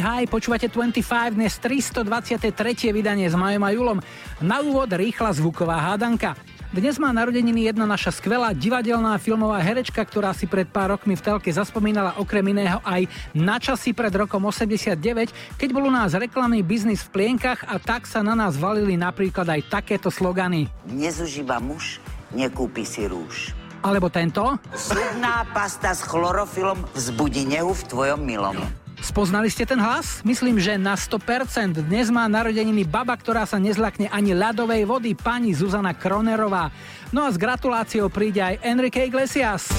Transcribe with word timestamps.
Hi, 0.00 0.22
počúvate 0.30 0.70
25, 0.70 1.34
dnes 1.34 1.58
323. 1.58 2.94
vydanie 2.94 3.26
s 3.26 3.34
Majom 3.34 3.64
a 3.66 3.70
Julom. 3.74 3.98
Na 4.38 4.62
úvod 4.62 4.86
rýchla 4.94 5.34
zvuková 5.34 5.82
hádanka. 5.82 6.38
Dnes 6.70 7.02
má 7.02 7.10
narodeniny 7.10 7.66
jedna 7.66 7.82
naša 7.82 8.14
skvelá 8.14 8.54
divadelná 8.54 9.18
filmová 9.18 9.58
herečka, 9.58 10.06
ktorá 10.06 10.30
si 10.30 10.46
pred 10.46 10.70
pár 10.70 10.94
rokmi 10.94 11.18
v 11.18 11.24
telke 11.26 11.50
zaspomínala 11.50 12.14
okrem 12.14 12.46
iného 12.46 12.78
aj 12.86 13.10
na 13.34 13.58
časy 13.58 13.90
pred 13.90 14.14
rokom 14.14 14.38
89, 14.46 14.94
keď 15.58 15.68
bol 15.74 15.90
u 15.90 15.90
nás 15.90 16.14
reklamný 16.14 16.62
biznis 16.62 17.02
v 17.02 17.10
plienkach 17.10 17.66
a 17.66 17.82
tak 17.82 18.06
sa 18.06 18.22
na 18.22 18.38
nás 18.38 18.54
valili 18.54 18.94
napríklad 18.94 19.50
aj 19.50 19.66
takéto 19.66 20.14
slogany. 20.14 20.70
Dnes 20.86 21.18
už 21.18 21.42
iba 21.42 21.58
muž 21.58 21.98
nekúpi 22.30 22.86
si 22.86 23.02
rúž. 23.02 23.50
Alebo 23.82 24.06
tento? 24.06 24.54
Zubná 24.70 25.42
pasta 25.50 25.90
s 25.90 26.06
chlorofilom 26.06 26.86
vzbudí 26.94 27.50
nehu 27.50 27.74
v 27.74 27.82
tvojom 27.90 28.22
milom. 28.22 28.62
Spoznali 29.00 29.48
ste 29.48 29.64
ten 29.64 29.80
hlas? 29.80 30.20
Myslím, 30.28 30.60
že 30.60 30.76
na 30.76 30.92
100%. 30.92 31.80
Dnes 31.88 32.12
má 32.12 32.28
narodeniny 32.28 32.84
baba, 32.84 33.16
ktorá 33.16 33.48
sa 33.48 33.56
nezlakne 33.56 34.12
ani 34.12 34.36
ľadovej 34.36 34.84
vody, 34.84 35.16
pani 35.16 35.56
Zuzana 35.56 35.96
Kronerová. 35.96 36.68
No 37.10 37.24
a 37.24 37.32
s 37.32 37.40
gratuláciou 37.40 38.12
príde 38.12 38.44
aj 38.44 38.60
Enrique 38.60 39.00
Iglesias. 39.00 39.72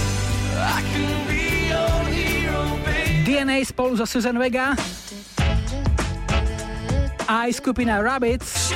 DNA 3.22 3.62
spolu 3.64 3.96
so 3.96 4.10
Susan 4.10 4.36
Vega. 4.42 4.74
Aj 7.30 7.50
skupina 7.54 8.02
Rabbits. 8.02 8.74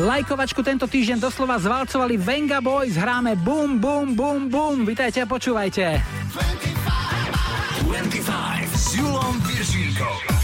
Lajkovačku 0.00 0.60
tento 0.66 0.88
týždeň 0.88 1.20
doslova 1.20 1.60
zvalcovali 1.60 2.16
Venga 2.18 2.58
Boys, 2.58 2.96
hráme 2.96 3.36
Boom, 3.38 3.78
Boom, 3.78 4.16
Boom, 4.16 4.48
Boom. 4.48 4.76
Vítajte 4.82 5.22
a 5.22 5.26
počúvajte. 5.28 6.00
25 6.30 6.79
s 6.79 6.79
Julom 8.94 9.40
Viršíkom. 9.46 10.39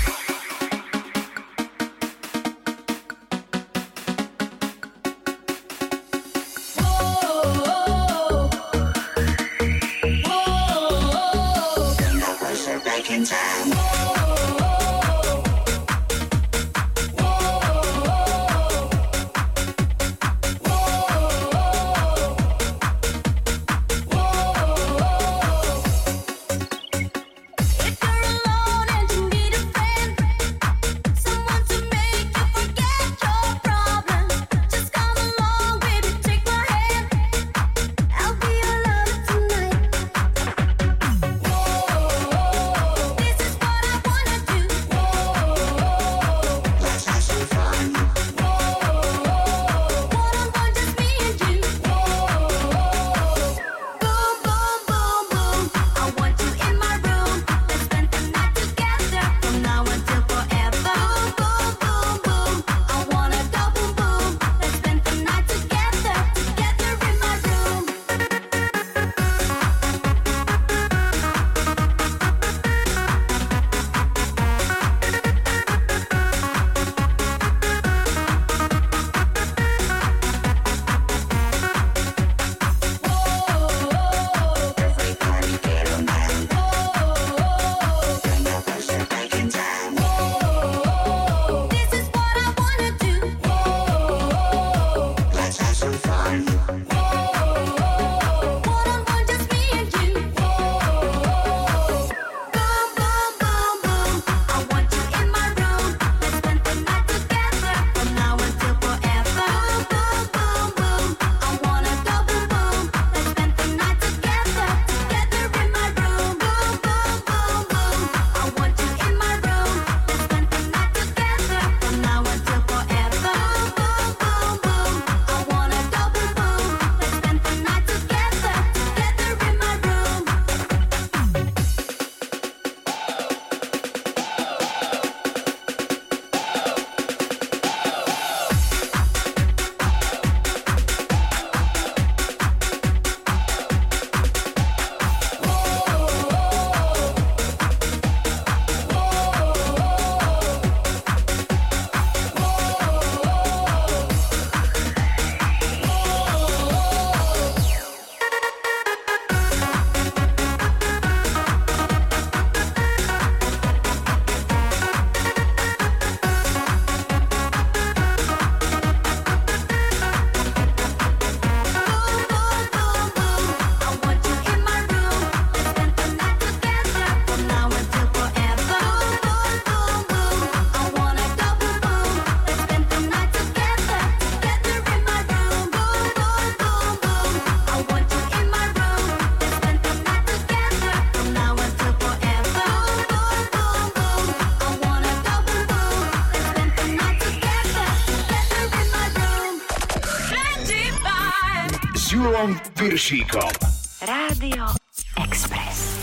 Rádio 202.96 204.75
Express. 205.19 205.98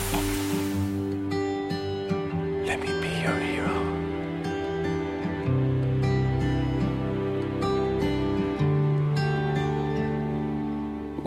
Let 2.67 2.79
me 2.81 2.87
be 3.01 3.09
your 3.19 3.39
hero. 3.49 3.77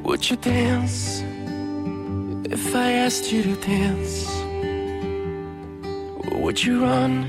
Would 0.04 0.30
you 0.30 0.36
dance 0.36 1.22
if 2.48 2.76
I 2.76 2.92
asked 2.92 3.32
you 3.32 3.42
to 3.42 3.56
dance? 3.56 4.24
Would 6.30 6.62
you 6.62 6.82
run 6.82 7.24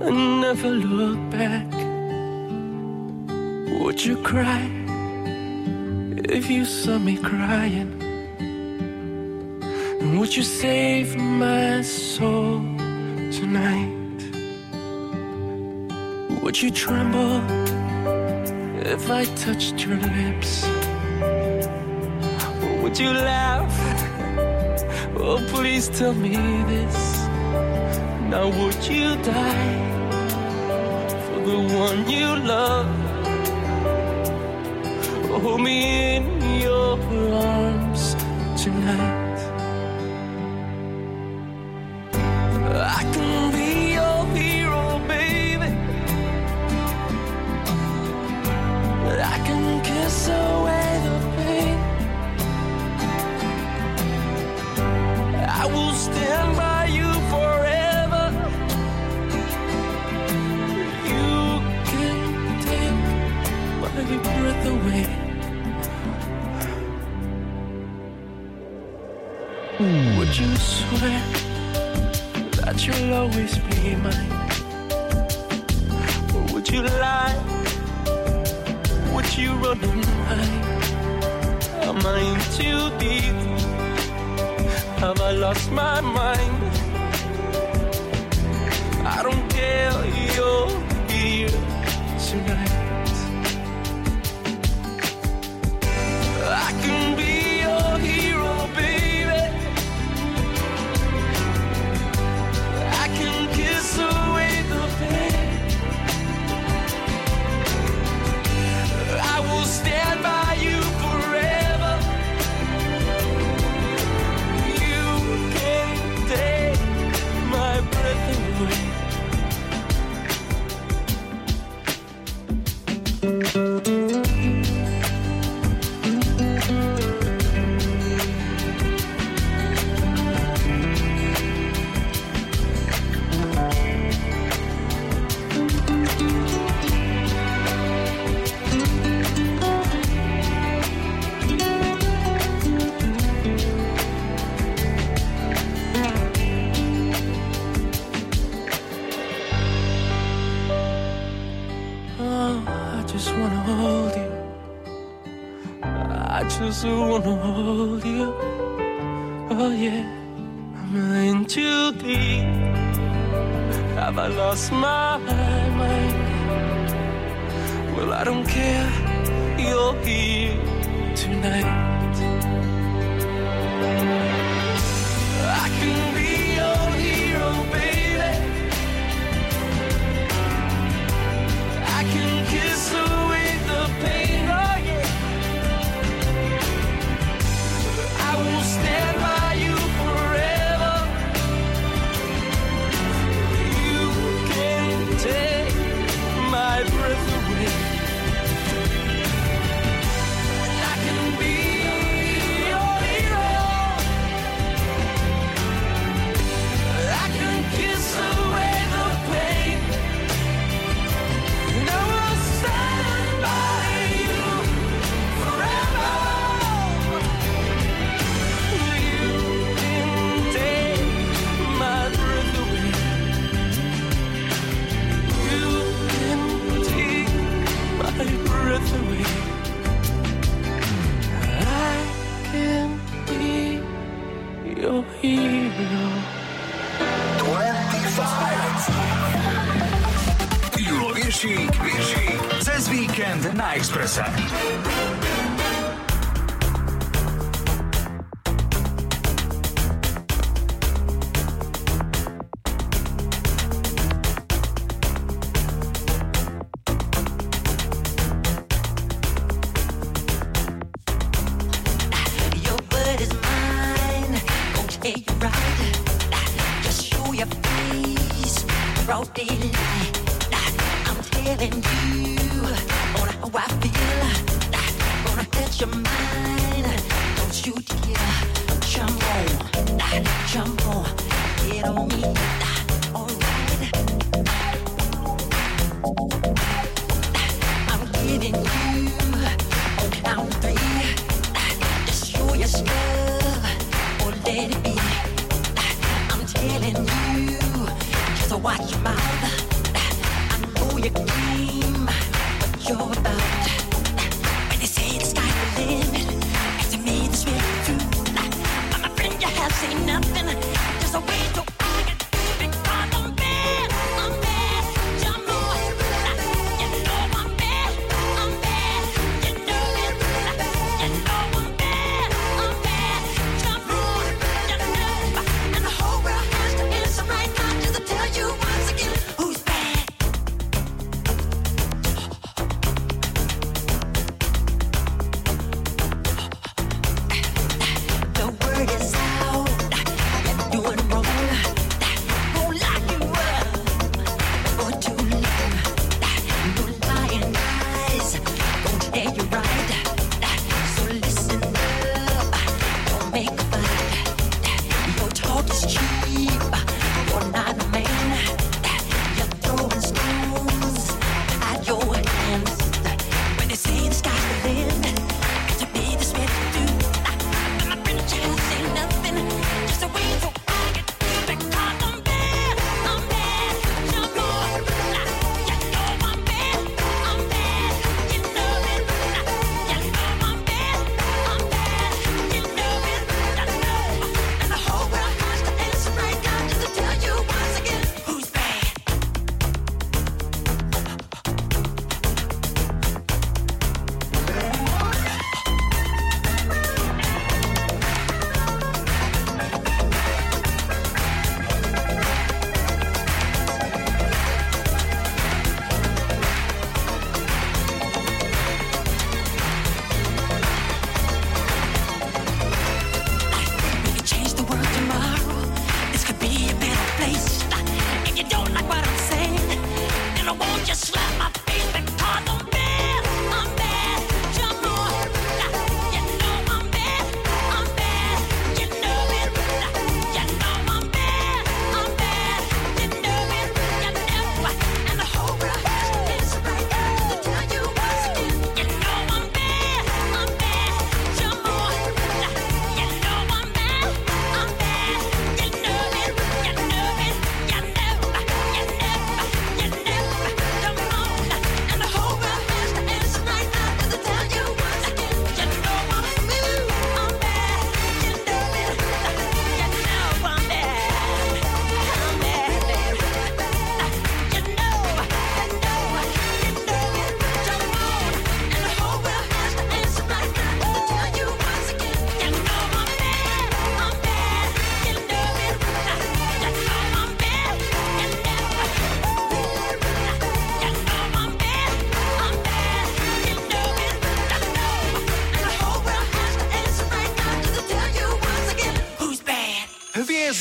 and 0.00 0.40
never 0.40 0.70
look 0.70 1.18
back? 1.30 1.70
Would 3.82 4.02
you 4.02 4.16
cry? 4.22 4.79
you 6.50 6.64
saw 6.64 6.98
me 6.98 7.16
crying? 7.16 7.94
And 10.00 10.18
would 10.18 10.36
you 10.36 10.42
save 10.42 11.16
my 11.16 11.82
soul 11.82 12.60
tonight? 13.30 14.18
Would 16.42 16.60
you 16.60 16.70
tremble 16.70 17.40
if 18.84 19.10
I 19.10 19.24
touched 19.44 19.84
your 19.86 19.98
lips? 19.98 20.64
Or 22.64 22.82
would 22.82 22.98
you 22.98 23.12
laugh? 23.12 23.74
Oh, 25.16 25.38
please 25.48 25.88
tell 25.88 26.14
me 26.14 26.36
this. 26.72 27.26
Now, 28.28 28.48
would 28.48 28.82
you 28.88 29.14
die 29.22 29.78
for 31.24 31.40
the 31.48 31.58
one 31.84 32.10
you 32.10 32.26
love? 32.54 33.10
Hold 35.42 35.62
me 35.62 35.99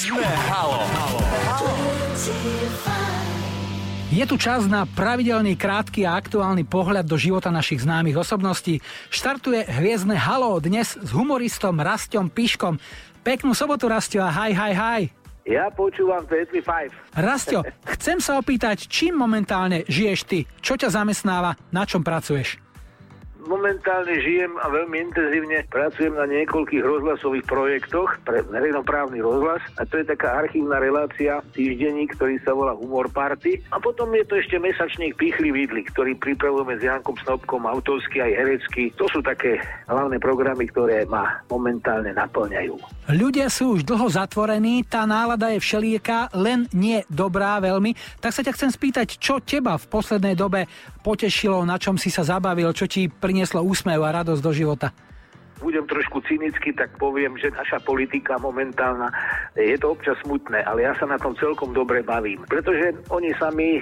Hviezdne 0.10 0.42
halo. 0.50 0.82
Je 4.10 4.26
tu 4.26 4.42
čas 4.42 4.66
na 4.66 4.90
pravidelný 4.90 5.54
krátky 5.54 6.02
a 6.10 6.18
aktuálny 6.18 6.66
pohľad 6.66 7.06
do 7.06 7.14
života 7.14 7.54
našich 7.54 7.86
známych 7.86 8.18
osobností. 8.18 8.82
Štartuje 9.14 9.70
Hviezdne 9.70 10.18
halo 10.18 10.58
dnes 10.58 10.98
s 10.98 11.14
humoristom 11.14 11.78
Rastom 11.78 12.26
Piškom. 12.26 12.82
Peknú 13.22 13.54
sobotu, 13.54 13.86
Rastio, 13.86 14.26
a 14.26 14.34
haj, 14.34 14.50
haj, 14.58 14.74
haj. 14.74 15.04
Ja 15.46 15.70
počúvam 15.70 16.26
25. 16.26 16.90
Rastio, 17.14 17.62
chcem 17.94 18.18
sa 18.18 18.42
opýtať, 18.42 18.90
čím 18.90 19.14
momentálne 19.14 19.86
žiješ 19.86 20.26
ty? 20.26 20.50
Čo 20.58 20.74
ťa 20.74 20.90
zamestnáva? 20.90 21.54
Na 21.70 21.86
čom 21.86 22.02
pracuješ? 22.02 22.58
Momentálne 23.40 24.20
žijem 24.20 24.56
a 24.60 24.68
veľmi 24.68 25.10
intenzívne 25.10 25.66
pracujem 25.74 26.12
na 26.12 26.28
niekoľkých 26.30 26.84
rozhlasových 26.86 27.48
projektoch 27.50 28.20
pre 28.28 28.46
verejnoprávny 28.46 29.24
rozhlas 29.24 29.64
a 29.80 29.88
to 29.88 30.00
je 30.00 30.12
taká 30.12 30.44
archívna 30.44 30.76
relácia 30.78 31.42
týždenník, 31.56 32.20
ktorý 32.20 32.36
sa 32.46 32.54
volá 32.54 32.76
Humor 32.78 33.10
Party 33.10 33.64
a 33.74 33.80
potom 33.82 34.14
je 34.14 34.28
to 34.30 34.38
ešte 34.38 34.60
mesačník 34.62 35.18
Pichli 35.18 35.50
Vidli, 35.50 35.82
ktorý 35.88 36.20
pripravujeme 36.22 36.78
s 36.78 36.86
Jankom 36.86 37.18
Snobkom 37.26 37.66
autorský 37.66 38.22
aj 38.22 38.32
herecký. 38.38 38.84
To 39.02 39.10
sú 39.10 39.26
také 39.26 39.58
hlavné 39.90 40.22
programy, 40.22 40.70
ktoré 40.70 41.10
ma 41.10 41.42
momentálne 41.48 42.14
naplňajú. 42.14 42.78
Ľudia 43.10 43.50
sú 43.50 43.80
už 43.80 43.88
dlho 43.90 44.06
zatvorení, 44.14 44.86
tá 44.86 45.10
nálada 45.10 45.50
je 45.56 45.64
všelieká, 45.64 46.36
len 46.38 46.70
nie 46.76 47.02
dobrá 47.10 47.58
veľmi. 47.58 48.22
Tak 48.22 48.36
sa 48.36 48.46
ťa 48.46 48.54
chcem 48.54 48.70
spýtať, 48.70 49.18
čo 49.18 49.42
teba 49.42 49.80
v 49.80 49.90
poslednej 49.90 50.38
dobe 50.38 50.70
potešilo, 51.02 51.66
na 51.66 51.82
čom 51.82 51.98
si 51.98 52.14
sa 52.14 52.22
zabavil, 52.22 52.70
čo 52.76 52.86
ti 52.86 53.10
prinieslo 53.10 53.39
úsmev 53.64 54.02
a 54.04 54.10
radosť 54.24 54.42
do 54.42 54.52
života? 54.52 54.92
Budem 55.60 55.86
trošku 55.86 56.24
cynicky, 56.26 56.72
tak 56.74 56.96
poviem, 56.98 57.36
že 57.36 57.52
naša 57.52 57.84
politika 57.84 58.40
momentálna 58.40 59.12
je 59.56 59.76
to 59.78 59.94
občas 59.94 60.16
smutné, 60.24 60.64
ale 60.64 60.88
ja 60.88 60.96
sa 60.96 61.06
na 61.06 61.20
tom 61.20 61.36
celkom 61.36 61.76
dobre 61.76 62.02
bavím. 62.02 62.44
Pretože 62.48 62.96
oni 63.12 63.36
sami 63.36 63.80
e, 63.80 63.82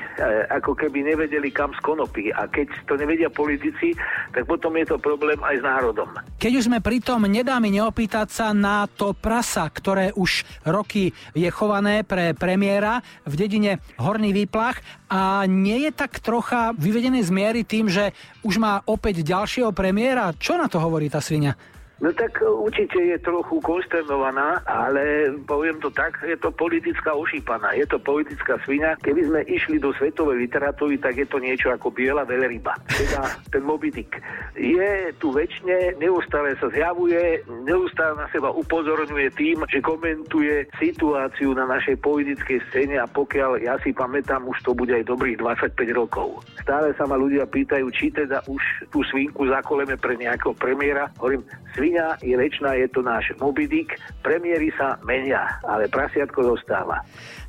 ako 0.49 0.73
keby 0.73 1.05
nevedeli 1.13 1.53
kam 1.53 1.71
z 1.77 1.81
konopy 1.85 2.33
a 2.33 2.49
keď 2.49 2.67
to 2.89 2.97
nevedia 2.97 3.29
politici, 3.29 3.93
tak 4.33 4.49
potom 4.49 4.73
je 4.77 4.85
to 4.89 4.97
problém 4.97 5.37
aj 5.45 5.61
s 5.61 5.63
národom. 5.63 6.09
Keď 6.37 6.51
už 6.57 6.67
sme 6.69 6.81
pri 6.81 6.99
tom, 7.01 7.29
nedá 7.29 7.61
mi 7.61 7.69
neopýtať 7.73 8.27
sa 8.29 8.47
na 8.51 8.89
to 8.89 9.13
prasa, 9.13 9.69
ktoré 9.69 10.13
už 10.17 10.43
roky 10.65 11.13
je 11.37 11.49
chované 11.53 12.01
pre 12.01 12.33
premiéra 12.33 13.01
v 13.25 13.33
dedine 13.37 13.79
Horný 14.01 14.33
výplach 14.33 14.81
a 15.07 15.47
nie 15.47 15.87
je 15.87 15.91
tak 15.95 16.19
trocha 16.19 16.75
vyvedené 16.75 17.23
z 17.23 17.31
miery 17.31 17.61
tým, 17.63 17.87
že 17.87 18.11
už 18.43 18.59
má 18.59 18.83
opäť 18.87 19.23
ďalšieho 19.23 19.71
premiéra? 19.71 20.35
Čo 20.35 20.59
na 20.59 20.67
to 20.67 20.79
hovorí 20.79 21.07
tá 21.07 21.23
svinia? 21.23 21.55
No 21.97 22.13
tak 22.13 22.37
určite 22.45 23.01
je 23.01 23.17
trochu 23.25 23.57
konsternovaná, 23.65 24.61
ale 24.69 25.33
poviem 25.49 25.81
to 25.81 25.89
tak, 25.89 26.21
je 26.21 26.37
to 26.37 26.53
politická 26.53 27.09
ošípaná, 27.17 27.73
je 27.73 27.89
to 27.89 27.97
politická 27.97 28.61
svinia. 28.61 28.93
Keby 29.01 29.25
sme 29.25 29.41
išli 29.49 29.81
do 29.81 29.89
svetovej 29.97 30.45
literatúry, 30.45 31.01
tak 31.01 31.17
je 31.17 31.25
to 31.25 31.41
niečo 31.41 31.73
ako 31.73 31.89
biela 31.89 32.21
veľryba, 32.21 32.77
teda 32.85 33.25
ten 33.49 33.65
Moby 33.65 33.89
Dick. 33.89 34.13
Je 34.53 35.09
tu 35.17 35.33
väčšine, 35.33 35.97
neustále 35.97 36.53
sa 36.61 36.69
zjavuje, 36.69 37.41
neustále 37.65 38.13
na 38.13 38.29
seba 38.29 38.53
upozorňuje 38.53 39.33
tým, 39.33 39.65
že 39.65 39.81
komentuje 39.81 40.69
situáciu 40.77 41.57
na 41.57 41.65
našej 41.65 41.97
politickej 41.97 42.61
scéne 42.69 43.01
a 43.01 43.09
pokiaľ 43.09 43.57
ja 43.57 43.73
si 43.81 43.89
pamätám, 43.89 44.45
už 44.45 44.61
to 44.61 44.77
bude 44.77 44.93
aj 44.93 45.01
dobrých 45.01 45.41
25 45.41 45.73
rokov. 45.97 46.45
Stále 46.61 46.93
sa 46.93 47.09
ma 47.09 47.17
ľudia 47.17 47.49
pýtajú, 47.49 47.89
či 47.89 48.13
teda 48.13 48.45
už 48.45 48.61
tú 48.93 49.01
svinku 49.09 49.49
zakoleme 49.49 49.97
pre 49.97 50.13
nejakého 50.13 50.53
premiéra. 50.53 51.09
Hovorím, 51.17 51.41
svinia 51.87 52.19
je 52.19 52.35
väčšina, 52.35 52.75
je 52.83 52.87
to 52.91 52.99
náš 52.99 53.31
Moby 53.39 53.63
Dick, 53.63 53.95
premiéry 54.19 54.75
sa 54.75 54.99
menia, 55.07 55.39
ale 55.63 55.87
prasiatko 55.87 56.43
zostáva. 56.43 56.99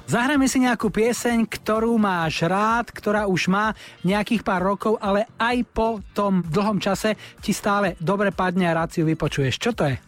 Zahrajme 0.06 0.46
si 0.46 0.62
nejakú 0.62 0.94
pieseň, 0.94 1.50
ktorú 1.50 1.98
máš 1.98 2.46
rád, 2.46 2.94
ktorá 2.94 3.26
už 3.26 3.50
má 3.50 3.74
nejakých 4.06 4.46
pár 4.46 4.62
rokov, 4.62 4.94
ale 5.02 5.26
aj 5.42 5.66
po 5.74 5.98
tom 6.14 6.46
dlhom 6.46 6.78
čase 6.78 7.18
ti 7.42 7.50
stále 7.50 7.98
dobre 7.98 8.30
padne 8.30 8.70
a 8.70 8.78
rád 8.78 8.94
si 8.94 9.02
ju 9.02 9.10
vypočuješ. 9.10 9.58
Čo 9.58 9.74
to 9.74 9.90
je? 9.90 10.07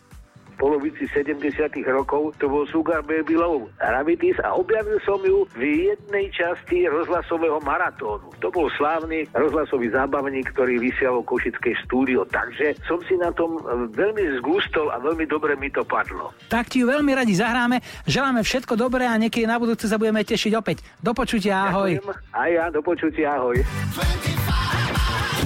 Polovici 0.61 1.09
70 1.09 1.41
rokov, 1.89 2.37
to 2.37 2.45
bol 2.53 2.69
Sugar 2.69 3.01
Baby 3.01 3.41
Love 3.41 3.73
Ravitis 3.81 4.37
a 4.45 4.53
objavil 4.53 5.01
som 5.09 5.17
ju 5.25 5.49
v 5.57 5.89
jednej 5.89 6.29
časti 6.29 6.85
rozhlasového 6.85 7.65
maratónu. 7.65 8.29
To 8.45 8.53
bol 8.53 8.69
slávny 8.77 9.25
rozhlasový 9.33 9.89
zábavník, 9.89 10.53
ktorý 10.53 10.77
vysial 10.77 11.25
o 11.25 11.25
Košickej 11.25 11.81
štúdio, 11.89 12.29
takže 12.29 12.77
som 12.85 13.01
si 13.09 13.17
na 13.17 13.33
tom 13.33 13.57
e, 13.57 13.89
veľmi 13.97 14.37
zgustol 14.45 14.93
a 14.93 15.01
veľmi 15.01 15.25
dobre 15.25 15.57
mi 15.57 15.73
to 15.73 15.81
padlo. 15.81 16.37
Tak 16.53 16.69
ti 16.69 16.85
ju 16.85 16.93
veľmi 16.93 17.17
radi 17.17 17.33
zahráme, 17.33 17.81
želáme 18.05 18.45
všetko 18.45 18.77
dobré 18.77 19.09
a 19.09 19.17
niekedy 19.17 19.49
na 19.49 19.57
budúce 19.57 19.89
sa 19.89 19.97
budeme 19.97 20.21
tešiť 20.21 20.53
opäť. 20.53 20.85
Do 21.01 21.17
počutia, 21.17 21.73
ahoj. 21.73 21.97
Ďakujem. 21.97 22.37
A 22.37 22.43
ja, 22.53 22.65
do 22.69 22.85
počutia, 22.85 23.41
ahoj. 23.41 23.57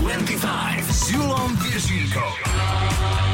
25 0.03 0.91
s 0.91 1.15
Julom 1.15 1.51
Viršíkom. 1.63 3.34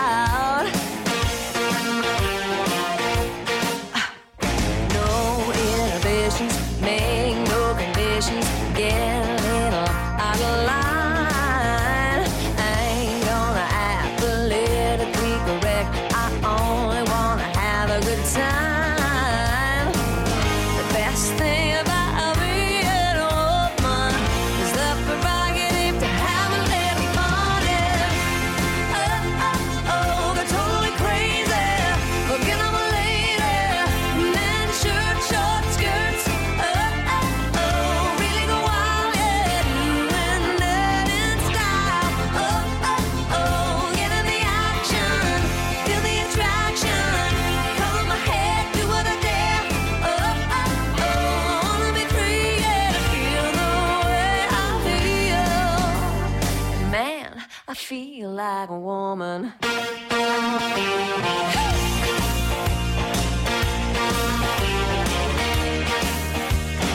like 58.61 58.69
a 58.69 58.79
woman. 58.79 59.53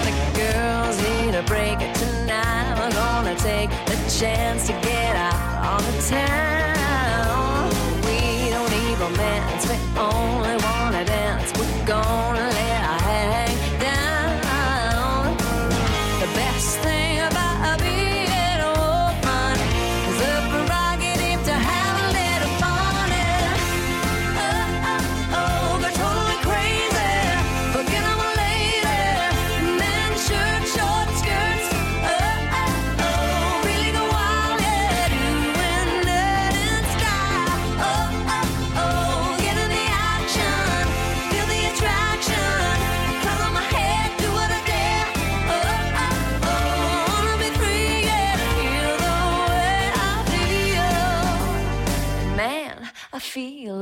The 0.05 0.12
girls 0.37 0.96
need 1.02 1.35
a 1.35 1.42
break 1.42 1.79
tonight. 1.94 2.76
We're 2.79 2.92
gonna 2.92 3.35
take 3.35 3.70
the 3.87 3.96
chance 4.16 4.68
to 4.68 4.74
get 4.74 5.16
out 5.16 5.81
on 5.81 5.83
the 5.92 6.02
town. 6.09 6.45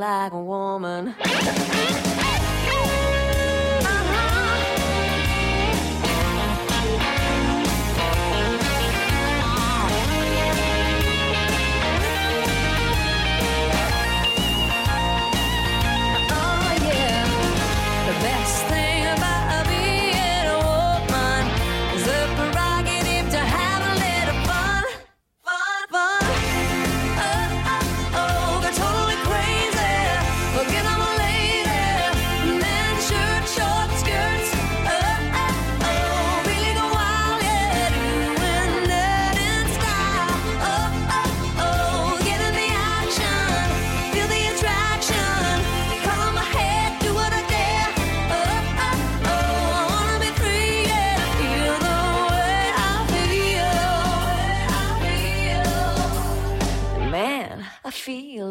Like 0.05 0.33
a 0.35 0.39
woman. 0.39 1.15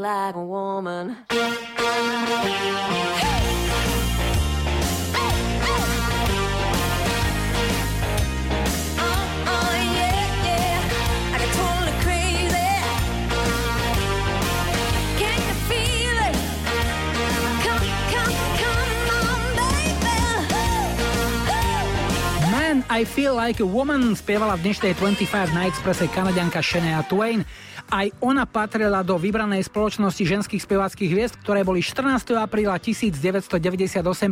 Like 0.03 0.35
a 0.35 0.43
woman. 0.43 1.15
Oh, 8.99 9.15
oh, 9.47 9.71
yeah, 9.95 10.43
yeah. 10.43 11.31
I 11.31 11.39
get 11.39 11.51
totally 11.55 11.95
crazy. 12.03 12.71
Can 15.23 15.39
you 15.39 15.55
feel 15.71 16.17
it? 16.27 16.35
Come, 17.63 17.87
come, 18.11 18.35
come 18.59 19.07
on, 19.23 19.39
baby. 19.55 20.11
Man, 22.51 22.83
I 22.91 23.07
Feel 23.07 23.39
Like 23.39 23.63
a 23.63 23.65
Woman 23.65 24.19
spievala 24.19 24.59
v 24.59 24.67
dnešnej 24.67 24.99
25 24.99 25.55
na 25.55 25.71
Expresse 25.71 26.11
kanadianka 26.11 26.59
Shania 26.59 27.07
Twain. 27.07 27.47
Aj 27.93 28.09
ona 28.25 28.49
patrila 28.49 29.05
do 29.05 29.21
vybranej 29.21 29.69
spoločnosti 29.69 30.25
ženských 30.25 30.65
speváckých 30.65 31.13
hviezd, 31.13 31.37
ktoré 31.45 31.61
boli 31.61 31.77
14. 31.77 32.33
apríla 32.41 32.81
1998 32.81 33.53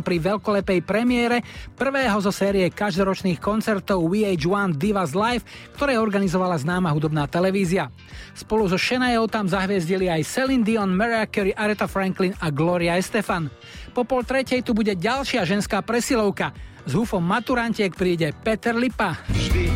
pri 0.02 0.16
veľkolepej 0.18 0.82
premiére 0.82 1.46
prvého 1.78 2.18
zo 2.18 2.34
série 2.34 2.66
každoročných 2.74 3.38
koncertov 3.38 4.02
VH1 4.10 4.74
Divas 4.74 5.14
Live, 5.14 5.46
ktoré 5.78 5.94
organizovala 5.94 6.58
známa 6.58 6.90
hudobná 6.90 7.30
televízia. 7.30 7.94
Spolu 8.34 8.66
so 8.66 8.74
Shaniaou 8.74 9.30
tam 9.30 9.46
zahviezdili 9.46 10.10
aj 10.10 10.26
Celine 10.26 10.66
Dion, 10.66 10.90
Mariah 10.90 11.30
Carey, 11.30 11.54
Aretha 11.54 11.86
Franklin 11.86 12.34
a 12.42 12.50
Gloria 12.50 12.98
Estefan. 12.98 13.46
Po 13.94 14.02
pol 14.02 14.26
tretej 14.26 14.66
tu 14.66 14.74
bude 14.74 14.98
ďalšia 14.98 15.46
ženská 15.46 15.86
presilovka. 15.86 16.50
S 16.82 16.98
húfom 16.98 17.22
maturantiek 17.22 17.94
príde 17.94 18.34
Peter 18.42 18.74
Lipa. 18.74 19.22
vždy, 19.30 19.70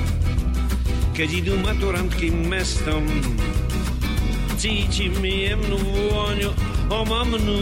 keď 1.15 1.29
idú 1.39 1.55
maturantky 1.63 2.35
mestom, 2.35 3.07
cítim 4.57 5.13
jemnú 5.21 5.77
vôňu 5.77 6.51
omamnú. 6.89 7.61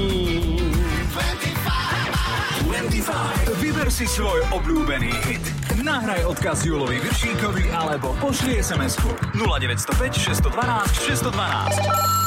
25. 2.70 3.59
Vyber 3.62 3.90
si 3.90 4.07
svoj 4.07 4.42
obľúbený 4.54 5.11
hit. 5.26 5.44
Nahraj 5.83 6.24
odkaz 6.26 6.64
Julovi 6.64 7.02
Viršíkovi 7.02 7.70
alebo 7.74 8.14
pošli 8.22 8.62
SMS-ku 8.62 9.11
0905 9.37 10.40
612 10.48 11.35
612. 11.35 12.23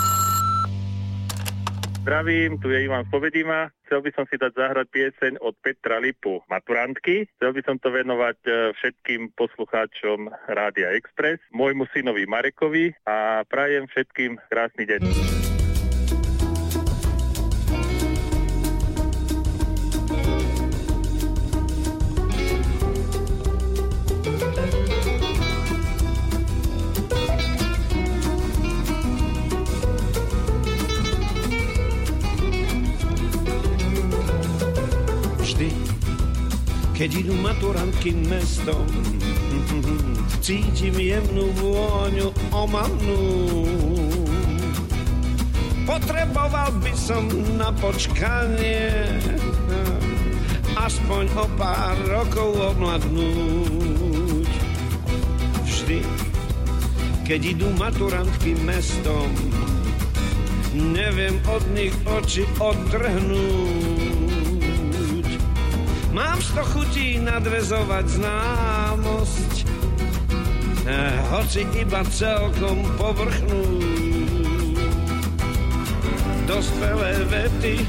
Zdravím, 2.07 2.55
tu 2.63 2.71
je 2.71 2.87
Ivan 2.87 3.03
z 3.03 3.11
Povedima. 3.11 3.67
Chcel 3.83 3.99
by 3.99 4.15
som 4.15 4.23
si 4.31 4.39
dať 4.39 4.55
zahrať 4.55 4.87
pieseň 4.95 5.43
od 5.43 5.59
Petra 5.59 5.99
Lipu 5.99 6.39
Maturantky. 6.47 7.27
Chcel 7.35 7.51
by 7.51 7.61
som 7.67 7.75
to 7.83 7.91
venovať 7.91 8.39
e, 8.47 8.51
všetkým 8.79 9.35
poslucháčom 9.35 10.31
Rádia 10.47 10.95
Express, 10.95 11.43
môjmu 11.51 11.83
synovi 11.91 12.23
Marekovi 12.23 12.95
a 13.03 13.43
prajem 13.43 13.91
všetkým 13.91 14.39
krásny 14.47 14.87
deň. 14.87 15.03
Keď 36.97 37.29
idú 37.29 37.37
maturantky 37.37 38.09
mestom, 38.25 38.81
cítim 40.41 40.97
jemnú 40.97 41.53
vôňu 41.61 42.33
omamnú. 42.49 43.21
Potreboval 45.85 46.73
by 46.81 46.93
som 46.97 47.29
na 47.53 47.69
počkanie 47.77 49.13
aspoň 50.73 51.29
o 51.37 51.45
pár 51.53 52.01
rokov 52.09 52.57
omladnúť. 52.73 54.49
Vždy, 55.69 56.01
keď 57.29 57.41
idú 57.45 57.69
maturantky 57.77 58.57
mestom, 58.65 59.29
neviem 60.73 61.37
od 61.45 61.61
nich 61.77 61.93
oči 62.09 62.41
odtrhnúť. 62.57 64.26
Mám 66.15 66.39
sto 66.39 66.63
chutí 66.63 67.19
nadvezovať 67.19 68.05
známosť, 68.19 69.53
eh, 70.87 71.15
hoci 71.35 71.67
iba 71.75 71.99
celkom 72.07 72.83
povrchnú. 72.95 73.83
Dospelé 76.47 77.27
vety, 77.27 77.83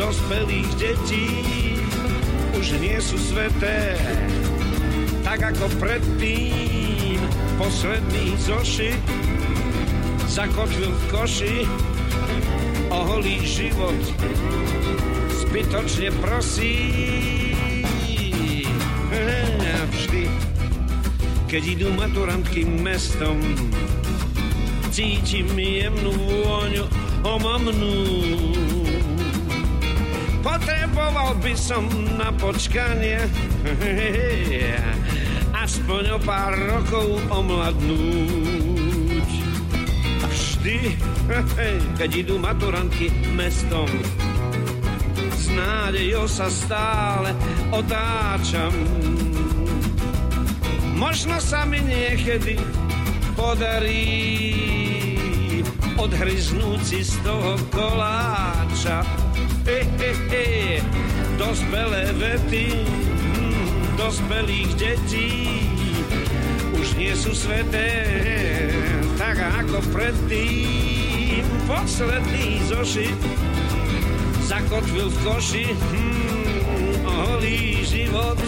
dospelých 0.00 0.70
detí 0.80 1.28
už 2.56 2.80
nie 2.80 2.96
sú 3.04 3.20
sveté, 3.20 4.00
tak 5.20 5.52
ako 5.52 5.68
predtým 5.76 7.20
posledný 7.60 8.32
zošit 8.40 9.00
zakotvil 10.24 10.88
v 10.88 11.04
koši 11.12 11.56
o 12.88 12.98
holý 13.06 13.44
život 13.44 14.00
zbytočne 15.54 16.10
prosí 16.18 16.74
vždy 19.86 20.26
keď 21.46 21.62
idú 21.78 21.94
maturantky 21.94 22.66
mestom 22.66 23.38
cítim 24.90 25.46
jemnú 25.54 26.10
vôňu 26.10 26.90
omamnú 27.22 28.02
potreboval 30.42 31.38
by 31.38 31.54
som 31.54 31.86
na 32.18 32.34
počkanie 32.34 33.22
aspoň 35.62 36.02
o 36.12 36.18
pár 36.18 36.52
rokov 36.66 37.22
omladnúť. 37.30 39.30
A 40.18 40.26
vždy, 40.28 40.98
keď 42.02 42.10
idú 42.26 42.42
maturantky 42.42 43.08
mestom, 43.32 43.88
s 45.34 45.50
nádejou 45.50 46.26
sa 46.30 46.46
stále 46.46 47.34
otáčam. 47.74 48.72
Možno 50.94 51.36
sa 51.42 51.66
mi 51.66 51.82
niekedy 51.82 52.56
podarí 53.34 54.06
odhryznúť 55.98 56.80
si 56.80 57.00
z 57.02 57.14
toho 57.26 57.58
koláča. 57.74 59.02
He, 59.66 59.82
he, 59.98 60.12
he, 60.30 60.46
dospelé 61.40 62.14
vety, 62.14 62.84
hm, 62.84 63.98
dospelých 63.98 64.70
detí 64.76 65.64
už 66.76 67.00
nie 67.00 67.16
sú 67.16 67.32
sveté, 67.32 67.90
tak 69.16 69.40
ako 69.40 69.80
predtým. 69.88 71.40
Posledný 71.64 72.60
zošit 72.68 73.43
zakotvil 74.44 75.08
v 75.08 75.16
koši, 75.24 75.66
hm, 75.72 76.94
holý 77.04 77.84
život 77.84 78.38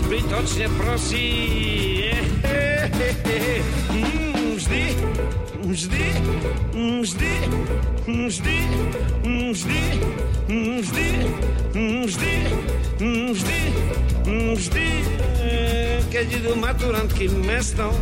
zbytočne 0.00 0.66
prosí. 0.80 1.28
He, 2.42 2.88
he, 2.88 3.08
he, 3.24 3.60
hm, 3.92 4.56
vždy 4.56 4.84
vždy, 5.70 6.06
vždy, 6.74 7.32
vždy, 8.06 8.58
vždy, 9.22 9.78
vždy, 10.50 11.08
vždy, 11.70 12.34
vždy, 12.98 13.60
vždy, 14.26 14.88
keď 16.10 16.26
idú 16.42 16.52
maturantky 16.58 17.30
mestom, 17.46 17.94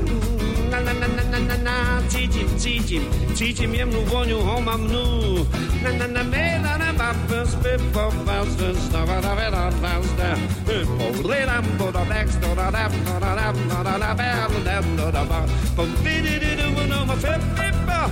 na, 0.69 0.81
na, 0.81 0.93
na, 0.93 1.07
na, 1.09 1.23
na, 1.25 1.39
na, 1.39 1.57
na, 1.57 2.03
cítim, 2.09 2.49
cítim, 2.59 3.03
cítim 3.35 3.73
jemnú 3.73 4.05
voňu 4.05 4.39
homamnú. 4.45 5.45
Na, 5.83 5.91
na, 5.97 6.07
na, 6.07 6.23
me, 6.23 6.59
na, 6.61 6.77
na, 6.77 6.93
ba, 6.93 7.17
bus, 7.29 7.57
be, 7.65 7.77
bo, 7.93 8.13
bus, 8.25 8.53
bus, 8.61 8.77
da, 8.93 9.05
ba, 9.09 9.21
da, 9.21 9.33
be, 9.35 9.49
da, 9.49 9.73
bus, 9.73 10.09
da, 10.21 10.37
bo, 10.65 11.07
le, 11.25 11.41
da, 11.47 11.61
bo, 11.81 11.91
da, 11.91 12.05
bex, 12.05 12.37
do, 12.37 12.55
da, 12.55 12.71
da, 12.71 12.89
do, 12.89 13.15
da, 13.21 13.33
da, 13.35 13.53
do, 13.53 13.79
da, 13.83 13.95
da, 13.99 14.11
be, 14.15 14.29
do, 14.53 14.59
da, 14.65 14.81
do, 14.81 15.07
da, 15.11 15.25
ba, 15.25 15.41
bo, 15.77 15.83
bi, 16.05 16.21
di, 16.21 16.35
di, 16.39 16.53
di, 16.57 16.67
bo, 16.77 16.85
no, 16.85 17.05
ma, 17.09 17.17
fe, 17.17 17.33
fe, 17.57 17.69
ba, 17.89 18.11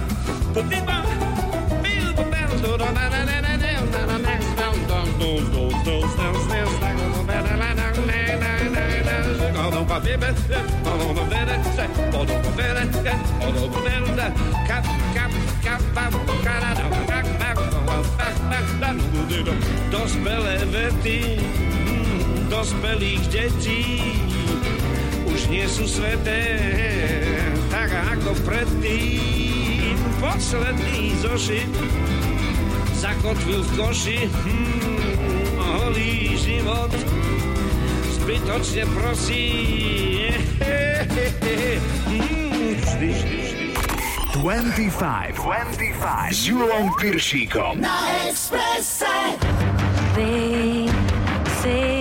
bo, 0.55 0.61
di, 0.65 0.81
ba, 0.81 0.97
bi, 1.85 1.93
bo, 2.17 2.25
be, 2.33 2.41
do, 2.65 2.73
da, 2.81 2.89
da, 2.97 3.05
da, 3.13 3.21
da, 3.29 3.37
da, 3.45 3.53
da, 3.61 3.73
da, 3.93 4.01
da, 4.07 4.17
nex, 4.19 4.41
da, 4.57 4.69
do, 4.89 4.99
do, 5.21 5.31
do, 5.53 5.65
do, 5.85 5.95
do, 6.09 6.29
do, 6.49 6.65
do, 6.65 6.76
Podo 10.07 10.15
pa 10.15 10.23
bebe, 10.23 10.71
podo 10.87 11.11
pa 11.19 11.25
bebe, 11.27 11.57
podo 12.15 12.35
pa 12.39 12.51
bebe, 12.55 13.15
podo 13.43 13.63
pa 13.67 13.81
bebe, 13.83 14.27
kap, 14.71 14.87
kap, 15.11 15.33
kap, 15.67 15.83
kap, 15.91 16.15
kap, 16.47 16.63
kap, 17.11 17.27
kap, 17.43 17.59
kap, 18.79 18.97
Dospelé 19.91 20.63
vety, 20.71 21.43
dospelých 22.47 23.25
detí 23.35 24.15
už 25.27 25.51
nie 25.51 25.67
sú 25.67 25.91
sveté, 25.91 26.55
tak 27.67 27.91
ako 27.91 28.31
predtým. 28.47 29.99
Posledný 30.23 31.19
zošit 31.19 31.73
zakotvil 32.95 33.59
v 33.59 33.71
koši, 33.75 34.19
hmm, 34.31 35.59
holý 35.59 36.39
život 36.39 36.95
zbytočne 38.27 38.83
prosí. 38.91 39.47
Vždy, 42.83 43.07
vždy, 43.15 43.37
vždy. 43.39 43.67
25. 44.43 45.39
25. 45.39 46.35
S 46.35 46.51
Julom 46.51 46.91
Piršíkom. 46.99 47.79
Na 47.79 48.27
Expresse. 48.27 49.07
They 50.19 50.91
say 51.63 51.96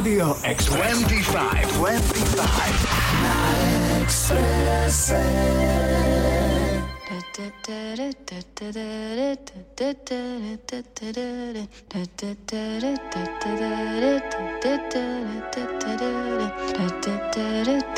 Rádio 0.00 0.34
Express. 0.44 1.04
25, 16.72 17.89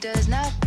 does 0.00 0.28
not 0.28 0.59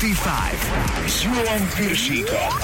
25. 0.00 0.24
João 1.06 1.66
Peixoto. 1.76 2.59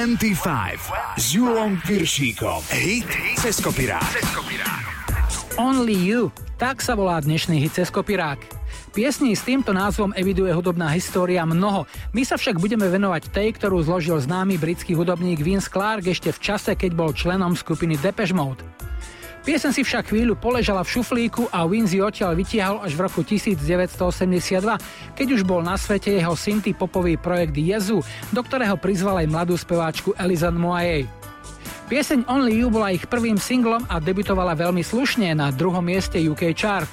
25 0.00 1.20
s 1.20 1.36
Julom 1.36 1.76
Piršíkom. 1.84 2.64
Hit 2.72 3.04
cez. 3.36 3.60
Only 5.60 5.92
You, 5.92 6.32
tak 6.56 6.80
sa 6.80 6.96
volá 6.96 7.20
dnešný 7.20 7.60
hit 7.60 7.76
cez 7.76 7.92
kopirák. 7.92 8.40
Piesní 8.96 9.36
s 9.36 9.44
týmto 9.44 9.76
názvom 9.76 10.16
eviduje 10.16 10.56
hudobná 10.56 10.88
história 10.96 11.44
mnoho. 11.44 11.84
My 12.16 12.24
sa 12.24 12.40
však 12.40 12.56
budeme 12.56 12.88
venovať 12.88 13.28
tej, 13.28 13.52
ktorú 13.60 13.84
zložil 13.84 14.16
známy 14.16 14.56
britský 14.56 14.96
hudobník 14.96 15.44
Vince 15.44 15.68
Clark 15.68 16.08
ešte 16.08 16.32
v 16.32 16.40
čase, 16.48 16.72
keď 16.80 16.96
bol 16.96 17.12
členom 17.12 17.52
skupiny 17.52 18.00
Depeche 18.00 18.32
Mode. 18.32 18.64
Piesen 19.40 19.72
si 19.72 19.80
však 19.80 20.12
chvíľu 20.12 20.36
poležala 20.36 20.84
v 20.84 21.00
šuflíku 21.00 21.48
a 21.48 21.64
Winzy 21.64 21.96
odtiaľ 22.04 22.36
vytiahol 22.36 22.84
až 22.84 22.92
v 22.92 23.00
roku 23.08 23.24
1982, 23.24 23.96
keď 25.16 25.26
už 25.32 25.48
bol 25.48 25.64
na 25.64 25.80
svete 25.80 26.12
jeho 26.12 26.36
synty 26.36 26.76
popový 26.76 27.16
projekt 27.16 27.56
Jezu, 27.56 28.04
do 28.36 28.40
ktorého 28.44 28.76
prizval 28.76 29.24
aj 29.24 29.32
mladú 29.32 29.56
speváčku 29.56 30.12
Elizan 30.20 30.60
Moaye. 30.60 31.08
Pieseň 31.88 32.28
Only 32.28 32.60
You 32.60 32.68
bola 32.68 32.92
ich 32.92 33.08
prvým 33.08 33.40
singlom 33.40 33.82
a 33.88 33.96
debutovala 33.96 34.52
veľmi 34.54 34.84
slušne 34.84 35.32
na 35.32 35.48
druhom 35.48 35.82
mieste 35.82 36.20
UK 36.20 36.52
chart. 36.52 36.86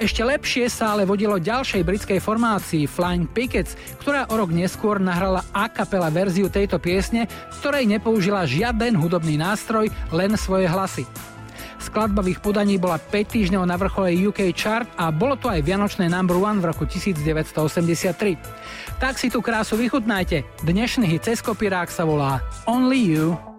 Ešte 0.00 0.24
lepšie 0.24 0.72
sa 0.72 0.96
ale 0.96 1.04
vodilo 1.04 1.36
ďalšej 1.36 1.84
britskej 1.84 2.20
formácii 2.24 2.88
Flying 2.88 3.28
Pickets, 3.28 3.76
ktorá 4.00 4.28
o 4.32 4.34
rok 4.40 4.48
neskôr 4.48 4.96
nahrala 4.96 5.44
a 5.52 5.68
kapela 5.68 6.08
verziu 6.08 6.48
tejto 6.48 6.80
piesne, 6.80 7.28
v 7.28 7.54
ktorej 7.60 7.84
nepoužila 7.84 8.48
žiaden 8.48 8.96
hudobný 8.96 9.36
nástroj, 9.36 9.92
len 10.08 10.36
svoje 10.40 10.68
hlasy. 10.68 11.04
Ich 11.96 12.44
podaní 12.44 12.76
bola 12.76 13.00
5 13.00 13.08
týždňov 13.24 13.64
na 13.64 13.80
vrchole 13.80 14.12
UK 14.28 14.52
chart 14.52 14.84
a 15.00 15.08
bolo 15.08 15.32
to 15.40 15.48
aj 15.48 15.64
vianočné 15.64 16.12
number 16.12 16.36
one 16.36 16.60
v 16.60 16.68
roku 16.68 16.84
1983. 16.84 18.36
Tak 19.00 19.16
si 19.16 19.32
tú 19.32 19.40
krásu 19.40 19.80
vychutnajte. 19.80 20.44
Dnešný 20.60 21.08
hit 21.08 21.24
cez 21.24 21.40
kopirák 21.40 21.88
sa 21.88 22.04
volá 22.04 22.44
Only 22.68 23.00
You. 23.00 23.55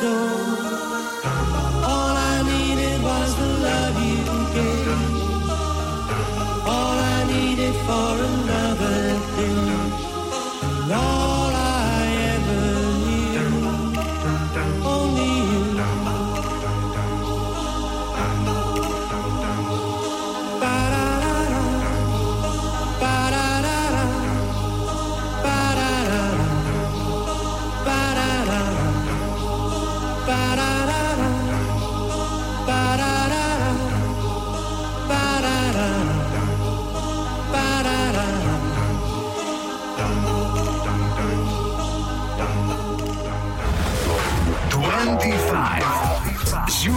shadow 0.00 0.59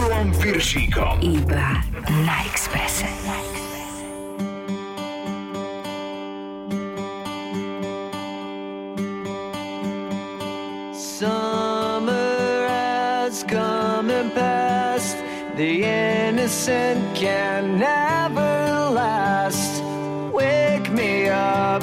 25 0.04 0.12
s 0.12 0.12
Julom 0.12 0.28
Piršíkom. 0.36 1.16
Iba 1.24 1.80
na 2.28 2.36
Exprese. 2.44 3.08
Summer 10.92 12.68
has 12.68 13.48
come 13.48 14.12
and 14.12 14.28
passed. 14.36 15.16
The 15.56 15.88
innocent 15.88 17.00
can 17.16 17.80
never 17.80 18.92
last. 18.92 19.80
Wake 20.36 20.92
me 20.92 21.32
up 21.32 21.80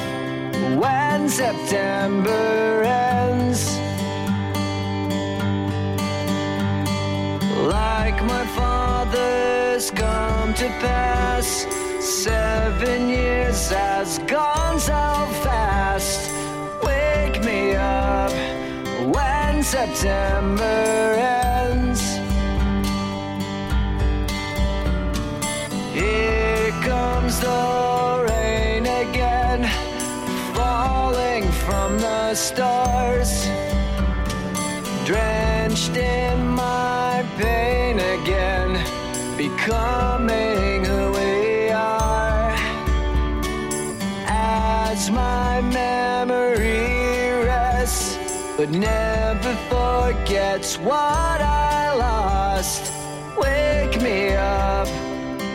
when 0.78 1.26
September 1.26 2.86
ends. 2.86 3.11
Pass. 10.82 11.68
Seven 12.00 13.10
years 13.10 13.70
has 13.70 14.20
gone 14.20 14.80
so 14.80 15.04
fast. 15.44 16.30
Wake 16.84 17.44
me 17.44 17.76
up 17.76 18.32
when 19.16 19.64
September 19.64 20.64
ends. 20.64 21.41
Forgets 50.52 50.78
what 50.80 51.42
I 51.42 51.94
lost. 51.96 52.92
Wake 53.38 54.02
me 54.02 54.34
up 54.34 54.88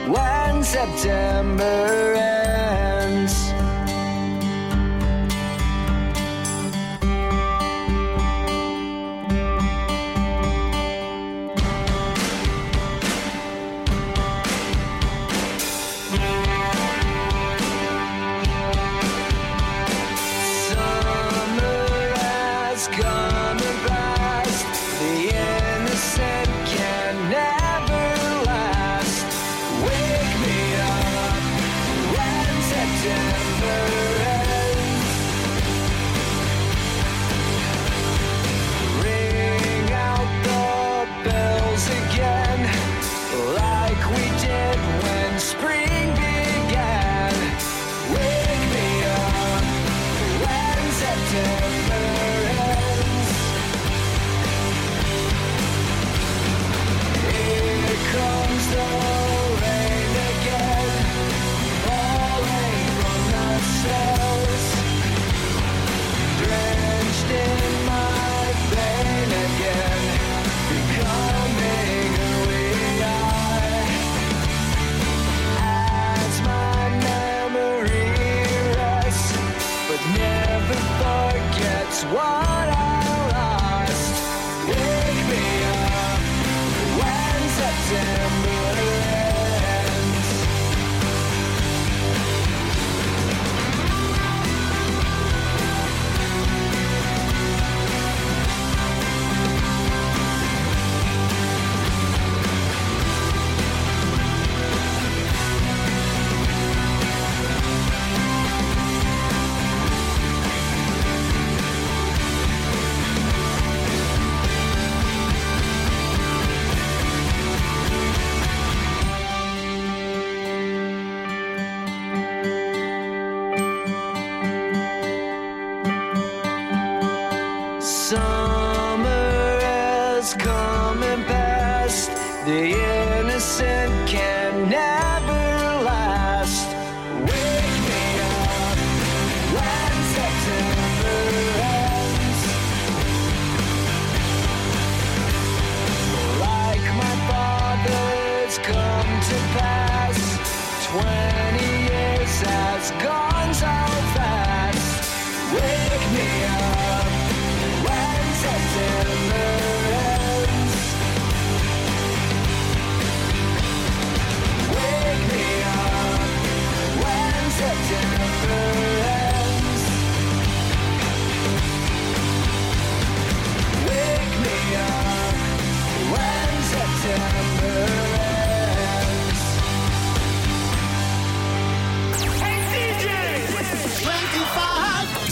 when 0.09 0.65
September 0.65 2.15
ends. 2.15 2.46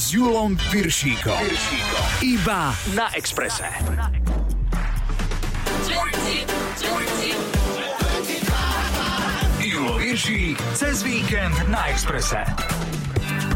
S 0.04 0.12
Julom 0.12 0.52
Piršíkom. 0.68 1.32
Iba 2.20 2.76
na 2.92 3.08
Exprese. 3.16 3.64
Julo 9.64 9.96
Piršík 9.96 10.60
cez 10.76 11.00
víkend 11.00 11.56
na 11.72 11.88
Exprese. 11.88 12.44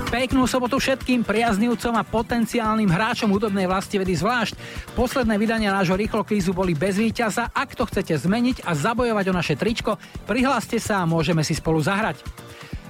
Peknú 0.08 0.48
sobotu 0.48 0.80
všetkým 0.80 1.20
priaznivcom 1.20 1.92
a 2.00 2.08
potenciálnym 2.08 2.88
hráčom 2.88 3.28
hudobnej 3.28 3.68
vlasti 3.68 4.00
vedy 4.00 4.16
zvlášť. 4.16 4.56
Posledné 4.96 5.36
vydania 5.36 5.76
nášho 5.76 6.00
rýchlokvízu 6.00 6.56
boli 6.56 6.72
bez 6.72 6.96
víťaza. 6.96 7.52
Ak 7.52 7.76
to 7.76 7.84
chcete 7.84 8.16
zmeniť 8.16 8.64
a 8.64 8.72
zabojovať 8.72 9.24
o 9.28 9.36
naše 9.36 9.52
tričko, 9.52 10.00
prihláste 10.24 10.80
sa 10.80 11.04
a 11.04 11.08
môžeme 11.08 11.44
si 11.44 11.52
spolu 11.52 11.84
zahrať. 11.84 12.47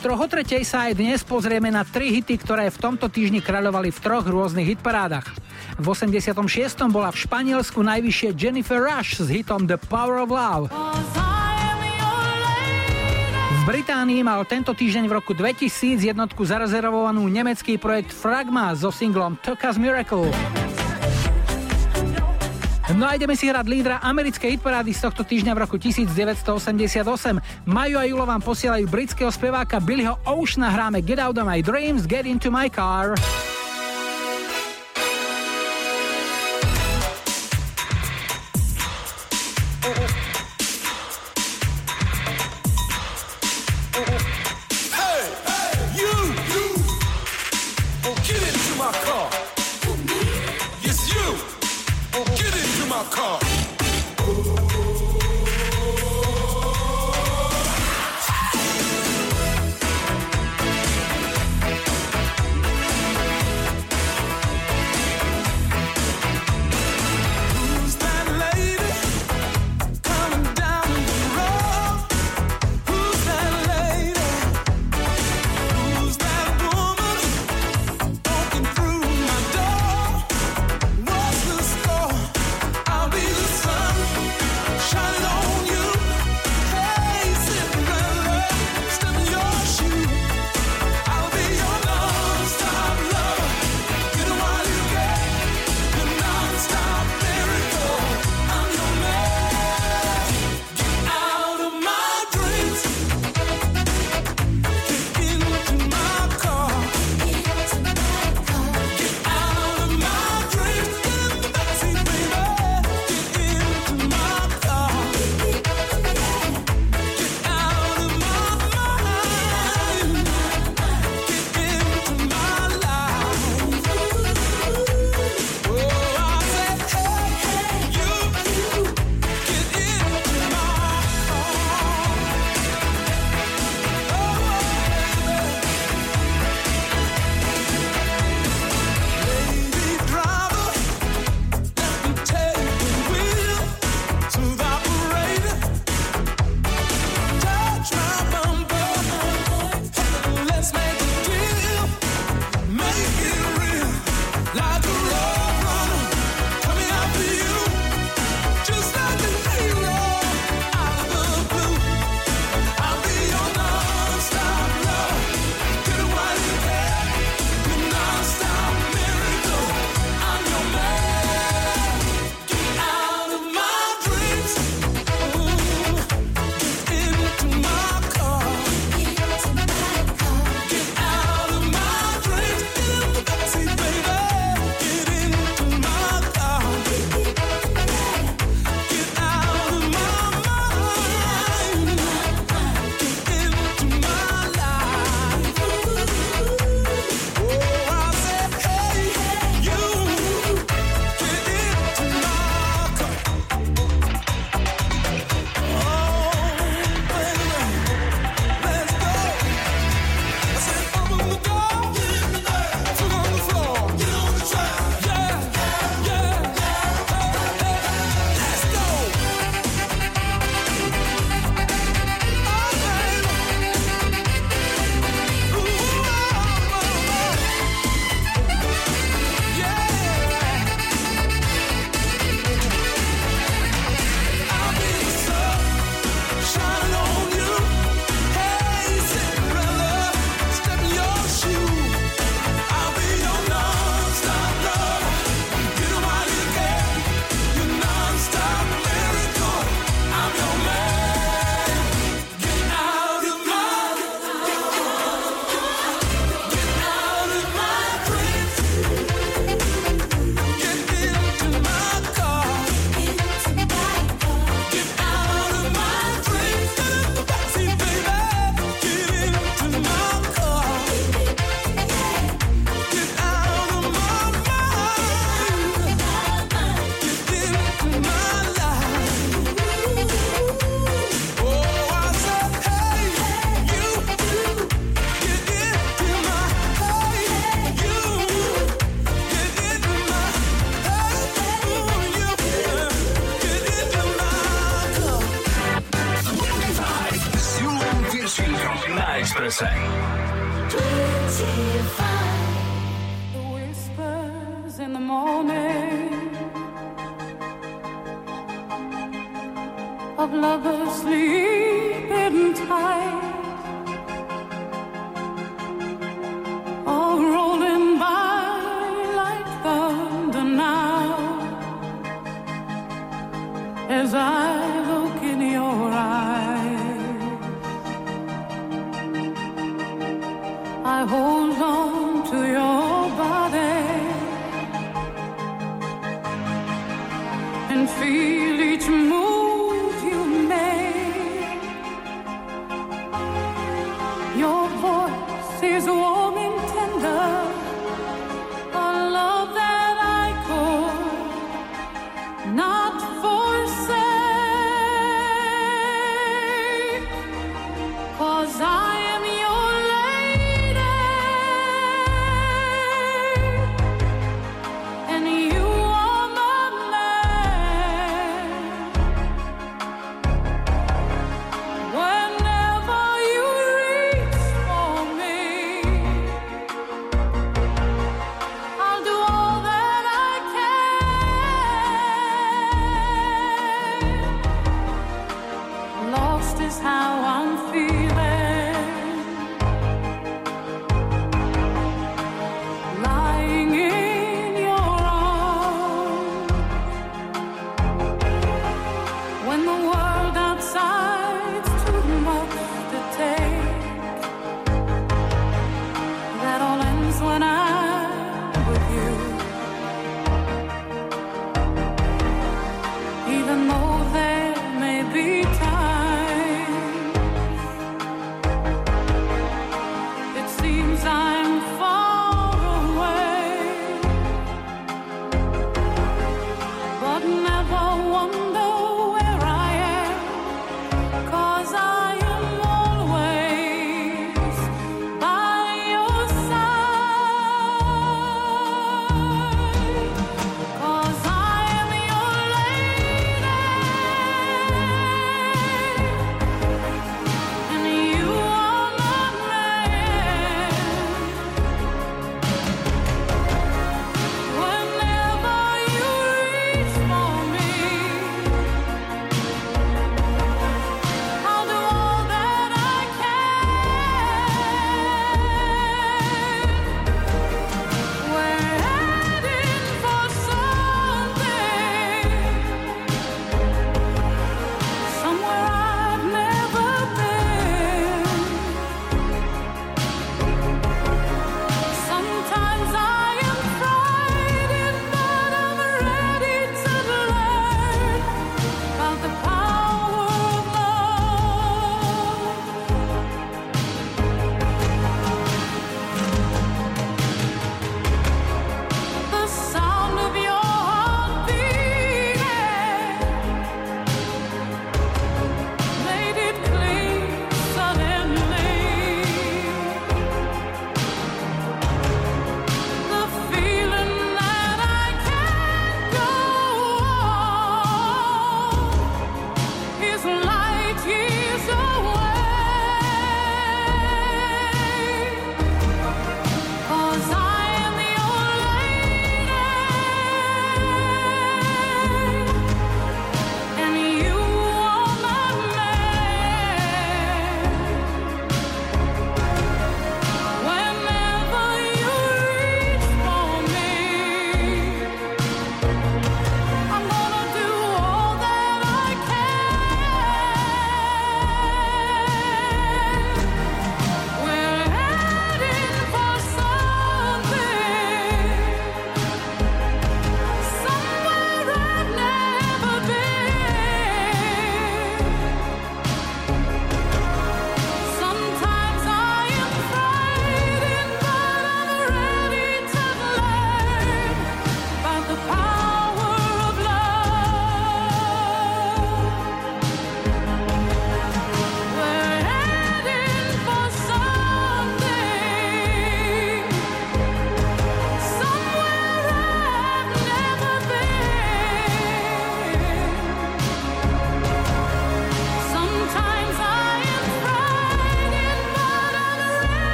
Troch 0.00 0.32
tretej 0.32 0.64
sa 0.64 0.88
aj 0.88 0.96
dnes 0.96 1.20
pozrieme 1.20 1.68
na 1.68 1.84
tri 1.84 2.08
hity, 2.08 2.40
ktoré 2.40 2.72
v 2.72 2.80
tomto 2.80 3.12
týždni 3.12 3.44
kráľovali 3.44 3.92
v 3.92 3.98
troch 4.00 4.24
rôznych 4.24 4.72
hitparádach. 4.72 5.28
V 5.76 5.84
86. 5.92 6.40
bola 6.88 7.12
v 7.12 7.20
Španielsku 7.20 7.84
najvyššie 7.84 8.32
Jennifer 8.32 8.80
Rush 8.80 9.20
s 9.20 9.28
hitom 9.28 9.68
The 9.68 9.76
Power 9.76 10.24
of 10.24 10.32
Love. 10.32 10.72
V 13.52 13.62
Británii 13.68 14.24
mal 14.24 14.40
tento 14.48 14.72
týždeň 14.72 15.04
v 15.04 15.12
roku 15.20 15.36
2000 15.36 16.00
jednotku 16.00 16.48
zarezervovanú 16.48 17.28
nemecký 17.28 17.76
projekt 17.76 18.16
Fragma 18.16 18.72
so 18.72 18.88
singlom 18.88 19.36
Tokas 19.44 19.76
Miracle. 19.76 20.32
No 22.90 23.06
a 23.06 23.14
ideme 23.14 23.38
si 23.38 23.46
hrať 23.46 23.66
lídra 23.70 24.02
americkej 24.02 24.58
hitparády 24.58 24.90
z 24.90 25.06
tohto 25.06 25.22
týždňa 25.22 25.54
v 25.54 25.58
roku 25.62 25.78
1988. 25.78 27.38
Maju 27.62 27.96
a 27.96 28.04
Julo 28.08 28.26
vám 28.26 28.42
posielajú 28.42 28.90
britského 28.90 29.30
speváka 29.30 29.78
Billyho 29.78 30.18
Oceana 30.26 30.74
hráme 30.74 30.98
Get 30.98 31.22
Out 31.22 31.38
of 31.38 31.46
My 31.46 31.62
Dreams, 31.62 32.10
Get 32.10 32.26
Into 32.26 32.50
My 32.50 32.66
Car. 32.66 33.14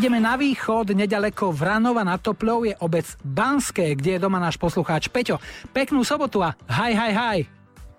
Ideme 0.00 0.16
na 0.16 0.32
východ, 0.32 0.96
nedaleko 0.96 1.52
Vranova 1.52 2.00
nad 2.00 2.24
Topľou 2.24 2.64
je 2.64 2.72
obec 2.80 3.04
Banské, 3.20 3.92
kde 3.92 4.16
je 4.16 4.24
doma 4.24 4.40
náš 4.40 4.56
poslucháč 4.56 5.12
Peťo. 5.12 5.36
Peknú 5.76 6.00
sobotu 6.08 6.40
a 6.40 6.56
haj, 6.72 6.96
haj, 6.96 7.12
haj. 7.12 7.38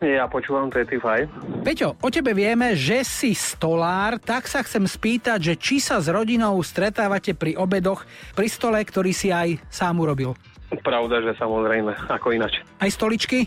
Ja 0.01 0.25
počúvam 0.25 0.73
25. 0.73 1.61
Peťo, 1.61 1.93
o 2.01 2.09
tebe 2.09 2.33
vieme, 2.33 2.73
že 2.73 3.05
si 3.05 3.37
stolár, 3.37 4.17
tak 4.17 4.49
sa 4.49 4.65
chcem 4.65 4.89
spýtať, 4.89 5.53
že 5.53 5.53
či 5.61 5.77
sa 5.77 6.01
s 6.01 6.09
rodinou 6.09 6.57
stretávate 6.65 7.37
pri 7.37 7.53
obedoch, 7.53 8.01
pri 8.33 8.49
stole, 8.49 8.81
ktorý 8.81 9.13
si 9.13 9.29
aj 9.29 9.61
sám 9.69 10.01
urobil. 10.01 10.33
Pravda, 10.81 11.21
že 11.21 11.37
samozrejme, 11.37 12.09
ako 12.09 12.33
inač. 12.33 12.65
Aj 12.81 12.89
stoličky, 12.89 13.45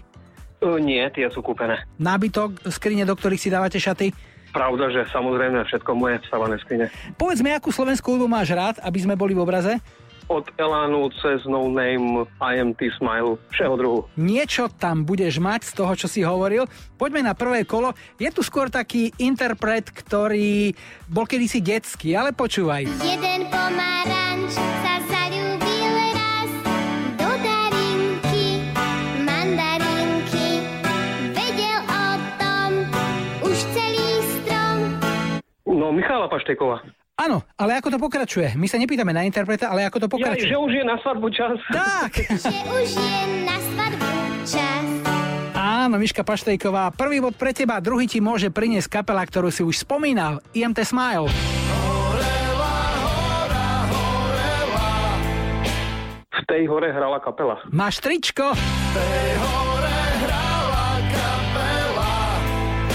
Uh, 0.65 0.81
nie, 0.81 1.03
tie 1.13 1.29
sú 1.29 1.45
kúpené. 1.45 1.85
nábytok, 2.01 2.73
skrine, 2.73 3.05
do 3.05 3.13
ktorých 3.13 3.43
si 3.43 3.53
dávate 3.53 3.77
šaty. 3.77 4.17
Pravda, 4.55 4.87
že 4.87 5.03
samozrejme 5.11 5.67
všetko 5.67 5.91
moje 5.99 6.23
vstavané 6.23 6.63
skrine. 6.63 6.87
Povedz 7.19 7.43
mi, 7.43 7.51
akú 7.51 7.75
slovenskú 7.75 8.15
hudbu 8.15 8.31
máš 8.31 8.55
rád, 8.55 8.79
aby 8.87 9.03
sme 9.03 9.19
boli 9.19 9.35
v 9.35 9.43
obraze? 9.43 9.83
Od 10.31 10.47
Elánu 10.57 11.13
cez 11.21 11.45
No 11.45 11.69
Name, 11.69 12.25
IMT 12.41 12.81
Smile, 12.97 13.37
všeho 13.53 13.75
druhu. 13.77 14.01
Niečo 14.17 14.73
tam 14.73 15.05
budeš 15.05 15.37
mať 15.37 15.69
z 15.69 15.73
toho, 15.77 15.93
čo 15.93 16.09
si 16.09 16.25
hovoril. 16.25 16.65
Poďme 16.97 17.29
na 17.29 17.37
prvé 17.37 17.69
kolo. 17.69 17.93
Je 18.17 18.31
tu 18.33 18.41
skôr 18.41 18.73
taký 18.73 19.13
interpret, 19.21 19.85
ktorý 19.91 20.73
bol 21.13 21.29
kedysi 21.29 21.61
detský, 21.61 22.17
ale 22.17 22.33
počúvaj. 22.33 22.89
Jeden 23.05 23.53
pomaranč 23.53 24.57
sa 24.57 24.95
zalúbil 25.03 25.24
Michála 35.95 36.27
Pašteková. 36.27 36.83
Áno, 37.15 37.47
ale 37.55 37.79
ako 37.79 37.95
to 37.95 37.99
pokračuje? 37.99 38.59
My 38.59 38.67
sa 38.67 38.75
nepýtame 38.75 39.15
na 39.15 39.23
interpreta, 39.23 39.71
ale 39.71 39.87
ako 39.87 40.03
to 40.03 40.09
Ja, 40.09 40.13
pokračuje. 40.13 40.51
že 40.51 40.59
už 40.59 40.73
je 40.75 40.83
na 40.83 40.97
svadbu 40.99 41.29
čas. 41.31 41.55
Tak! 41.71 42.11
Že 42.43 42.51
už 42.67 42.91
je 42.91 43.17
na 43.47 43.57
svadbu 43.63 44.11
čas. 44.43 44.85
Áno, 45.55 45.95
Miška 45.97 46.21
Paštejková, 46.21 46.91
prvý 46.91 47.23
bod 47.23 47.35
pre 47.35 47.55
teba, 47.55 47.79
druhý 47.79 48.05
ti 48.05 48.19
môže 48.19 48.51
priniesť 48.51 48.91
kapela, 48.93 49.23
ktorú 49.23 49.49
si 49.49 49.63
už 49.63 49.79
spomínal, 49.79 50.43
IMT 50.51 50.83
Smile. 50.83 51.31
V 56.27 56.43
tej 56.45 56.67
hore 56.67 56.91
hrala 56.91 57.19
kapela. 57.19 57.63
Máš 57.71 58.03
tričko? 58.03 58.53
Hore 58.53 59.97
hrala 60.19 60.54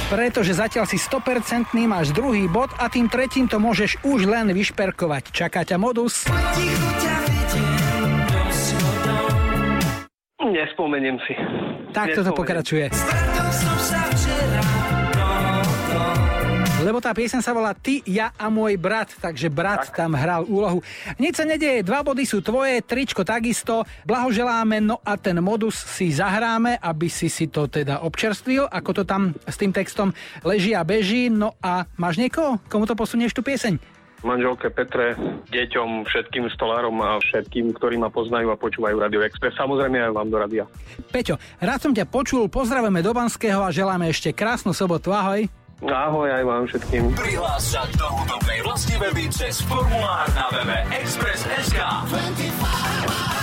pretože 0.10 0.58
zatiaľ 0.58 0.90
si 0.90 0.98
100% 0.98 1.70
máš 1.86 2.10
druhý 2.12 2.50
bod 2.50 2.74
a 2.82 2.90
tým 2.90 3.06
tretím 3.06 3.46
to 3.46 3.62
môžeš 3.62 4.02
už 4.02 4.26
len 4.26 4.50
vyšperkovať. 4.50 5.30
Čaká 5.30 5.62
ťa 5.62 5.78
modus. 5.78 6.26
Nespomeniem 10.42 11.22
si. 11.30 11.34
Takto 11.94 12.26
to 12.26 12.34
pokračuje. 12.34 12.90
Stretol 12.90 13.50
som 13.54 13.79
Lebo 16.90 17.06
tá 17.06 17.14
piesen 17.14 17.46
sa 17.46 17.54
volá 17.54 17.78
Ty, 17.78 18.02
ja 18.10 18.34
a 18.34 18.50
môj 18.50 18.74
brat, 18.82 19.14
takže 19.22 19.46
brat 19.54 19.94
tak. 19.94 20.02
tam 20.02 20.18
hral 20.18 20.42
úlohu. 20.50 20.82
Nič 21.22 21.38
sa 21.38 21.46
nedeje, 21.46 21.86
dva 21.86 22.02
body 22.02 22.26
sú 22.26 22.42
tvoje, 22.42 22.82
tričko 22.82 23.22
takisto, 23.22 23.86
blahoželáme, 24.10 24.82
no 24.82 24.98
a 25.06 25.14
ten 25.14 25.38
modus 25.38 25.78
si 25.78 26.10
zahráme, 26.10 26.82
aby 26.82 27.06
si 27.06 27.30
si 27.30 27.46
to 27.46 27.70
teda 27.70 28.02
občerstvil, 28.02 28.66
ako 28.66 28.90
to 28.98 29.04
tam 29.06 29.38
s 29.46 29.62
tým 29.62 29.70
textom 29.70 30.10
leží 30.42 30.74
a 30.74 30.82
beží, 30.82 31.30
no 31.30 31.54
a 31.62 31.86
máš 32.02 32.18
niekoho, 32.18 32.58
komu 32.66 32.90
to 32.90 32.98
posunieš 32.98 33.38
tú 33.38 33.46
pieseň? 33.46 33.78
manželke 34.20 34.68
Petre, 34.74 35.16
deťom, 35.48 36.04
všetkým 36.04 36.52
stolárom 36.52 36.98
a 37.00 37.22
všetkým, 37.24 37.72
ktorí 37.72 37.96
ma 37.96 38.12
poznajú 38.12 38.52
a 38.52 38.60
počúvajú 38.60 39.00
Radio 39.00 39.24
Express. 39.24 39.56
Samozrejme 39.56 39.96
aj 39.96 40.12
vám 40.12 40.28
do 40.28 40.38
radia. 40.42 40.66
Peťo, 41.08 41.40
rád 41.64 41.80
som 41.80 41.94
ťa 41.96 42.04
počul, 42.04 42.52
pozdravujeme 42.52 43.00
do 43.00 43.16
Banského 43.16 43.64
a 43.64 43.72
želáme 43.72 44.12
ešte 44.12 44.36
krásnu 44.36 44.76
sobotu. 44.76 45.16
Ahoj. 45.16 45.48
Ahoj 45.80 46.28
aj 46.28 46.44
vám 46.44 46.64
všetkým. 46.68 47.16
Prihlás 47.16 47.64
sa 47.72 47.88
do 47.96 48.08
hudobnej 48.20 48.60
vlastniveby 48.68 49.32
cez 49.32 49.64
formulár 49.64 50.28
na 50.36 50.52
webe 50.52 50.76
Express.sk 50.92 51.80
25. 52.12 53.39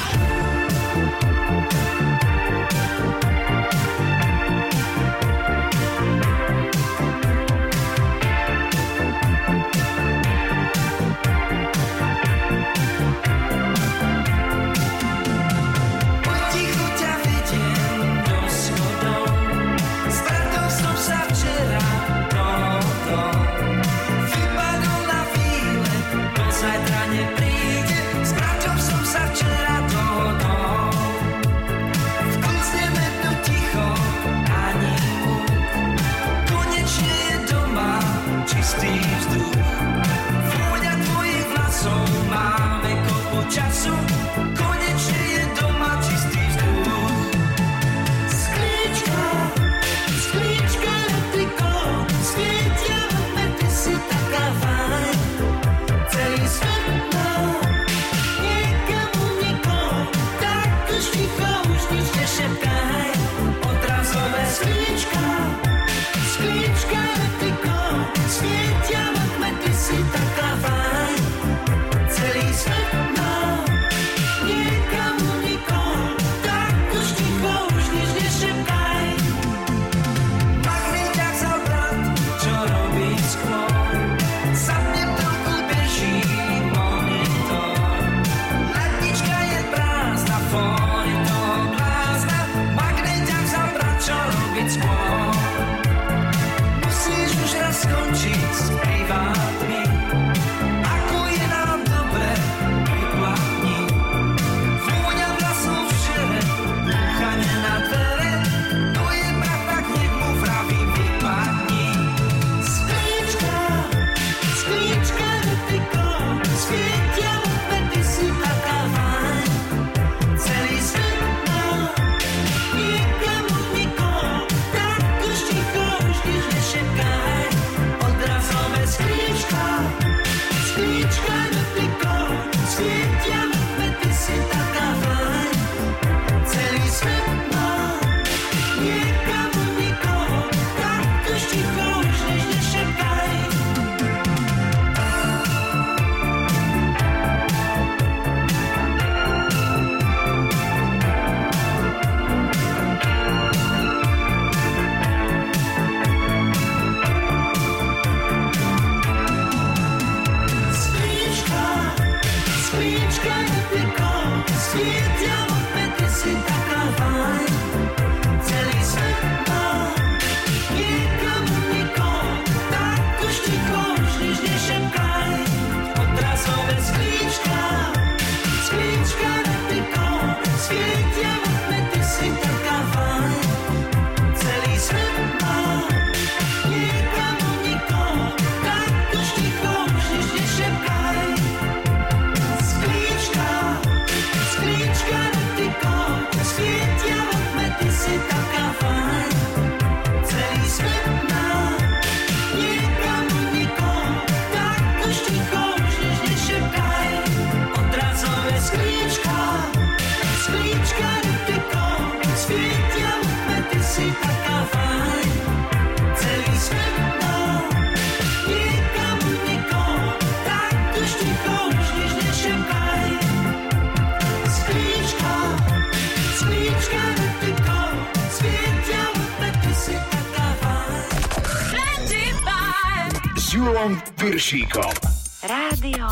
Julom 233.66 233.98
Viršíkom. 234.22 234.94
Rádio 235.42 236.06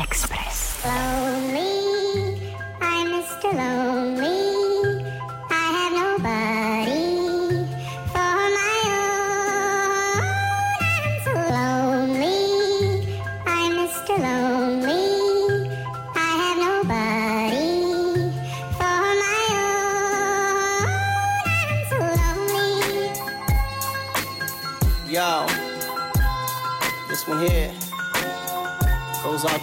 Express. 0.00 0.80
Lonely. 0.84 1.73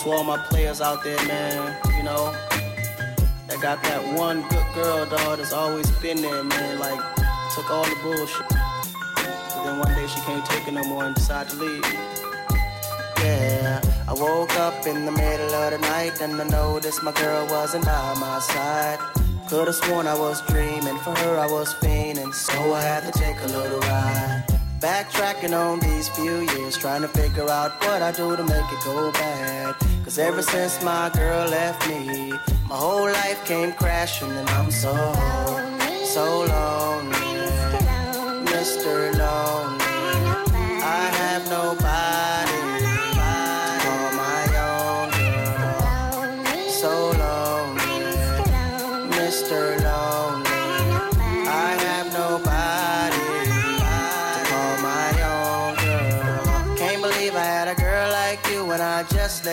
To 0.04 0.12
all 0.12 0.24
my 0.24 0.38
players 0.38 0.82
out 0.82 1.04
there, 1.04 1.18
man. 1.28 1.78
You 1.96 2.04
know, 2.04 2.34
that 3.48 3.60
got 3.62 3.84
that 3.84 4.18
one 4.18 4.42
good 4.50 4.66
girl, 4.74 5.06
dog, 5.06 5.38
that's 5.38 5.54
always 5.54 5.90
been 6.02 6.22
there, 6.22 6.44
man. 6.44 6.80
Like, 6.80 7.00
took 7.54 7.70
all 7.70 7.84
the 7.84 7.96
bullshit. 8.02 8.48
But 8.50 9.64
then 9.64 9.80
one 9.80 9.94
day 9.94 10.08
she 10.08 10.20
can't 10.22 10.46
take 10.46 10.68
it 10.68 10.74
no 10.74 10.84
more 10.84 11.06
and 11.06 11.14
decided 11.14 11.52
to 11.52 11.58
leave. 11.58 11.84
Yeah, 13.20 13.82
I 14.08 14.14
woke 14.14 14.58
up 14.58 14.88
in 14.88 15.06
the 15.06 15.12
middle 15.12 15.54
of 15.54 15.72
the 15.72 15.78
night 15.78 16.20
and 16.22 16.42
I 16.42 16.48
noticed 16.48 17.04
my 17.04 17.12
girl 17.12 17.46
wasn't 17.48 17.86
by 17.86 18.16
my 18.20 18.40
side. 18.40 18.98
Could've 19.50 19.76
sworn 19.76 20.08
I 20.08 20.18
was 20.18 20.42
dreaming, 20.48 20.98
for 21.00 21.16
her 21.16 21.38
I 21.38 21.46
was 21.46 21.76
fiending, 21.76 22.34
so 22.34 22.74
I 22.74 22.82
had 22.82 23.12
to 23.12 23.20
take 23.20 23.40
a 23.42 23.48
little 23.48 23.80
ride. 23.82 24.46
Backtracking 24.80 25.56
on 25.56 25.80
these 25.80 26.10
few 26.10 26.40
years, 26.40 26.76
trying 26.76 27.04
to 27.04 27.08
figure 27.08 27.48
out 27.48 27.80
what 27.86 28.02
I 28.02 28.12
do 28.12 28.36
to 28.36 28.44
make 28.44 28.72
it 28.72 28.84
go 28.84 29.12
bad. 29.12 29.76
Cause 30.12 30.20
ever 30.20 30.42
since 30.42 30.84
my 30.84 31.10
girl 31.14 31.48
left 31.48 31.88
me, 31.88 32.34
my 32.68 32.76
whole 32.76 33.06
life 33.06 33.46
came 33.46 33.72
crashing 33.72 34.30
and 34.30 34.50
I'm 34.50 34.70
so, 34.70 34.92
so 36.04 36.40
lonely. 36.42 37.16
Mr. 38.44 39.18
Lonely. 39.18 39.81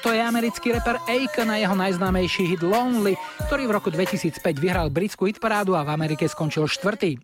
Toto 0.00 0.16
je 0.16 0.24
americký 0.24 0.72
reper 0.72 0.96
Akon 1.04 1.52
a 1.52 1.60
jeho 1.60 1.76
najznámejší 1.76 2.56
hit 2.56 2.64
Lonely, 2.64 3.20
ktorý 3.44 3.68
v 3.68 3.72
roku 3.76 3.92
2005 3.92 4.40
vyhral 4.56 4.88
britskú 4.88 5.28
hitparádu 5.28 5.76
a 5.76 5.84
v 5.84 5.92
Amerike 5.92 6.24
skončil 6.24 6.64
štvrtý. 6.72 7.20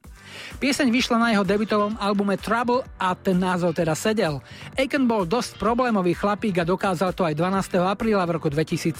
Pieseň 0.61 0.93
vyšla 0.93 1.16
na 1.16 1.32
jeho 1.32 1.40
debutovom 1.40 1.97
albume 1.97 2.36
Trouble 2.36 2.85
a 3.01 3.16
ten 3.16 3.40
názov 3.40 3.81
teda 3.81 3.97
sedel. 3.97 4.44
Akon 4.77 5.09
bol 5.09 5.24
dosť 5.24 5.57
problémový 5.57 6.12
chlapík 6.12 6.61
a 6.61 6.69
dokázal 6.69 7.16
to 7.16 7.24
aj 7.24 7.32
12. 7.40 7.81
apríla 7.81 8.28
v 8.28 8.36
roku 8.36 8.53
2007. 8.53 8.93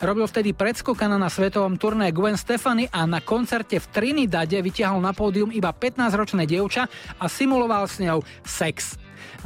Robil 0.00 0.24
vtedy 0.24 0.56
predskokana 0.56 1.20
na 1.20 1.28
svetovom 1.28 1.76
turné 1.76 2.08
Gwen 2.08 2.40
Stefani 2.40 2.88
a 2.88 3.04
na 3.04 3.20
koncerte 3.20 3.84
v 3.84 3.86
Trinidade 3.92 4.56
vytiahol 4.64 5.04
na 5.04 5.12
pódium 5.12 5.52
iba 5.52 5.76
15-ročné 5.76 6.48
dievča 6.48 6.88
a 7.20 7.24
simuloval 7.28 7.84
s 7.84 8.00
ňou 8.00 8.24
sex. 8.48 8.96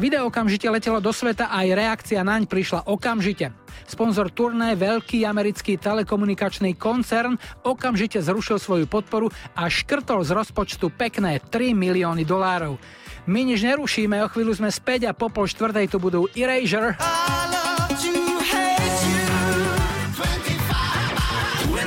Video 0.01 0.25
okamžite 0.25 0.65
letelo 0.73 1.05
do 1.05 1.13
sveta 1.13 1.53
a 1.53 1.69
aj 1.69 1.77
reakcia 1.77 2.25
naň 2.25 2.49
prišla 2.49 2.89
okamžite. 2.89 3.53
Sponzor 3.85 4.33
turné, 4.33 4.73
veľký 4.73 5.29
americký 5.29 5.77
telekomunikačný 5.77 6.81
koncern, 6.81 7.37
okamžite 7.61 8.25
zrušil 8.25 8.57
svoju 8.57 8.89
podporu 8.89 9.29
a 9.53 9.69
škrtol 9.69 10.25
z 10.25 10.33
rozpočtu 10.33 10.89
pekné 10.97 11.45
3 11.45 11.77
milióny 11.77 12.25
dolárov. 12.25 12.81
My 13.29 13.45
nič 13.45 13.61
nerušíme, 13.63 14.17
o 14.25 14.33
chvíľu 14.33 14.57
sme 14.57 14.73
späť 14.73 15.07
a 15.09 15.13
po 15.13 15.29
pol 15.29 15.45
štvrtej 15.45 15.93
tu 15.93 16.01
budú 16.01 16.25
Erasure. 16.33 16.97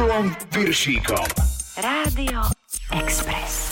Julom 0.00 0.32
Viršíkom. 0.56 1.28
Rádio 1.76 2.40
Express. 3.04 3.69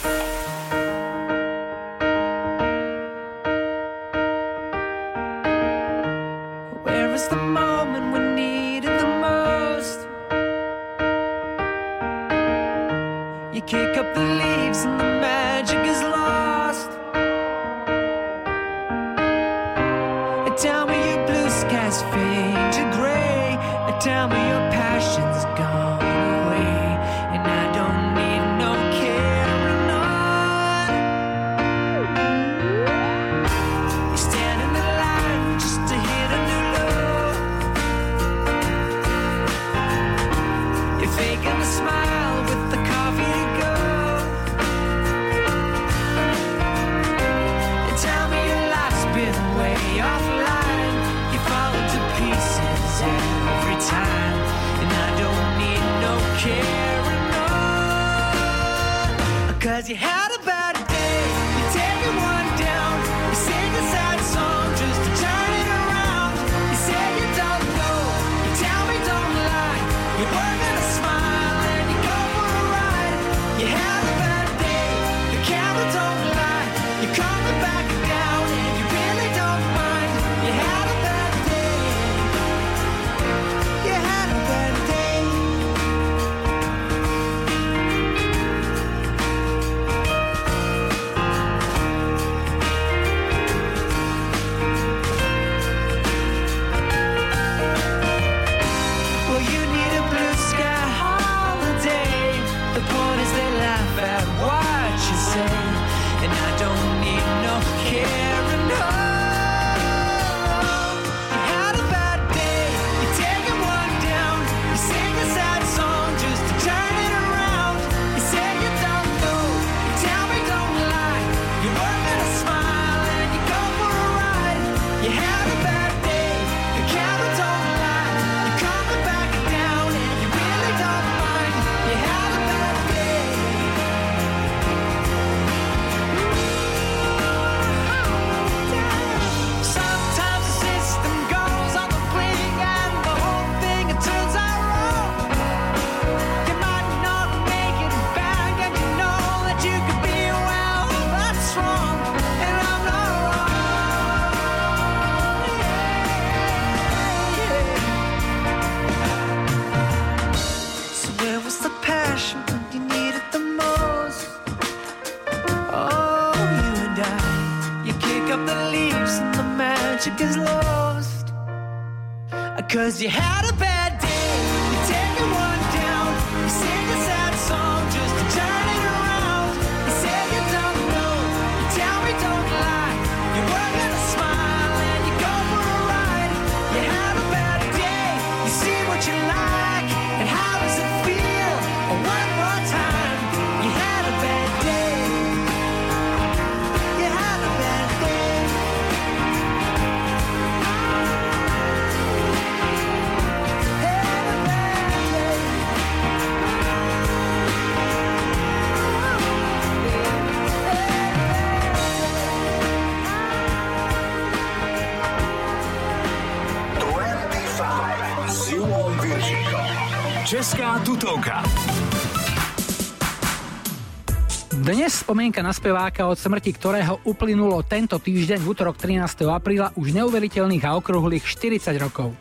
Spomienka 225.08 225.40
na 225.40 225.56
speváka, 225.56 226.04
od 226.04 226.20
smrti 226.20 226.52
ktorého 226.52 227.00
uplynulo 227.08 227.64
tento 227.64 227.96
týždeň 227.96 228.44
v 228.44 228.48
útorok 228.52 228.76
13. 228.76 229.24
apríla 229.24 229.72
už 229.72 229.96
neuveriteľných 229.96 230.60
a 230.68 230.76
okrúhlych 230.76 231.24
40 231.24 231.64
rokov. 231.80 232.12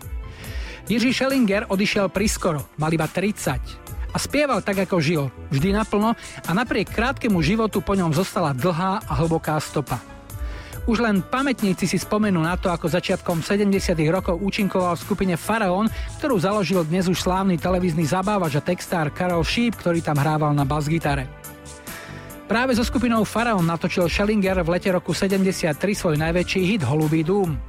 Jiří 0.88 1.12
Schellinger 1.12 1.68
odišiel 1.68 2.08
priskoro, 2.08 2.64
mal 2.80 2.88
iba 2.96 3.04
30 3.04 3.60
a 4.08 4.16
spieval 4.16 4.64
tak, 4.64 4.88
ako 4.88 5.04
žil, 5.04 5.28
vždy 5.52 5.76
naplno 5.76 6.16
a 6.48 6.52
napriek 6.56 6.88
krátkemu 6.96 7.36
životu 7.44 7.84
po 7.84 7.92
ňom 7.92 8.16
zostala 8.16 8.56
dlhá 8.56 9.04
a 9.04 9.12
hlboká 9.20 9.60
stopa. 9.60 10.00
Už 10.88 11.04
len 11.04 11.20
pamätníci 11.20 11.92
si 11.92 12.00
spomenú 12.00 12.40
na 12.40 12.56
to, 12.56 12.72
ako 12.72 12.88
začiatkom 12.88 13.44
70. 13.44 14.00
rokov 14.08 14.40
účinkoval 14.40 14.96
v 14.96 15.04
skupine 15.04 15.36
Faraón, 15.36 15.92
ktorú 16.24 16.40
založil 16.40 16.88
dnes 16.88 17.12
už 17.12 17.20
slávny 17.20 17.60
televízny 17.60 18.08
zabávač 18.08 18.56
a 18.56 18.64
textár 18.64 19.12
Karol 19.12 19.44
Šíp, 19.44 19.76
ktorý 19.76 20.00
tam 20.00 20.16
hrával 20.16 20.56
na 20.56 20.64
bas-gitare. 20.64 21.37
Práve 22.48 22.80
so 22.80 22.88
skupinou 22.88 23.28
Faraón 23.28 23.68
natočil 23.68 24.08
Schellinger 24.08 24.64
v 24.64 24.80
lete 24.80 24.88
roku 24.88 25.12
73 25.12 25.76
svoj 25.84 26.16
najväčší 26.16 26.62
hit 26.64 26.84
Holubý 26.88 27.20
dům. 27.20 27.60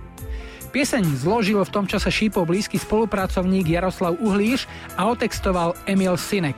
Pieseň 0.71 1.19
zložil 1.19 1.59
v 1.67 1.75
tom 1.75 1.83
čase 1.91 2.07
Šípov 2.15 2.47
blízky 2.47 2.79
spolupracovník 2.79 3.67
Jaroslav 3.67 4.15
Uhlíš 4.23 4.71
a 4.95 5.11
otextoval 5.11 5.75
Emil 5.83 6.15
Sinek. 6.15 6.55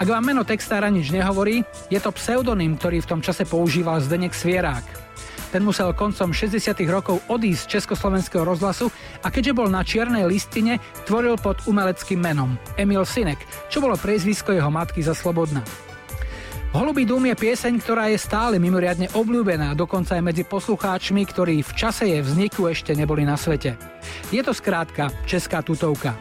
Ak 0.00 0.08
vám 0.08 0.24
meno 0.24 0.40
textára 0.40 0.88
nič 0.88 1.12
nehovorí, 1.12 1.60
je 1.92 2.00
to 2.00 2.16
pseudonym, 2.16 2.80
ktorý 2.80 3.04
v 3.04 3.10
tom 3.12 3.20
čase 3.20 3.44
používal 3.44 4.00
Zdenek 4.00 4.32
Svierák. 4.32 4.86
Ten 5.52 5.68
musel 5.68 5.92
koncom 5.92 6.32
60. 6.32 6.64
rokov 6.88 7.20
odísť 7.28 7.60
z 7.60 7.70
Československého 7.76 8.40
rozhlasu 8.40 8.88
a 9.20 9.28
keďže 9.28 9.52
bol 9.52 9.68
na 9.68 9.84
čiernej 9.84 10.24
listine, 10.24 10.80
tvoril 11.04 11.36
pod 11.36 11.60
umeleckým 11.68 12.24
menom 12.24 12.56
Emil 12.80 13.04
Sinek, 13.04 13.44
čo 13.68 13.84
bolo 13.84 14.00
priezvisko 14.00 14.56
jeho 14.56 14.72
matky 14.72 15.04
za 15.04 15.12
Slobodná. 15.12 15.60
Holubý 16.72 17.04
dům 17.04 17.28
je 17.28 17.36
pieseň, 17.36 17.84
ktorá 17.84 18.08
je 18.08 18.16
stále 18.16 18.56
mimoriadne 18.56 19.12
obľúbená, 19.12 19.76
dokonca 19.76 20.16
aj 20.16 20.24
medzi 20.24 20.44
poslucháčmi, 20.48 21.20
ktorí 21.28 21.60
v 21.60 21.72
čase 21.76 22.08
jej 22.08 22.24
vzniku 22.24 22.64
ešte 22.64 22.96
neboli 22.96 23.28
na 23.28 23.36
svete. 23.36 23.76
Je 24.32 24.40
to 24.40 24.56
skrátka 24.56 25.12
Česká 25.28 25.60
tutovka. 25.60 26.16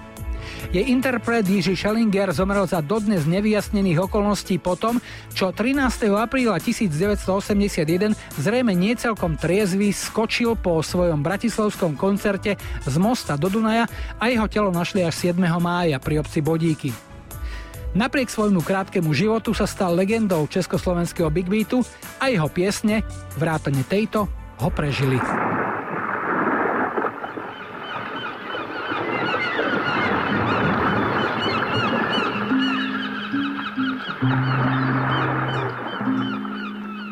Jej 0.76 0.92
interpret 0.92 1.48
Jiří 1.48 1.80
Schellinger 1.80 2.36
zomrel 2.36 2.68
za 2.68 2.84
dodnes 2.84 3.24
nevyjasnených 3.24 4.12
okolností 4.12 4.60
potom, 4.60 5.00
čo 5.32 5.56
13. 5.56 6.12
apríla 6.20 6.60
1981 6.60 8.12
zrejme 8.36 8.76
nie 8.76 8.92
celkom 9.00 9.40
triezvy 9.40 9.96
skočil 9.96 10.60
po 10.60 10.84
svojom 10.84 11.24
bratislavskom 11.24 11.96
koncerte 11.96 12.60
z 12.84 12.96
mosta 13.00 13.40
do 13.40 13.48
Dunaja 13.48 13.88
a 14.20 14.28
jeho 14.28 14.52
telo 14.52 14.68
našli 14.68 15.08
až 15.08 15.32
7. 15.32 15.40
mája 15.64 15.96
pri 16.04 16.20
obci 16.20 16.44
Bodíky. 16.44 17.11
Napriek 17.92 18.32
svojmu 18.32 18.64
krátkemu 18.64 19.12
životu 19.12 19.52
sa 19.52 19.68
stal 19.68 19.92
legendou 19.92 20.48
československého 20.48 21.28
Big 21.28 21.52
Beatu 21.52 21.84
a 22.24 22.32
jeho 22.32 22.48
piesne, 22.48 23.04
vrátane 23.36 23.84
tejto, 23.84 24.32
ho 24.64 24.70
prežili. 24.72 25.20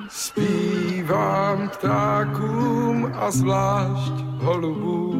Zpívám 0.07 1.69
ptákům 1.75 3.11
a 3.19 3.27
zvlášť 3.31 4.15
holubům, 4.39 5.18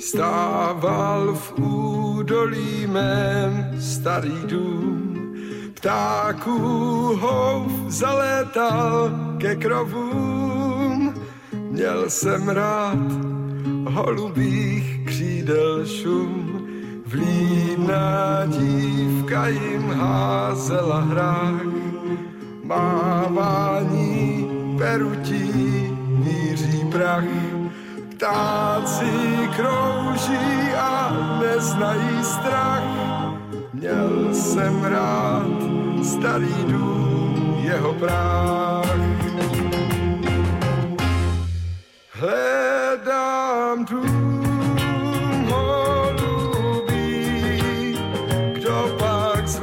stával 0.00 1.34
v 1.34 1.52
údolí 1.60 2.86
mém 2.86 3.76
starý 3.80 4.40
dům. 4.46 5.16
Ptáků 5.74 6.58
hov 7.20 7.72
zalétal 7.88 9.10
ke 9.38 9.56
krovům, 9.56 11.14
měl 11.52 12.10
jsem 12.10 12.48
rád 12.48 13.12
holubých 13.84 15.06
křídel 15.06 15.86
šum. 15.86 16.46
Vlídná 17.06 18.46
dívka 18.46 19.48
jim 19.48 19.90
házela 19.90 21.00
hrách, 21.00 21.64
mávání 22.64 24.48
perutí 24.78 25.52
míří 26.08 26.84
prach. 26.92 27.59
Ptáci 28.20 29.48
krouží 29.56 30.74
a 30.76 31.10
neznají 31.40 32.24
strach. 32.24 32.84
Měl 33.72 34.34
jsem 34.34 34.84
rád 34.84 35.46
starý 36.04 36.54
dům, 36.68 37.60
jeho 37.62 37.94
práh. 37.94 38.84
Hledám 42.12 43.84
dům 43.84 45.48
holubý, 45.50 46.92
kdo 48.52 48.96
pak 48.98 49.48
z 49.48 49.58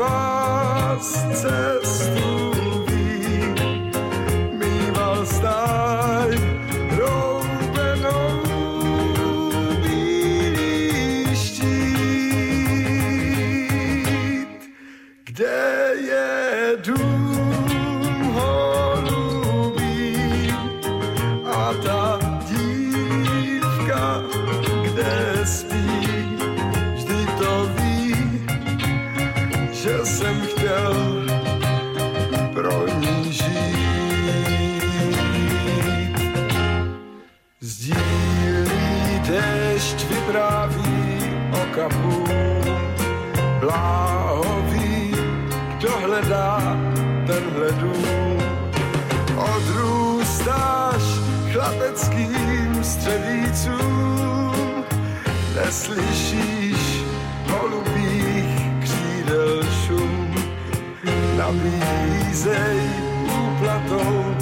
Nabízej 62.37 62.79
úplatou 63.25 64.35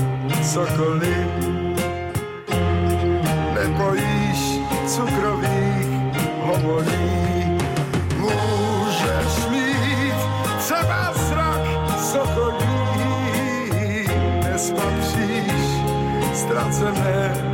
cokoliv, 0.44 1.32
nebojíš 3.56 4.60
cukrových 4.86 5.88
homolí. 6.44 7.58
Můžeš 8.20 9.48
mít 9.52 10.16
třeba 10.60 11.14
zrak 11.14 11.64
sokolí, 12.00 12.68
nespatříš 14.44 15.64
ztracené 16.34 17.45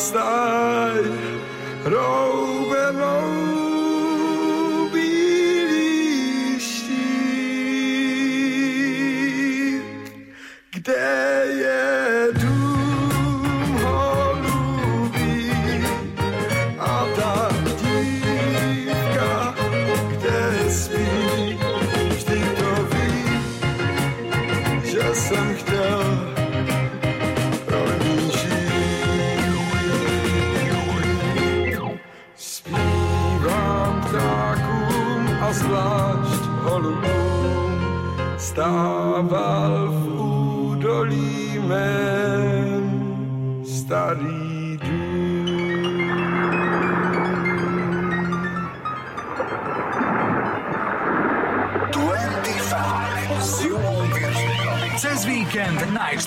Side. 0.00 1.19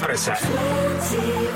Víkend 0.08 1.53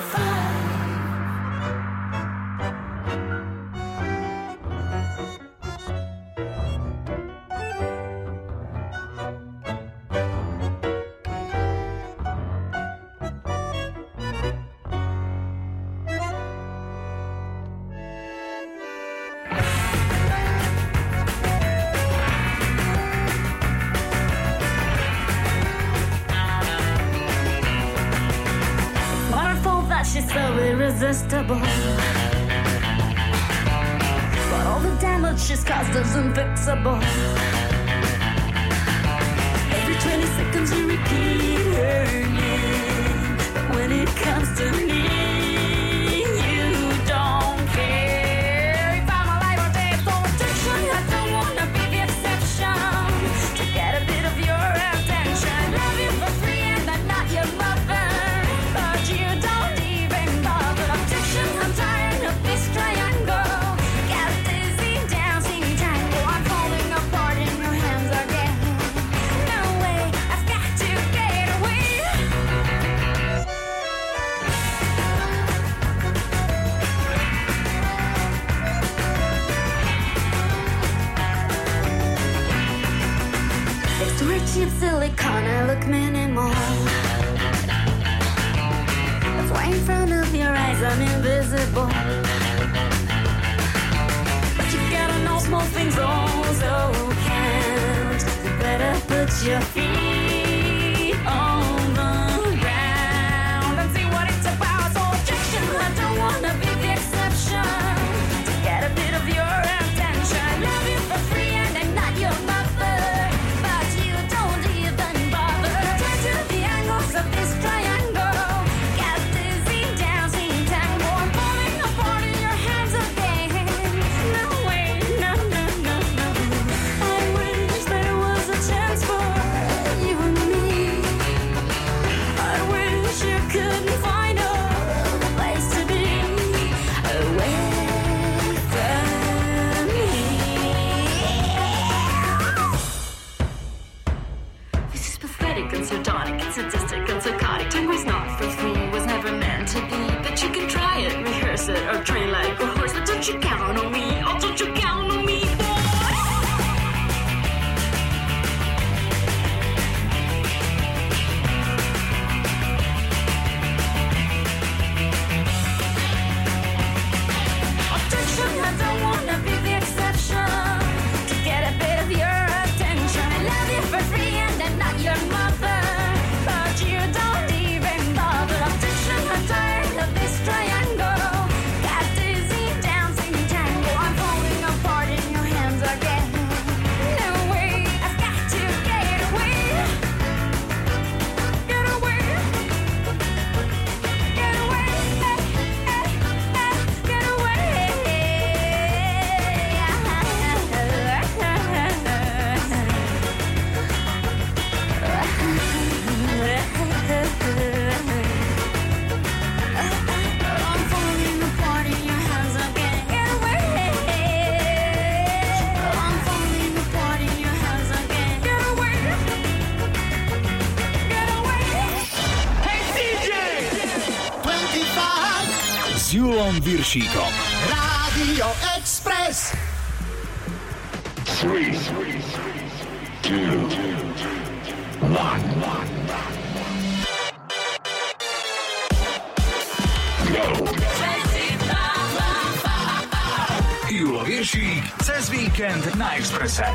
Cez 245.06 245.30
víkend 245.30 245.86
na 245.94 246.18
Exprese. 246.18 246.66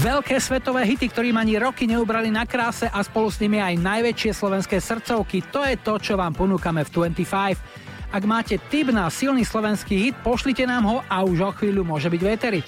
Veľké 0.00 0.40
svetové 0.40 0.88
hity, 0.88 1.12
ktorým 1.12 1.36
ani 1.36 1.60
roky 1.60 1.84
neubrali 1.84 2.32
na 2.32 2.48
kráse 2.48 2.88
a 2.88 3.04
spolu 3.04 3.28
s 3.28 3.36
nimi 3.44 3.60
aj 3.60 3.76
najväčšie 3.76 4.32
slovenské 4.32 4.80
srdcovky, 4.80 5.44
to 5.52 5.60
je 5.68 5.76
to, 5.84 6.00
čo 6.00 6.16
vám 6.16 6.32
ponúkame 6.32 6.80
v 6.88 7.12
25. 7.12 7.83
Ak 8.14 8.22
máte 8.30 8.62
tip 8.70 8.94
na 8.94 9.10
silný 9.10 9.42
slovenský 9.42 9.98
hit, 9.98 10.14
pošlite 10.22 10.62
nám 10.70 10.86
ho 10.86 10.96
a 11.10 11.26
už 11.26 11.38
o 11.42 11.50
chvíľu 11.50 11.82
môže 11.82 12.06
byť 12.06 12.22
vetery. 12.22 12.62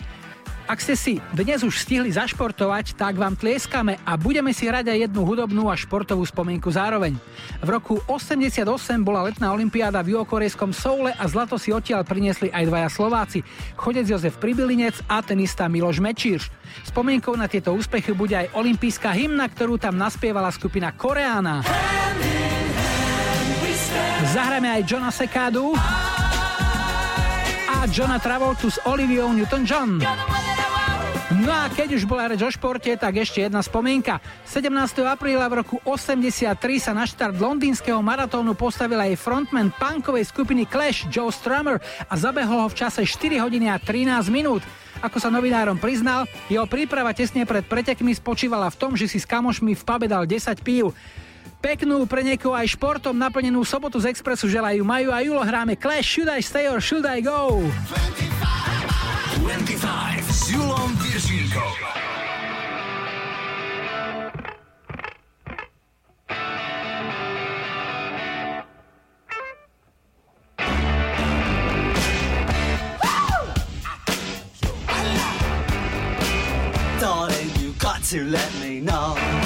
Ak 0.66 0.82
ste 0.82 0.98
si 0.98 1.22
dnes 1.30 1.62
už 1.62 1.86
stihli 1.86 2.10
zašportovať, 2.10 2.98
tak 2.98 3.14
vám 3.14 3.38
tlieskame 3.38 4.02
a 4.02 4.18
budeme 4.18 4.50
si 4.50 4.66
hrať 4.66 4.90
aj 4.90 4.98
jednu 5.06 5.22
hudobnú 5.22 5.70
a 5.70 5.78
športovú 5.78 6.26
spomienku 6.26 6.66
zároveň. 6.74 7.14
V 7.62 7.68
roku 7.70 8.02
88 8.10 8.66
bola 9.06 9.30
letná 9.30 9.54
olimpiáda 9.54 10.02
v 10.02 10.18
juhokorejskom 10.18 10.74
Soule 10.74 11.14
a 11.14 11.22
zlato 11.30 11.54
si 11.62 11.70
odtiaľ 11.70 12.02
priniesli 12.02 12.50
aj 12.50 12.66
dvaja 12.66 12.90
Slováci, 12.90 13.46
chodec 13.78 14.10
Jozef 14.10 14.42
Pribilinec 14.42 14.98
a 15.06 15.22
tenista 15.22 15.70
Miloš 15.70 16.02
Mečíš. 16.02 16.50
Spomienkou 16.90 17.38
na 17.38 17.46
tieto 17.46 17.70
úspechy 17.70 18.10
bude 18.10 18.34
aj 18.34 18.50
olimpijská 18.58 19.14
hymna, 19.14 19.46
ktorú 19.46 19.78
tam 19.78 19.94
naspievala 19.94 20.50
skupina 20.50 20.90
Koreána. 20.90 21.62
Zahrajme 24.32 24.68
aj 24.68 24.82
Johna 24.88 25.10
Sekádu 25.12 25.76
a 27.66 27.76
Johna 27.92 28.16
Travoltu 28.18 28.72
s 28.72 28.80
Oliviou 28.88 29.30
Newton-John. 29.32 30.00
No 31.42 31.50
a 31.50 31.66
keď 31.66 31.98
už 31.98 32.06
bola 32.06 32.30
reč 32.30 32.38
o 32.40 32.50
športe, 32.50 32.88
tak 32.94 33.18
ešte 33.18 33.42
jedna 33.42 33.58
spomienka. 33.58 34.22
17. 34.46 34.70
apríla 35.02 35.50
v 35.50 35.58
roku 35.62 35.76
83 35.82 36.54
sa 36.78 36.94
na 36.94 37.02
štart 37.02 37.36
londýnskeho 37.36 37.98
maratónu 37.98 38.54
postavil 38.54 38.96
aj 39.02 39.18
frontman 39.18 39.74
punkovej 39.74 40.22
skupiny 40.30 40.70
Clash 40.70 41.10
Joe 41.10 41.34
Strummer 41.34 41.82
a 42.06 42.14
zabehol 42.14 42.64
ho 42.64 42.68
v 42.70 42.78
čase 42.78 43.02
4 43.02 43.42
hodiny 43.42 43.66
a 43.68 43.76
13 43.82 44.30
minút. 44.30 44.62
Ako 45.04 45.20
sa 45.20 45.28
novinárom 45.28 45.76
priznal, 45.76 46.24
jeho 46.48 46.64
príprava 46.64 47.12
tesne 47.12 47.44
pred 47.44 47.66
pretekmi 47.66 48.16
spočívala 48.16 48.72
v 48.72 48.78
tom, 48.80 48.92
že 48.96 49.10
si 49.10 49.20
s 49.20 49.28
kamošmi 49.28 49.76
v 49.76 49.82
pube 49.82 50.06
dal 50.08 50.24
10 50.24 50.62
pív. 50.64 50.96
Peknú 51.60 52.04
pre 52.06 52.22
niekoho 52.22 52.54
aj 52.54 52.76
športom 52.76 53.16
naplnenú 53.16 53.64
sobotu 53.64 53.98
z 53.98 54.12
Expressu 54.12 54.46
želajú 54.46 54.84
Maju 54.84 55.10
a 55.10 55.18
Julo 55.24 55.42
hráme 55.42 55.74
Clash 55.74 56.16
Should 56.16 56.30
I 56.30 56.44
Stay 56.44 56.68
or 56.68 56.78
Should 56.78 57.08
I 57.08 57.24
Go? 57.24 57.64
25 59.40 59.80
s 60.26 60.52
Julom 60.52 60.90
Viršíkom. 61.00 61.76
Darling, 77.00 77.50
you 77.60 77.72
got 77.78 78.02
to 78.04 78.24
let 78.24 78.50
me 78.60 78.80
know. 78.80 79.45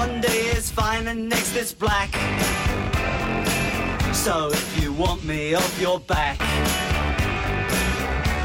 One 0.00 0.18
day 0.22 0.40
is 0.56 0.70
fine 0.70 1.08
and 1.08 1.28
next 1.28 1.54
is 1.56 1.74
black. 1.74 2.10
So 4.14 4.48
if 4.50 4.82
you 4.82 4.94
want 4.94 5.22
me 5.24 5.52
off 5.52 5.78
your 5.78 6.00
back, 6.00 6.38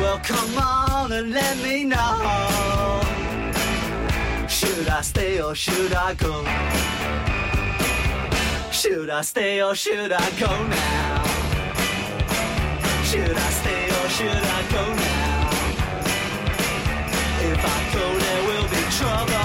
well 0.01 0.19
come 0.19 0.57
on 0.57 1.13
and 1.13 1.31
let 1.31 1.55
me 1.63 1.85
know. 1.85 3.01
Should 4.49 4.89
I 4.89 4.99
stay 4.99 5.41
or 5.41 5.55
should 5.55 5.93
I 5.93 6.13
go? 6.15 6.43
Should 8.71 9.09
I 9.09 9.21
stay 9.21 9.61
or 9.61 9.75
should 9.75 10.11
I 10.11 10.29
go 10.31 10.51
now? 10.67 11.23
Should 13.09 13.37
I 13.47 13.49
stay 13.61 13.85
or 13.99 14.07
should 14.17 14.43
I 14.57 14.61
go 14.75 14.83
now? 15.05 15.49
If 17.49 17.61
I 17.75 17.79
go, 17.95 18.05
there 18.23 18.43
will 18.43 18.67
be 18.75 18.81
trouble. 18.97 19.44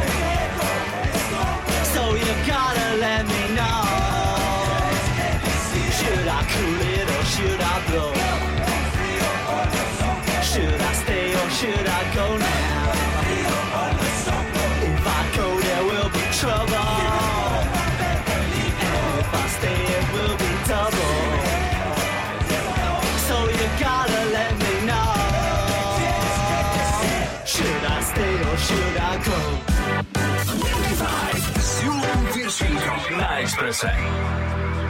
Na 33.17 33.41
Exprese. 33.41 33.89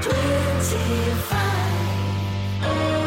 25. 0.01 3.00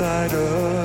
inside 0.00 0.32
of 0.32 0.79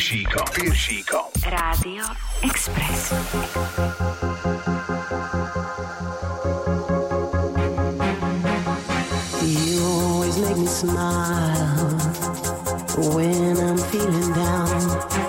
Virgico. 0.00 0.42
Virgico. 0.54 1.30
Radio 1.44 2.02
Express. 2.40 3.12
You 9.42 9.84
always 9.84 10.38
make 10.38 10.56
me 10.56 10.66
smile 10.66 11.98
when 13.12 13.58
I'm 13.58 13.76
feeling 13.76 14.32
down. 14.32 15.20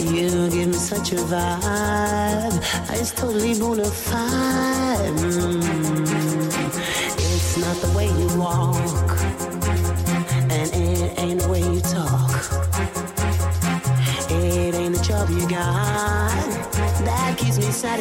You 0.00 0.50
give 0.50 0.68
me 0.68 0.74
such 0.74 1.12
a 1.12 1.16
vibe, 1.16 2.90
it's 3.00 3.12
totally 3.12 3.58
bona 3.58 3.89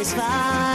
satisfied. 0.03 0.68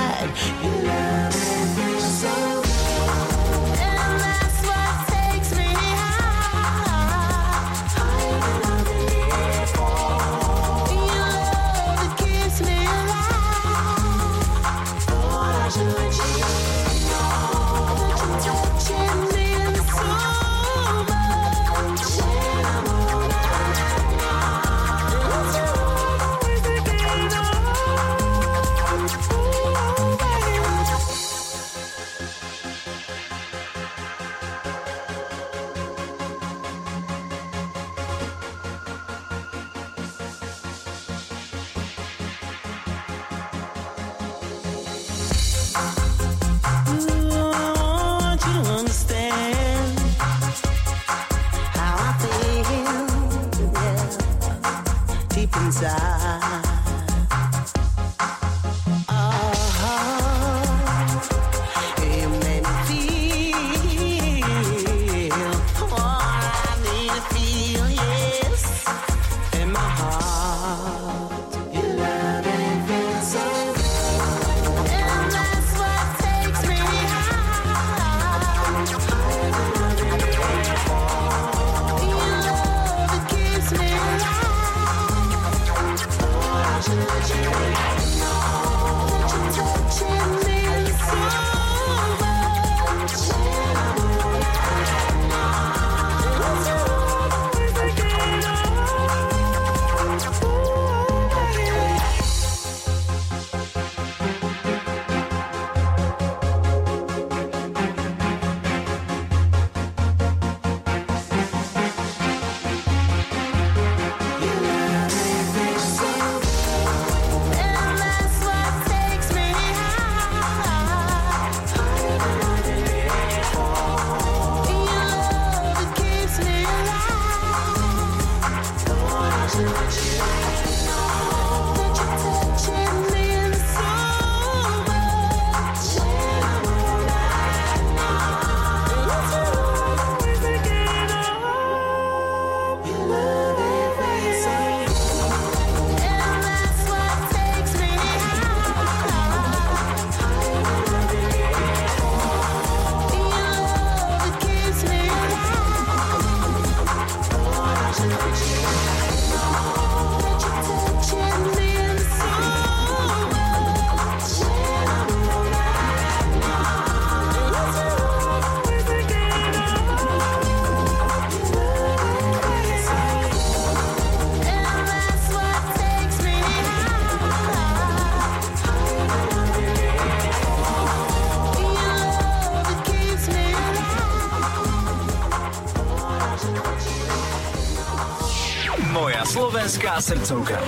Srdcovka. 189.98 190.58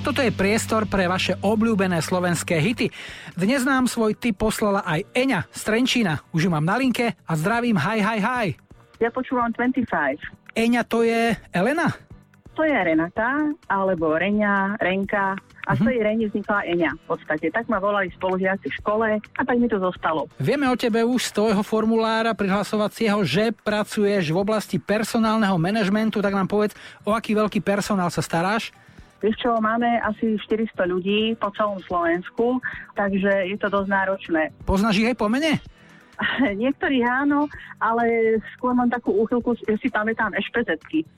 Toto 0.00 0.24
je 0.24 0.32
priestor 0.32 0.88
pre 0.88 1.04
vaše 1.04 1.36
obľúbené 1.44 2.00
slovenské 2.00 2.56
hity. 2.56 2.88
Dnes 3.36 3.62
nám 3.68 3.84
svoj 3.84 4.16
tip 4.16 4.40
poslala 4.40 4.80
aj 4.82 5.04
Eňa 5.12 5.44
z 5.52 5.60
Trenčína. 5.60 6.24
Už 6.32 6.48
ju 6.48 6.50
mám 6.50 6.64
na 6.64 6.80
linke 6.80 7.12
a 7.14 7.32
zdravím, 7.36 7.76
hi, 7.76 8.00
hi, 8.00 8.18
hi. 8.18 8.46
Ja 8.96 9.12
počúvam 9.12 9.52
25. 9.52 9.86
Eňa, 10.56 10.82
to 10.88 11.04
je 11.04 11.36
Elena? 11.52 11.92
To 12.56 12.64
je 12.64 12.74
Renata, 12.74 13.52
alebo 13.68 14.16
Reňa, 14.16 14.80
Renka. 14.80 15.36
A 15.70 15.78
z 15.78 15.86
tej 15.86 16.02
Reni 16.02 16.26
vznikla 16.26 16.66
Eňa 16.66 16.90
v 16.98 17.04
podstate. 17.14 17.46
Tak 17.54 17.70
ma 17.70 17.78
volali 17.78 18.10
spolužiaci 18.18 18.66
v 18.66 18.78
škole 18.82 19.08
a 19.22 19.40
tak 19.46 19.54
mi 19.54 19.70
to 19.70 19.78
zostalo. 19.78 20.26
Vieme 20.42 20.66
o 20.66 20.74
tebe 20.74 21.06
už 21.06 21.30
z 21.30 21.38
tvojho 21.38 21.62
formulára 21.62 22.34
prihlasovacieho, 22.34 23.22
že 23.22 23.54
pracuješ 23.54 24.34
v 24.34 24.38
oblasti 24.42 24.82
personálneho 24.82 25.54
manažmentu, 25.62 26.18
tak 26.18 26.34
nám 26.34 26.50
povedz, 26.50 26.74
o 27.06 27.14
aký 27.14 27.38
veľký 27.38 27.62
personál 27.62 28.10
sa 28.10 28.18
staráš? 28.18 28.74
Vieš 29.22 29.36
čo, 29.46 29.54
máme 29.62 29.86
asi 30.02 30.40
400 30.42 30.74
ľudí 30.90 31.38
po 31.38 31.54
celom 31.54 31.78
Slovensku, 31.86 32.58
takže 32.98 33.46
je 33.52 33.56
to 33.60 33.70
dosť 33.70 33.88
náročné. 33.94 34.42
Poznáš 34.66 34.98
ich 34.98 35.06
aj 35.06 35.14
po 35.20 35.30
mene? 35.30 35.62
Niektorí 36.62 37.00
áno, 37.04 37.48
ale 37.80 38.36
skôr 38.56 38.76
mám 38.76 38.88
takú 38.92 39.12
úchylku, 39.14 39.56
si 39.56 39.88
pamätám 39.88 40.32
ešpezetky. 40.36 41.04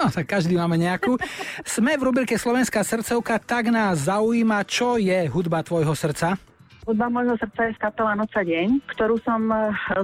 No 0.00 0.10
tak 0.10 0.26
každý 0.26 0.58
máme 0.58 0.76
nejakú. 0.76 1.16
Sme 1.64 1.96
v 1.96 2.10
rubrike 2.10 2.36
Slovenská 2.36 2.82
srdcovka, 2.84 3.40
tak 3.40 3.70
nás 3.72 4.10
zaujíma, 4.10 4.66
čo 4.66 5.00
je 5.00 5.26
hudba 5.30 5.64
tvojho 5.64 5.94
srdca. 5.96 6.36
Hudba 6.84 7.08
môjho 7.08 7.32
srdca 7.40 7.64
je 7.64 7.72
z 7.72 7.80
kapela 7.80 8.12
Noca 8.12 8.44
deň, 8.44 8.84
ktorú 8.92 9.16
som 9.24 9.40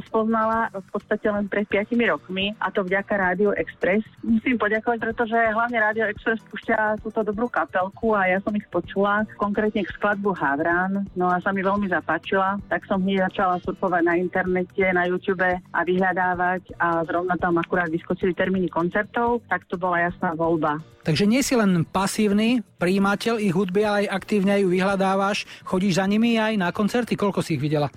spoznala 0.09 0.73
v 0.73 0.89
podstate 0.89 1.29
len 1.29 1.45
pred 1.45 1.69
5 1.69 1.93
rokmi 2.09 2.57
a 2.57 2.73
to 2.73 2.81
vďaka 2.81 3.21
Rádio 3.21 3.53
Express. 3.53 4.01
Musím 4.25 4.57
poďakovať, 4.57 4.97
pretože 5.13 5.37
hlavne 5.37 5.77
Rádio 5.77 6.09
Express 6.09 6.41
púšťa 6.49 7.05
túto 7.05 7.21
dobrú 7.21 7.53
kapelku 7.53 8.17
a 8.17 8.33
ja 8.33 8.41
som 8.41 8.57
ich 8.57 8.65
počula, 8.73 9.29
konkrétne 9.37 9.85
k 9.85 9.93
skladbu 9.93 10.33
Havran, 10.33 11.05
no 11.13 11.29
a 11.29 11.37
sa 11.45 11.53
mi 11.53 11.61
veľmi 11.61 11.85
zapáčila, 11.93 12.57
tak 12.73 12.89
som 12.89 13.05
hneď 13.05 13.29
začala 13.29 13.61
surfovať 13.61 14.01
na 14.01 14.17
internete, 14.17 14.85
na 14.97 15.05
YouTube 15.05 15.45
a 15.45 15.81
vyhľadávať 15.85 16.81
a 16.81 17.05
zrovna 17.05 17.37
tam 17.37 17.61
akurát 17.61 17.93
vyskočili 17.93 18.33
termíny 18.33 18.73
koncertov, 18.73 19.45
tak 19.53 19.69
to 19.69 19.77
bola 19.77 20.09
jasná 20.09 20.33
voľba. 20.33 20.81
Takže 21.01 21.25
nie 21.25 21.41
si 21.41 21.57
len 21.57 21.81
pasívny 21.89 22.61
príjimateľ 22.77 23.41
ich 23.41 23.57
hudby, 23.57 23.89
ale 23.89 24.05
aj 24.05 24.21
aktívne 24.21 24.61
ju 24.61 24.69
vyhľadávaš, 24.69 25.49
chodíš 25.65 25.97
za 25.97 26.05
nimi 26.05 26.37
aj 26.37 26.61
na 26.61 26.69
koncerty. 26.71 27.15
Koľko 27.19 27.45
si 27.45 27.59
ich 27.59 27.63
videla? 27.63 27.91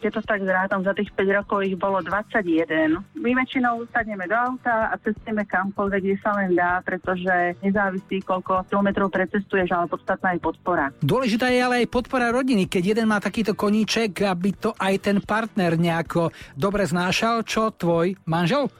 Keď 0.00 0.16
to 0.16 0.24
tak 0.24 0.40
zrátam, 0.48 0.80
za 0.80 0.96
tých 0.96 1.12
5 1.12 1.44
rokov 1.44 1.60
ich 1.60 1.76
bolo 1.76 2.00
21. 2.00 3.04
My 3.20 3.30
väčšinou 3.36 3.84
sadneme 3.92 4.24
do 4.24 4.32
auta 4.32 4.88
a 4.88 4.96
cestujeme 4.96 5.44
kamkoľvek, 5.44 6.00
kde 6.00 6.16
sa 6.24 6.32
len 6.40 6.56
dá, 6.56 6.80
pretože 6.80 7.60
nezávisí, 7.60 8.24
koľko 8.24 8.64
kilometrov 8.72 9.12
precestuješ, 9.12 9.68
ale 9.76 9.92
podstatná 9.92 10.32
je 10.32 10.40
podpora. 10.40 10.88
Dôležitá 11.04 11.52
je 11.52 11.60
ale 11.60 11.84
aj 11.84 11.92
podpora 11.92 12.32
rodiny. 12.32 12.64
Keď 12.64 12.96
jeden 12.96 13.12
má 13.12 13.20
takýto 13.20 13.52
koníček, 13.52 14.24
aby 14.24 14.56
to 14.56 14.72
aj 14.80 15.04
ten 15.04 15.20
partner 15.20 15.76
nejako 15.76 16.32
dobre 16.56 16.88
znášal, 16.88 17.44
čo 17.44 17.68
tvoj 17.68 18.16
manžel? 18.24 18.72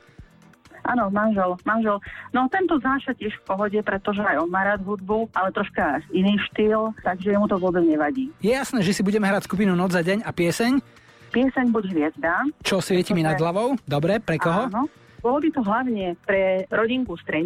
Áno, 0.84 1.12
manžel, 1.12 1.56
manžel. 1.62 2.00
No 2.32 2.48
tento 2.48 2.80
znáša 2.80 3.12
tiež 3.16 3.36
v 3.40 3.46
pohode, 3.46 3.78
pretože 3.80 4.22
aj 4.24 4.40
on 4.40 4.50
má 4.50 4.64
rád 4.64 4.80
hudbu, 4.84 5.28
ale 5.36 5.52
troška 5.52 6.00
iný 6.12 6.36
štýl, 6.50 6.92
takže 7.04 7.36
mu 7.36 7.46
to 7.48 7.60
vôbec 7.60 7.84
nevadí. 7.84 8.32
Je 8.40 8.52
jasné, 8.52 8.80
že 8.80 8.96
si 8.96 9.02
budeme 9.04 9.28
hrať 9.28 9.44
skupinu 9.44 9.76
Noc 9.76 9.92
za 9.92 10.00
deň 10.00 10.24
a 10.24 10.30
pieseň? 10.32 10.72
Pieseň 11.30 11.66
Buď 11.70 11.84
hviezda. 11.94 12.42
Čo 12.66 12.82
svieti 12.82 13.14
mi 13.14 13.22
nad 13.22 13.38
hlavou? 13.38 13.78
Dobre, 13.86 14.18
pre 14.18 14.34
koho? 14.34 14.66
Áno. 14.66 14.90
Bolo 15.20 15.36
by 15.44 15.48
to 15.52 15.60
hlavne 15.60 16.16
pre 16.24 16.64
rodinku 16.72 17.12
z 17.20 17.44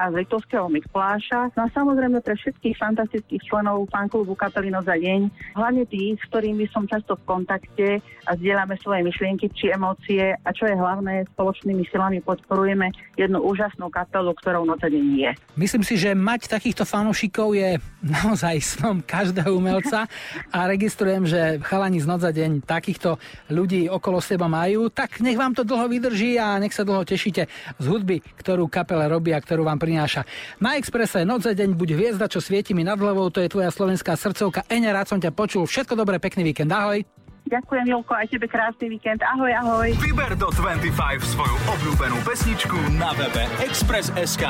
a 0.00 0.08
z 0.08 0.14
Litovského 0.24 0.64
Mikuláša, 0.72 1.52
no 1.52 1.68
a 1.68 1.72
samozrejme 1.76 2.24
pre 2.24 2.32
všetkých 2.32 2.80
fantastických 2.80 3.42
členov 3.44 3.84
fanklubu 3.92 4.32
kapely 4.32 4.72
Noc 4.72 4.88
za 4.88 4.96
deň, 4.96 5.28
hlavne 5.52 5.84
tých, 5.84 6.16
s 6.16 6.24
ktorými 6.32 6.64
som 6.72 6.88
často 6.88 7.20
v 7.20 7.26
kontakte 7.28 7.88
a 8.24 8.30
zdieľame 8.32 8.80
svoje 8.80 9.04
myšlienky 9.04 9.52
či 9.52 9.76
emócie 9.76 10.32
a 10.32 10.48
čo 10.56 10.64
je 10.64 10.72
hlavné, 10.72 11.28
spoločnými 11.36 11.84
silami 11.92 12.24
podporujeme 12.24 12.88
jednu 13.20 13.44
úžasnú 13.44 13.92
kapelu, 13.92 14.32
ktorou 14.32 14.64
deň 14.64 15.04
je. 15.20 15.30
Myslím 15.60 15.84
si, 15.84 16.00
že 16.00 16.16
mať 16.16 16.48
takýchto 16.48 16.88
fanúšikov 16.88 17.52
je 17.52 17.76
naozaj 18.00 18.56
snom 18.64 19.04
každého 19.04 19.52
umelca 19.52 20.08
a 20.48 20.58
registrujem, 20.64 21.28
že 21.28 21.60
chalani 21.60 22.00
z 22.00 22.08
Noc 22.08 22.24
za 22.24 22.32
deň 22.32 22.64
takýchto 22.64 23.20
ľudí 23.52 23.92
okolo 23.92 24.24
seba 24.24 24.48
majú, 24.48 24.88
tak 24.88 25.20
nech 25.20 25.36
vám 25.36 25.52
to 25.52 25.60
dlho 25.60 25.92
vydrží 25.92 26.40
a 26.40 26.56
nech 26.56 26.72
sa 26.72 26.88
dlho 26.88 27.01
toho 27.02 27.10
tešíte 27.18 27.50
z 27.82 27.84
hudby, 27.90 28.22
ktorú 28.38 28.70
kapela 28.70 29.10
robí 29.10 29.34
a 29.34 29.42
ktorú 29.42 29.66
vám 29.66 29.82
prináša. 29.82 30.22
Na 30.62 30.78
Expresse 30.78 31.26
noc 31.26 31.42
za 31.42 31.50
deň 31.50 31.74
buď 31.74 31.98
hviezda, 31.98 32.30
čo 32.30 32.38
svieti 32.38 32.78
mi 32.78 32.86
nad 32.86 32.94
hlavou, 32.94 33.26
to 33.34 33.42
je 33.42 33.50
tvoja 33.50 33.74
slovenská 33.74 34.14
srdcovka. 34.14 34.62
Eňa, 34.70 34.94
rád 34.94 35.10
som 35.10 35.18
ťa 35.18 35.34
počul. 35.34 35.66
Všetko 35.66 35.98
dobré, 35.98 36.22
pekný 36.22 36.46
víkend. 36.54 36.70
Ahoj. 36.70 37.02
Ďakujem, 37.42 37.90
Julko, 37.90 38.14
aj 38.14 38.30
tebe 38.30 38.46
krásny 38.46 38.86
víkend. 38.86 39.18
Ahoj, 39.18 39.50
ahoj. 39.50 39.90
Vyber 39.98 40.38
do 40.38 40.46
25 40.54 40.94
svoju 41.26 41.56
obľúbenú 41.74 42.22
pesničku 42.22 42.78
na 43.02 43.10
webe 43.18 43.50
Express.sk. 43.66 44.46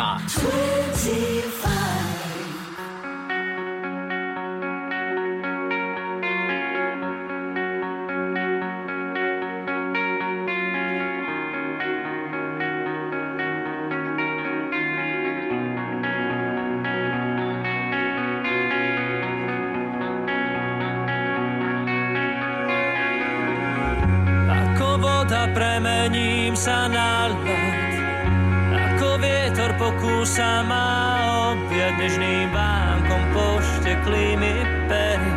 25. 1.01 2.32
Trápim 26.53 26.69
sa 26.69 26.85
na 26.85 27.33
let, 27.33 27.97
ako 28.77 29.17
vietor 29.25 29.73
pokúsa 29.81 30.61
ma 30.61 30.85
objať 31.57 31.97
nežným 31.97 32.53
bankom 32.53 33.25
pošteklý 33.33 34.37
mi 34.37 34.61
pery. 34.85 35.33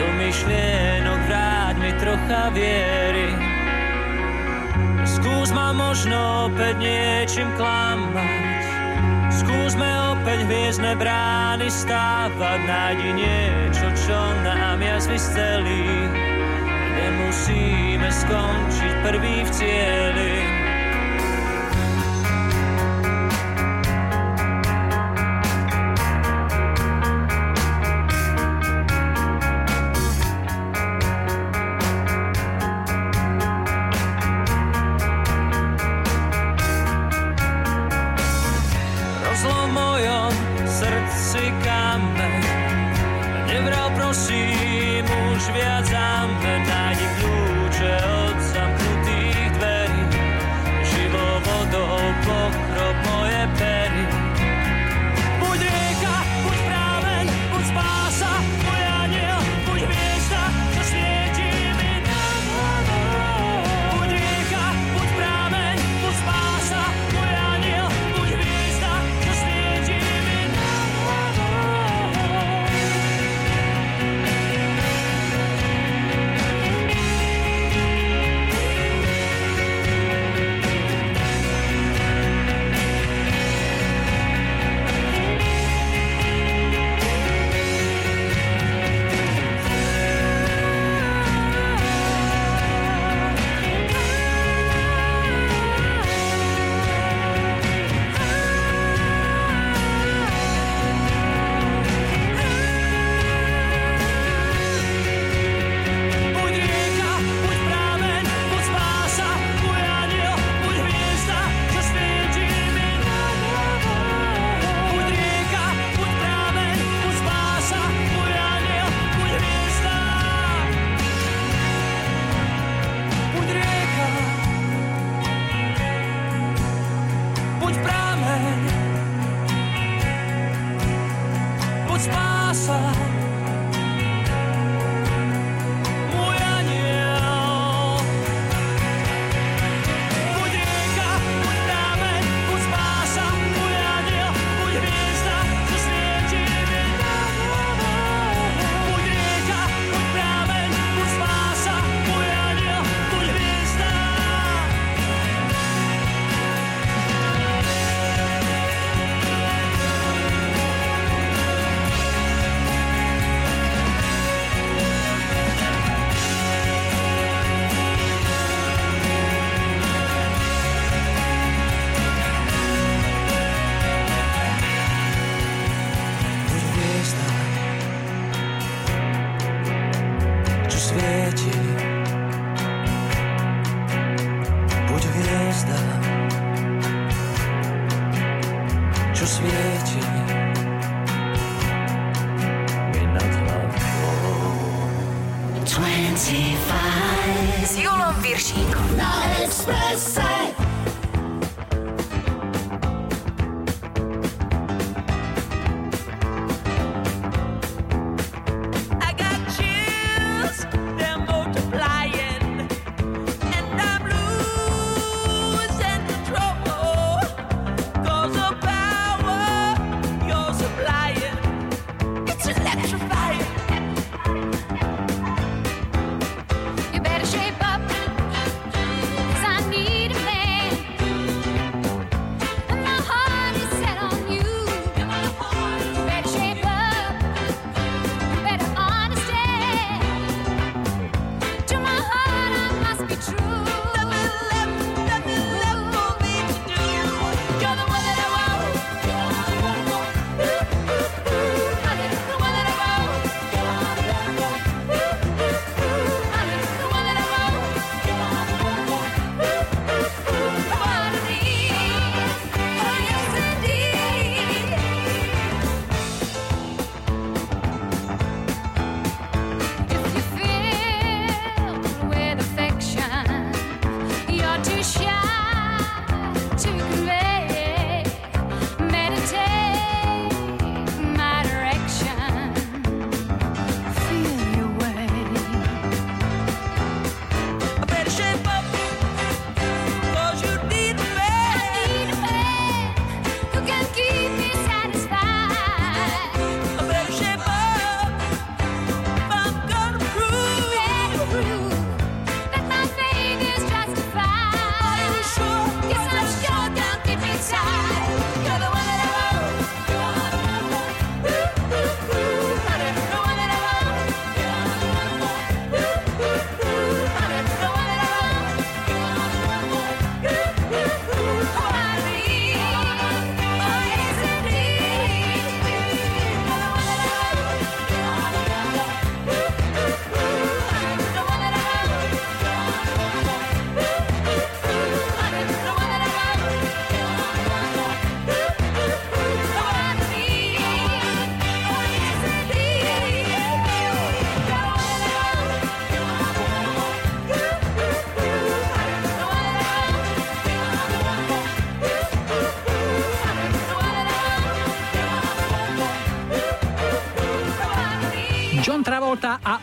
Do 0.00 0.06
myšlienok 0.16 1.20
vráť 1.28 1.74
mi 1.76 1.92
trocha 2.00 2.48
viery. 2.56 3.36
Skús 5.04 5.52
ma 5.52 5.76
možno 5.76 6.48
opäť 6.48 6.80
niečím 6.80 7.52
klamať, 7.60 8.64
Skúsme 9.28 9.88
opäť 10.08 10.48
hviezdne 10.48 10.96
brány 10.96 11.68
stávať, 11.68 12.64
nájdi 12.64 13.12
niečo, 13.12 13.92
čo 13.92 14.20
nám 14.40 14.80
jazvy 14.80 15.20
celých. 15.20 16.43
Nemusíme 16.94 18.08
skončiť 18.08 18.94
prvý 19.02 19.36
v 19.42 19.50
cieli. 19.50 20.63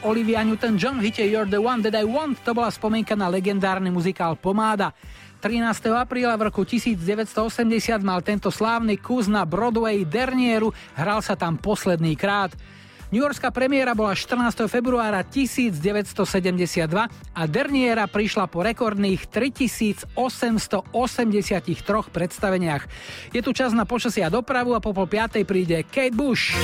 Olivia 0.01 0.41
Newton-John 0.41 0.97
v 0.97 1.13
hite 1.13 1.29
You're 1.29 1.45
the 1.45 1.61
one 1.61 1.85
that 1.85 1.93
I 1.93 2.01
want 2.01 2.41
to 2.41 2.57
bola 2.57 2.73
spomienka 2.73 3.13
na 3.13 3.29
legendárny 3.29 3.93
muzikál 3.93 4.33
Pomáda. 4.33 4.97
13. 5.41 5.61
apríla 5.93 6.33
v 6.37 6.49
roku 6.49 6.65
1980 6.65 8.01
mal 8.01 8.25
tento 8.25 8.49
slávny 8.49 8.97
kus 8.97 9.29
na 9.29 9.45
Broadway 9.45 10.01
Dernieru, 10.05 10.73
hral 10.97 11.21
sa 11.21 11.37
tam 11.37 11.57
posledný 11.57 12.17
krát. 12.17 12.53
New 13.13 13.21
Yorkská 13.21 13.53
premiéra 13.53 13.91
bola 13.93 14.17
14. 14.17 14.65
februára 14.71 15.21
1972 15.21 16.87
a 17.35 17.41
Derniera 17.45 18.07
prišla 18.07 18.47
po 18.49 18.65
rekordných 18.65 19.27
3883 19.29 20.89
predstaveniach. 22.09 22.83
Je 23.35 23.41
tu 23.43 23.51
čas 23.53 23.75
na 23.75 23.85
počasie 23.85 24.25
a 24.25 24.33
dopravu 24.33 24.73
a 24.73 24.81
po 24.81 24.95
pol 24.95 25.05
piatej 25.05 25.43
príde 25.45 25.83
Kate 25.85 26.15
Bush. 26.15 26.57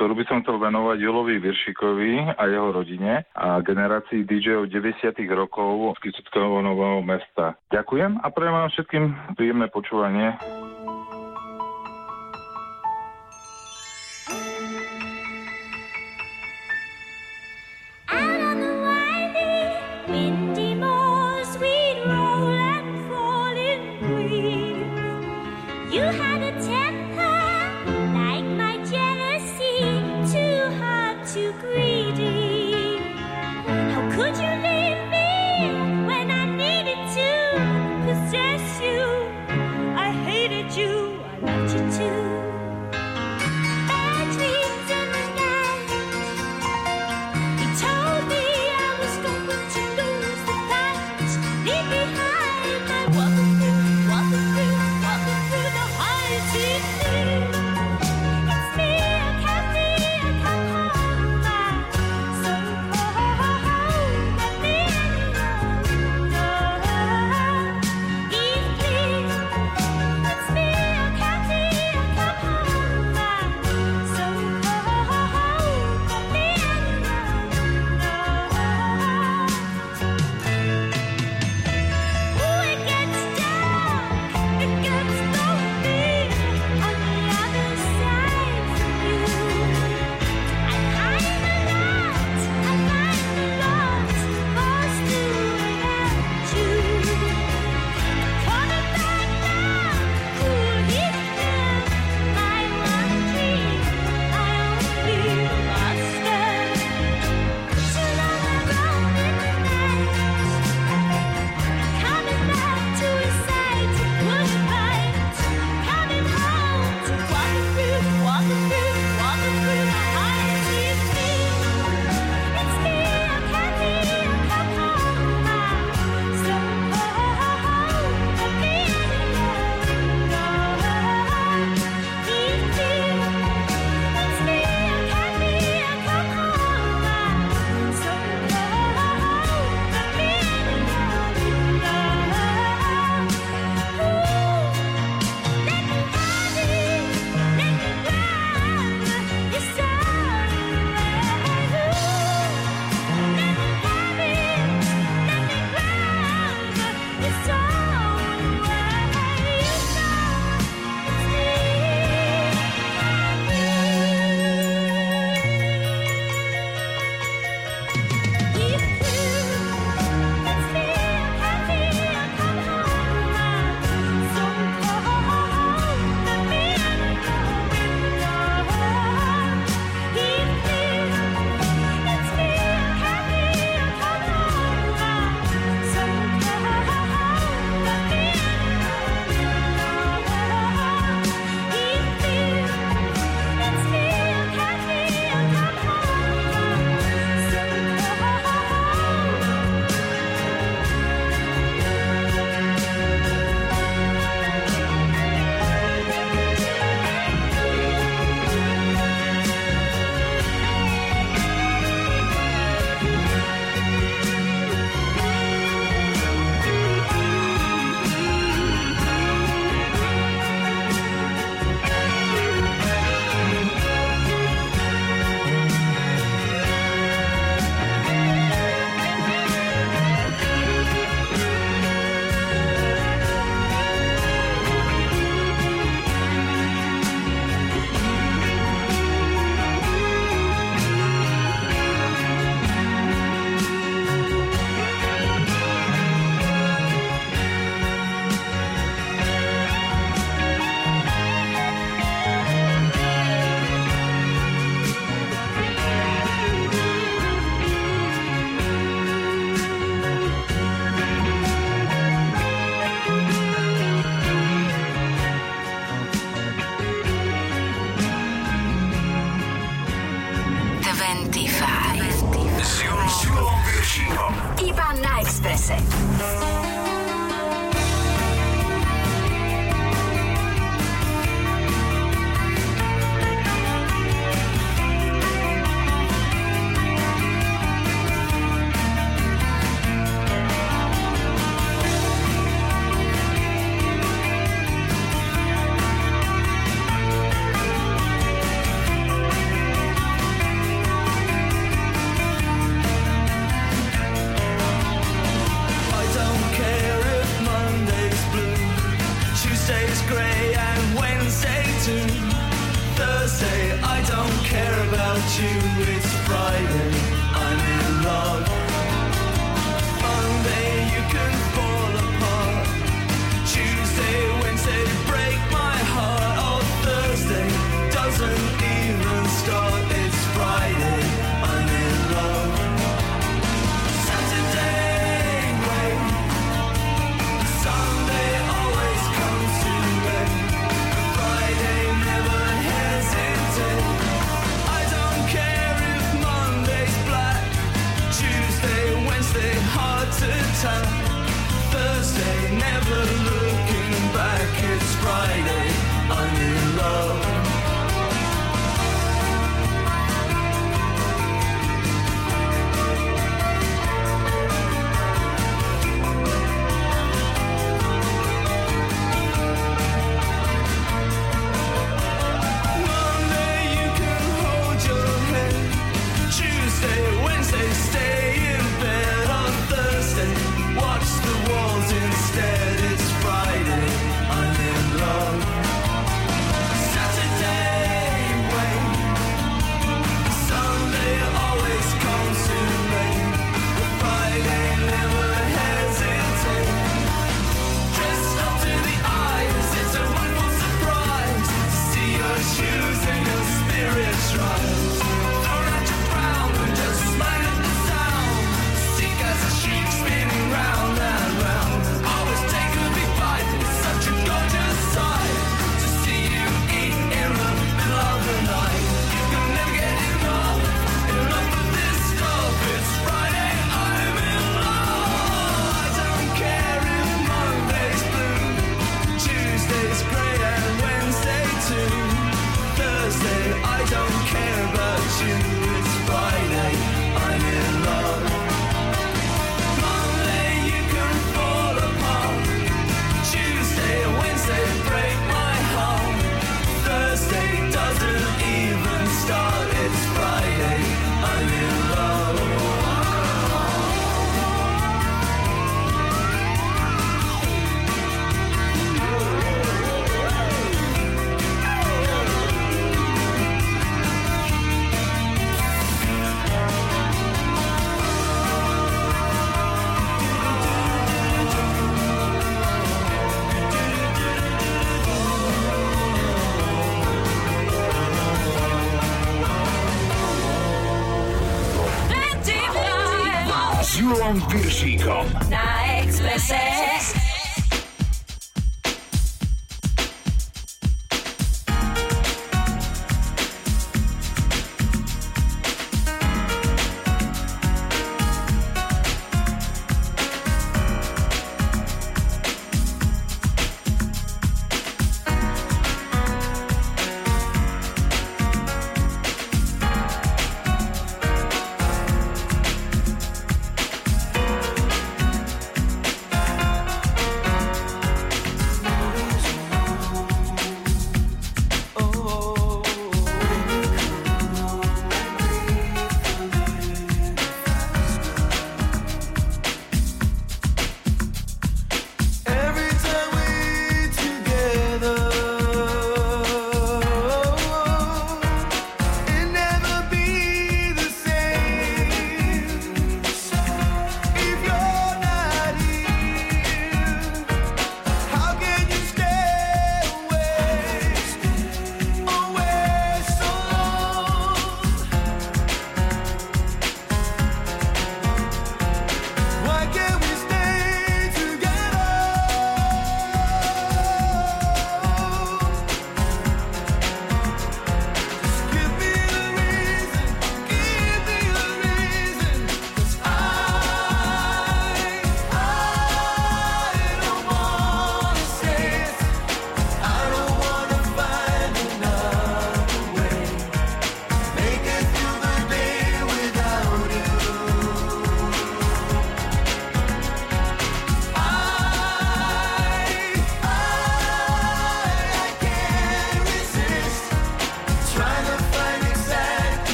ktorú 0.00 0.16
by 0.16 0.24
som 0.32 0.40
chcel 0.40 0.56
venovať 0.64 1.04
Julovi 1.04 1.36
Viršikovi 1.44 2.40
a 2.40 2.42
jeho 2.48 2.72
rodine 2.72 3.28
a 3.36 3.60
generácii 3.60 4.24
DJ-ov 4.24 4.72
90 4.72 5.12
rokov 5.36 6.00
z 6.00 6.08
Kisuckého 6.08 6.56
Nového 6.64 7.04
mesta. 7.04 7.60
Ďakujem 7.68 8.16
a 8.16 8.26
prajem 8.32 8.54
vám 8.56 8.72
všetkým 8.72 9.04
príjemné 9.36 9.68
počúvanie. 9.68 10.40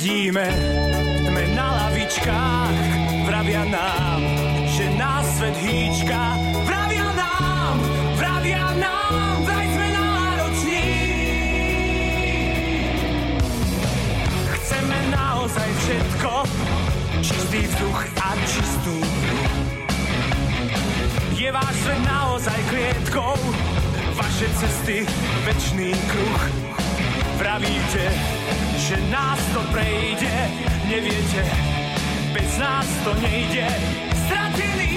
Sedíme 0.00 0.48
v 0.48 1.28
tme 1.28 1.44
na 1.52 1.76
lavičkách, 1.76 2.76
vravia 3.28 3.68
nám, 3.68 4.24
že 4.64 4.88
nás 4.96 5.28
svet 5.36 5.52
hýčka. 5.60 6.40
Vravia 6.64 7.04
nám, 7.12 7.76
vravia 8.16 8.64
nám, 8.80 9.44
vraj 9.44 9.68
sme 9.68 9.88
nároční. 9.92 10.88
Chceme 14.56 14.96
naozaj 15.12 15.68
všetko, 15.68 16.32
čistý 17.20 17.60
vzduch 17.68 18.00
a 18.24 18.28
čistú. 18.48 18.96
Je 21.36 21.52
váš 21.52 21.76
svet 21.76 22.00
naozaj 22.08 22.60
klietkou, 22.72 23.36
vaše 24.16 24.48
cesty 24.64 25.04
večný 25.44 25.92
kruh. 26.08 26.40
Pravíte, 27.36 28.04
že 28.80 28.96
nás 29.10 29.38
to 29.52 29.60
prejde, 29.60 30.50
neviete, 30.88 31.44
bez 32.32 32.58
nás 32.58 32.86
to 33.04 33.14
nejde. 33.14 33.68
Stratení, 34.24 34.89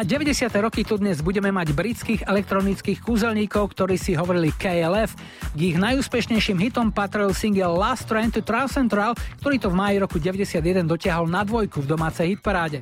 25. 0.00 0.48
Za 0.48 0.48
90. 0.48 0.64
roky 0.64 0.80
tu 0.80 0.96
dnes 0.96 1.20
budeme 1.20 1.52
mať 1.52 1.76
britských 1.76 2.24
elektronických 2.24 3.04
kúzelníkov, 3.04 3.76
ktorí 3.76 4.00
si 4.00 4.16
hovorili 4.16 4.48
KLF. 4.48 5.12
K 5.52 5.60
ich 5.60 5.76
najúspešnejším 5.76 6.56
hitom 6.56 6.88
patril 6.88 7.36
single 7.36 7.76
Last 7.76 8.08
Train 8.08 8.32
to 8.32 8.40
Trans 8.40 8.72
Central, 8.72 9.12
ktorý 9.44 9.60
to 9.60 9.68
v 9.68 9.76
máji 9.76 9.96
roku 10.00 10.16
91 10.16 10.88
dotiahol 10.88 11.28
na 11.28 11.44
dvojku 11.44 11.84
v 11.84 11.90
domácej 11.92 12.32
hitparáde. 12.32 12.80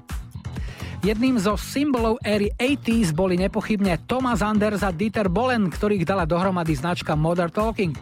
Jedným 1.02 1.42
zo 1.42 1.58
symbolov 1.58 2.22
éry 2.22 2.54
80s 2.54 3.10
boli 3.10 3.34
nepochybne 3.34 3.98
Thomas 4.06 4.38
Anders 4.38 4.86
a 4.86 4.94
Dieter 4.94 5.26
Bolen, 5.26 5.74
ktorých 5.74 6.06
dala 6.06 6.22
dohromady 6.22 6.78
značka 6.78 7.18
Modern 7.18 7.50
Talking. 7.50 7.98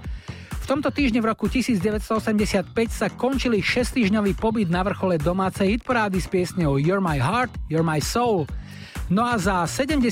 V 0.61 0.67
tomto 0.69 0.93
týždni 0.93 1.25
v 1.25 1.33
roku 1.33 1.49
1985 1.49 2.69
sa 2.93 3.09
končili 3.09 3.65
6-týždňový 3.65 4.37
pobyt 4.37 4.69
na 4.69 4.85
vrchole 4.85 5.17
domácej 5.17 5.81
hitparády 5.81 6.21
s 6.21 6.29
piesňou 6.29 6.77
You're 6.77 7.01
My 7.01 7.17
Heart, 7.17 7.73
You're 7.73 7.87
My 7.87 8.03
Soul. 8.03 8.45
No 9.07 9.23
a 9.23 9.39
za 9.39 9.63
70 9.63 10.03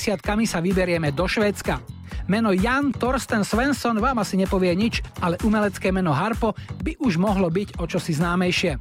sa 0.46 0.58
vyberieme 0.62 1.10
do 1.10 1.26
Švédska. 1.26 1.82
Meno 2.24 2.54
Jan 2.54 2.94
Torsten 2.94 3.44
Svensson 3.44 3.98
vám 4.00 4.22
asi 4.22 4.38
nepovie 4.38 4.72
nič, 4.72 5.04
ale 5.20 5.36
umelecké 5.44 5.92
meno 5.92 6.14
Harpo 6.14 6.56
by 6.80 6.96
už 7.02 7.20
mohlo 7.20 7.50
byť 7.52 7.82
o 7.82 7.84
čosi 7.84 8.16
známejšie. 8.16 8.80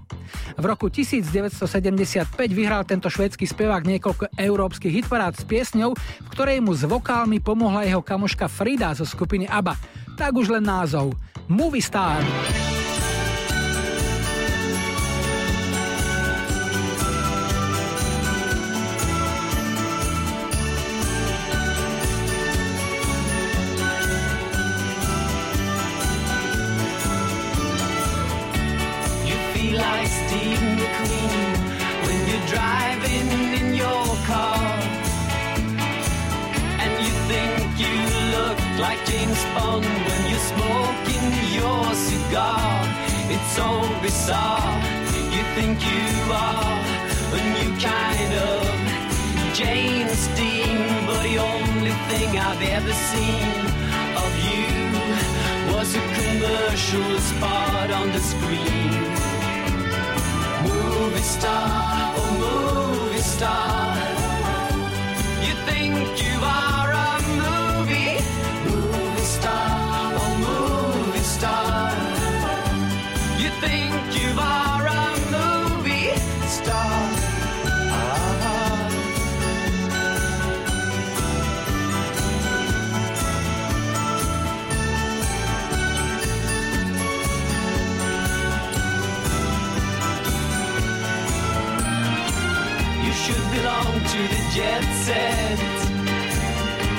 V 0.55 0.63
roku 0.63 0.87
1975 0.87 2.29
vyhral 2.53 2.85
tento 2.87 3.09
švédsky 3.09 3.43
spevák 3.43 3.83
niekoľko 3.83 4.37
európskych 4.37 5.03
hitparád 5.03 5.35
s 5.35 5.43
piesňou, 5.43 5.91
v 5.97 6.27
ktorej 6.31 6.61
mu 6.61 6.71
s 6.71 6.85
vokálmi 6.85 7.41
pomohla 7.41 7.83
jeho 7.83 8.05
kamoška 8.05 8.47
Frida 8.47 8.95
zo 8.95 9.03
skupiny 9.03 9.49
ABBA. 9.49 9.75
Tak 10.13 10.31
už 10.37 10.53
len 10.53 10.63
názov. 10.63 11.17
Movie 11.49 11.83
Star. 11.83 12.21
You 12.23 12.72
was 55.83 55.95
a 55.95 55.99
commercial 55.99 57.19
spot 57.19 57.91
on 57.91 58.09
the 58.13 58.19
screen. 58.19 59.03
Movie 60.63 61.21
star, 61.21 62.13
oh 62.15 63.01
movie 63.09 63.21
star. 63.21 63.92
Jet 94.53 94.85
set. 95.05 95.59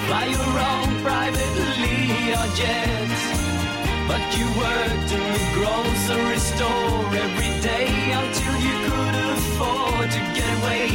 Fly 0.06 0.24
your 0.26 0.54
own 0.70 0.90
private 1.04 1.54
Lear 1.82 2.42
jet. 2.58 3.14
But 4.10 4.22
you 4.36 4.46
worked 4.58 5.10
in 5.16 5.24
the 5.36 5.44
grocery 5.54 6.38
store 6.50 7.14
every 7.24 7.54
day 7.62 7.90
until 8.20 8.54
you 8.66 8.76
could 8.90 9.16
afford 9.34 10.10
to 10.16 10.20
get 10.34 10.50
away. 10.58 10.88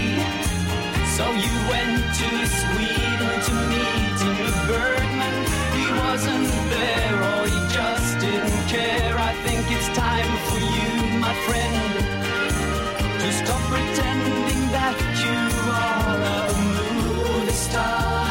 So 1.15 1.25
you 1.45 1.55
went 1.71 2.03
to 2.19 2.29
Sweden 2.59 3.35
to 3.47 3.53
meet 3.71 4.19
Ingmar 4.27 4.59
Bergman. 4.67 5.35
He 5.79 5.85
wasn't 6.03 6.51
there 6.75 7.15
or 7.31 7.41
he 7.47 7.59
just 7.71 8.19
didn't 8.19 8.63
care. 8.67 9.15
I 9.17 9.33
think 9.45 9.63
it's 9.71 9.89
time 9.95 10.31
for 10.47 10.59
you, 10.75 11.19
my 11.19 11.33
friend 11.47 11.88
to 13.29 13.35
stop 13.45 13.61
pretending 13.69 14.71
that 14.71 14.97
you 15.23 15.39
are 15.69 16.19
a 16.33 16.51
movie 16.75 17.51
star, 17.51 18.28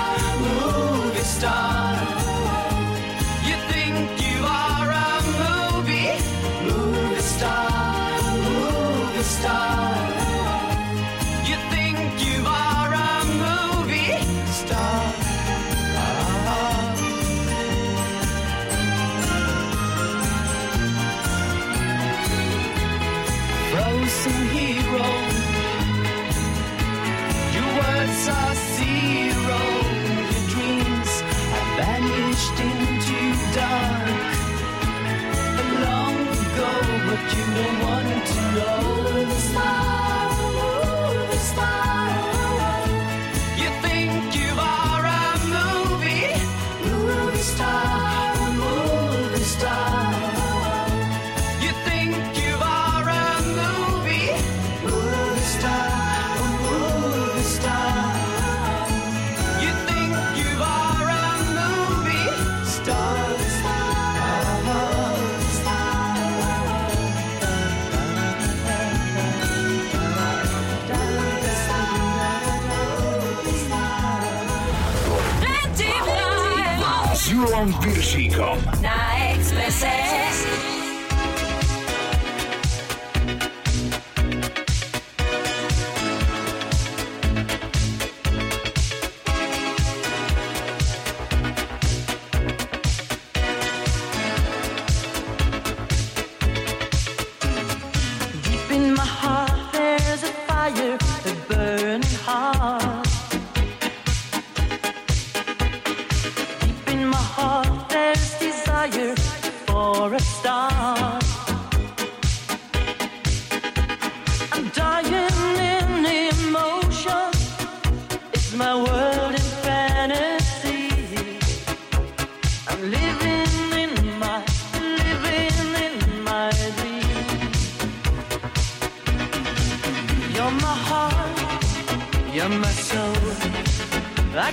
Piršíkom. 77.76 78.58
Na 78.80 79.17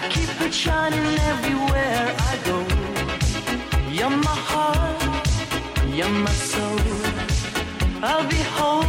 keep 0.10 0.42
it 0.42 0.54
shining 0.54 1.20
everywhere 1.32 2.16
I 2.32 2.38
go. 2.46 2.58
You're 3.92 4.10
my 4.10 4.38
heart, 4.52 5.28
you're 5.96 6.10
my 6.10 6.32
soul. 6.32 6.80
I'll 8.04 8.28
be 8.30 8.42
home. 8.58 8.85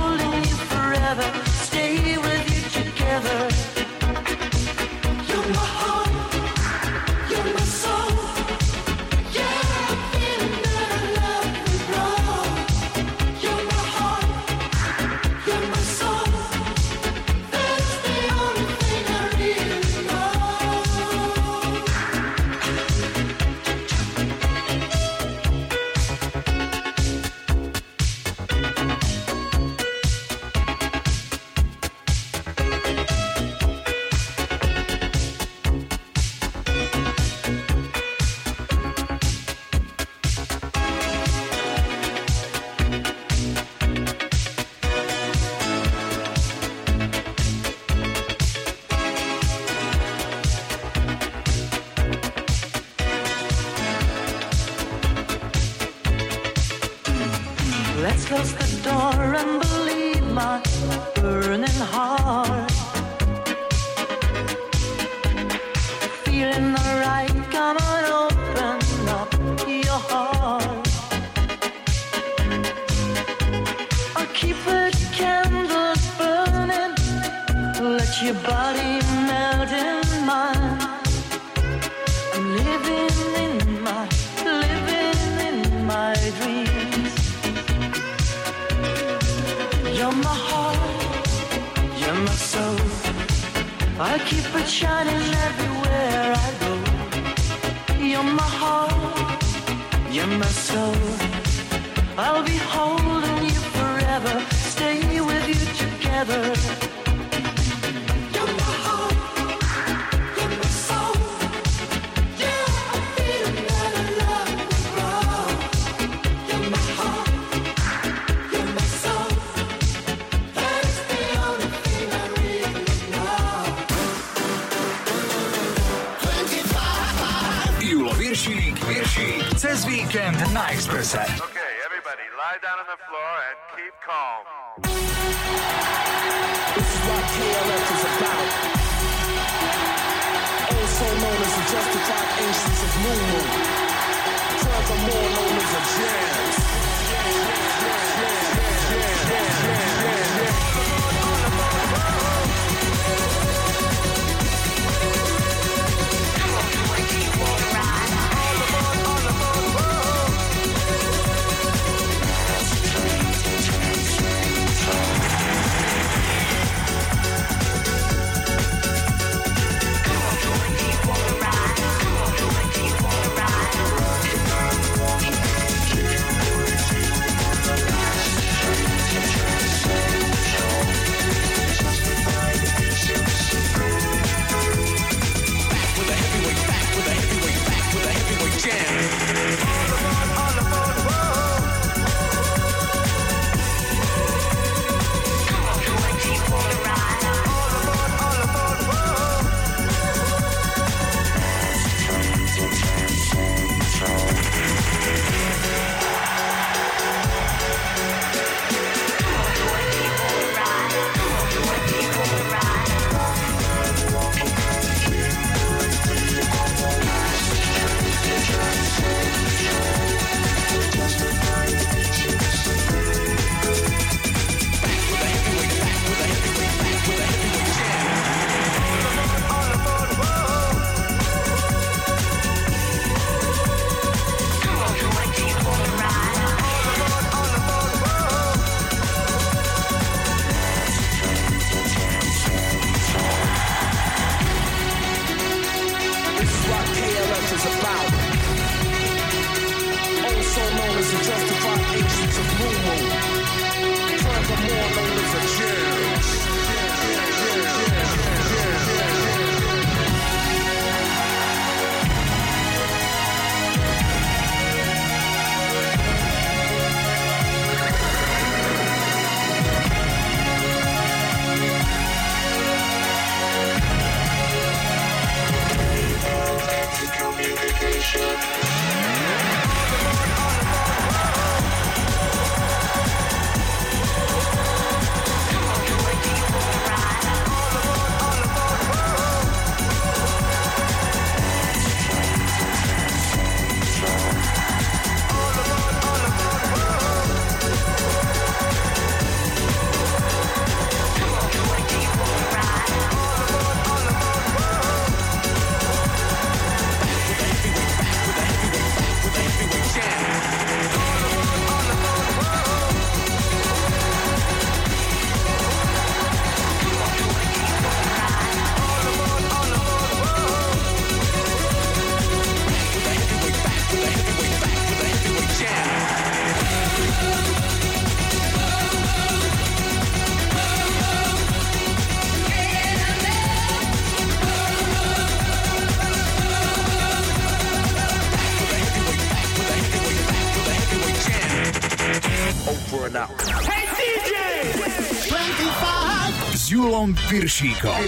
Piršíkom. 347.37 348.01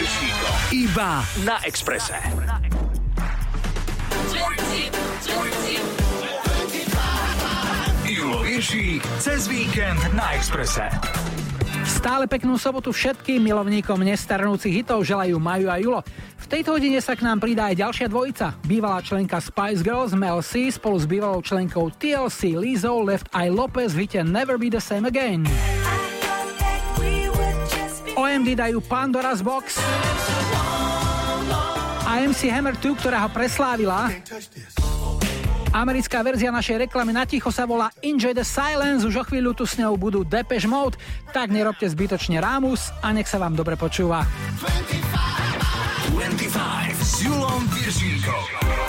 Iba 0.72 1.20
na 1.44 1.60
Exprese. 1.68 2.16
Julo 8.08 8.40
Viršík 8.40 9.04
cez 9.20 9.44
víkend 9.44 10.00
na 10.16 10.32
Exprese. 10.32 10.88
Stále 11.84 12.24
peknú 12.24 12.56
sobotu 12.56 12.88
všetkým 12.88 13.44
milovníkom 13.44 14.00
nestarnúcich 14.00 14.80
hitov 14.80 15.04
želajú 15.04 15.36
Maju 15.36 15.68
a 15.68 15.76
Julo. 15.76 16.00
V 16.40 16.46
tejto 16.48 16.80
hodine 16.80 16.96
sa 17.04 17.12
k 17.12 17.28
nám 17.28 17.44
pridá 17.44 17.68
aj 17.68 17.84
ďalšia 17.84 18.06
dvojica. 18.08 18.56
Bývalá 18.64 19.04
členka 19.04 19.44
Spice 19.44 19.84
Girls 19.84 20.16
Mel 20.16 20.40
C 20.40 20.72
spolu 20.72 20.96
s 20.96 21.04
bývalou 21.04 21.44
členkou 21.44 21.92
TLC 22.00 22.56
Lizzo 22.56 22.96
Left 23.04 23.28
Eye 23.36 23.52
Lopez 23.52 23.92
v 23.92 24.08
Never 24.24 24.56
Be 24.56 24.72
The 24.72 24.80
Same 24.80 25.04
Again. 25.04 25.44
OMD 28.28 28.60
dajú 28.60 28.84
Pandora's 28.84 29.40
Box 29.40 29.80
a 32.04 32.12
MC 32.20 32.52
Hammer 32.52 32.76
2, 32.76 33.00
ktorá 33.00 33.24
ho 33.24 33.32
preslávila. 33.32 34.12
Americká 35.72 36.20
verzia 36.20 36.52
našej 36.52 36.84
reklamy 36.84 37.16
na 37.16 37.24
ticho 37.24 37.48
sa 37.48 37.64
volá 37.64 37.88
Enjoy 38.04 38.36
the 38.36 38.44
Silence, 38.44 39.08
už 39.08 39.16
o 39.16 39.24
chvíľu 39.24 39.56
tu 39.56 39.64
s 39.64 39.80
ňou 39.80 39.96
budú 39.96 40.28
Depeche 40.28 40.68
Mode, 40.68 41.00
tak 41.32 41.48
nerobte 41.48 41.88
zbytočne 41.88 42.36
rámus 42.36 42.92
a 43.00 43.16
nech 43.16 43.32
sa 43.32 43.40
vám 43.40 43.56
dobre 43.56 43.80
počúva. 43.80 44.28
25 46.12 46.52
s 47.00 47.24
Julom 47.24 47.64
Piršíkom. 47.72 48.87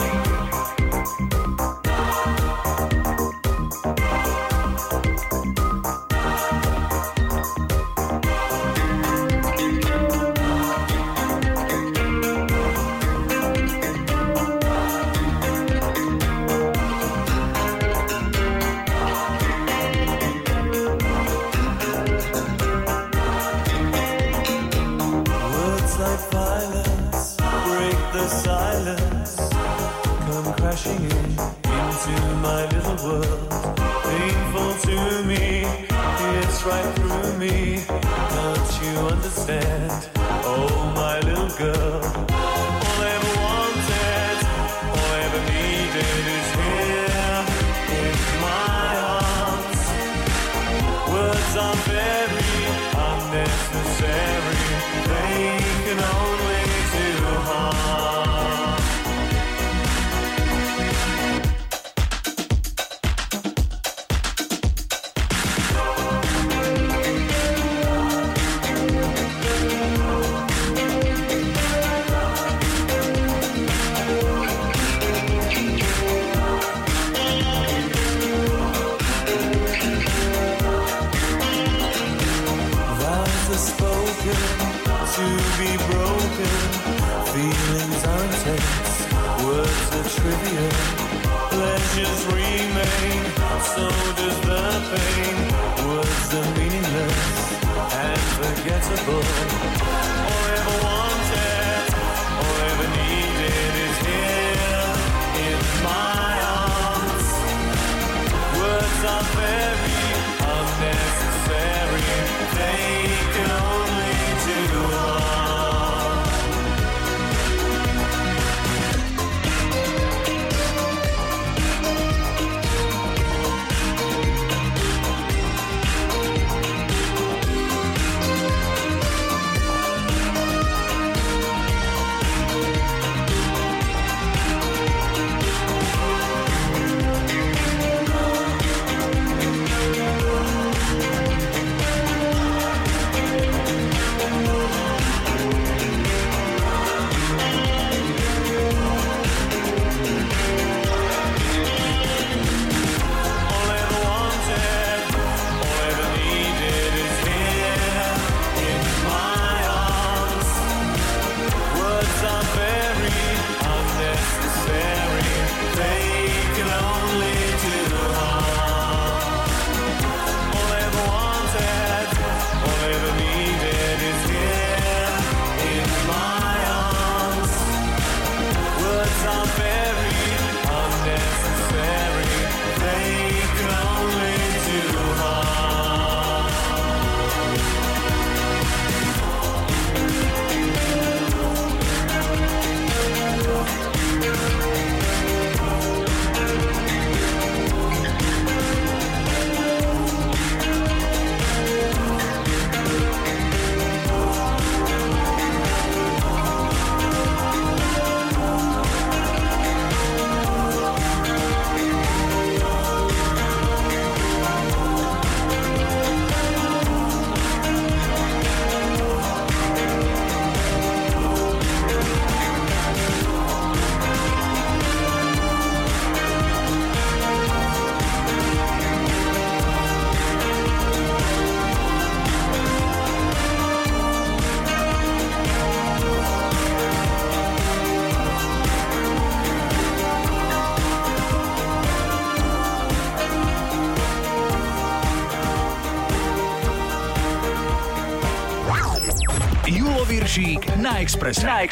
Express. 251.10 251.42
Na 251.42 251.64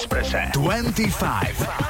25. 0.52 1.87